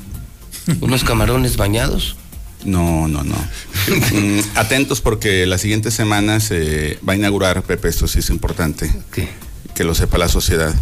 [0.81, 2.17] ¿Unos camarones bañados?
[2.65, 3.35] no, no, no.
[3.35, 8.89] Mm, atentos porque la siguiente semana se va a inaugurar, Pepe, esto sí es importante,
[9.11, 9.29] ¿Qué?
[9.75, 10.73] que lo sepa la sociedad,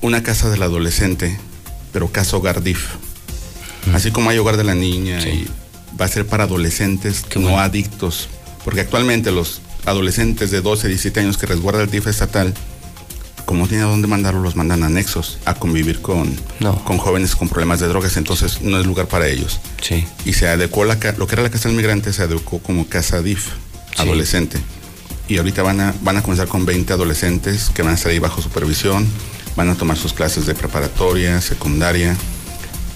[0.00, 1.38] una casa del adolescente,
[1.92, 2.84] pero casa hogar DIF.
[3.94, 5.46] Así como hay hogar de la niña y
[6.00, 7.60] va a ser para adolescentes Qué no bueno.
[7.62, 8.28] adictos,
[8.64, 12.54] porque actualmente los adolescentes de 12, 17 años que resguarda el DIF estatal,
[13.46, 16.84] como no tienen a dónde mandarlos, los mandan a anexos a convivir con, No.
[16.84, 19.58] con jóvenes con problemas de drogas, entonces no es lugar para ellos.
[19.82, 20.06] Sí.
[20.24, 23.22] Y se adecuó la, lo que era la casa del migrante, se adecuó como casa
[23.22, 23.48] DIF,
[23.98, 24.58] adolescente.
[25.28, 28.18] Y ahorita van a, van a comenzar con 20 adolescentes que van a estar ahí
[28.20, 29.06] bajo supervisión,
[29.56, 32.16] van a tomar sus clases de preparatoria, secundaria,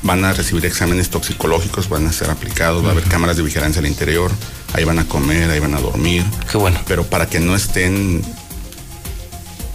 [0.02, 3.80] van a recibir exámenes toxicológicos, van a ser aplicados, va a haber cámaras de vigilancia
[3.80, 4.30] al interior,
[4.74, 6.78] ahí van a comer, ahí van a dormir, Qué bueno.
[6.86, 8.22] pero para que no estén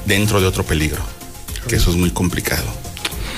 [0.06, 1.02] dentro de otro peligro,
[1.68, 2.64] que eso es muy complicado.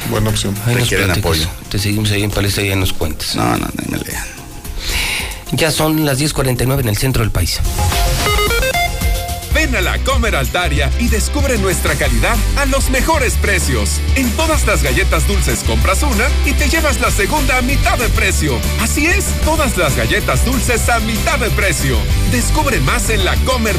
[0.10, 0.56] Buena opción.
[0.66, 1.48] Ahí Requieren apoyo.
[1.70, 3.36] Te seguimos ahí en Palestra y ya nos cuentas.
[3.36, 4.26] No, no, no me lean.
[5.54, 7.60] Ya son las 10.49 en el centro del país.
[9.54, 14.00] Ven a la Comer Altaria y descubre nuestra calidad a los mejores precios.
[14.16, 18.10] En todas las galletas dulces compras una y te llevas la segunda a mitad de
[18.10, 18.58] precio.
[18.82, 21.98] Así es, todas las galletas dulces a mitad de precio.
[22.32, 23.76] Descubre más en la Comer.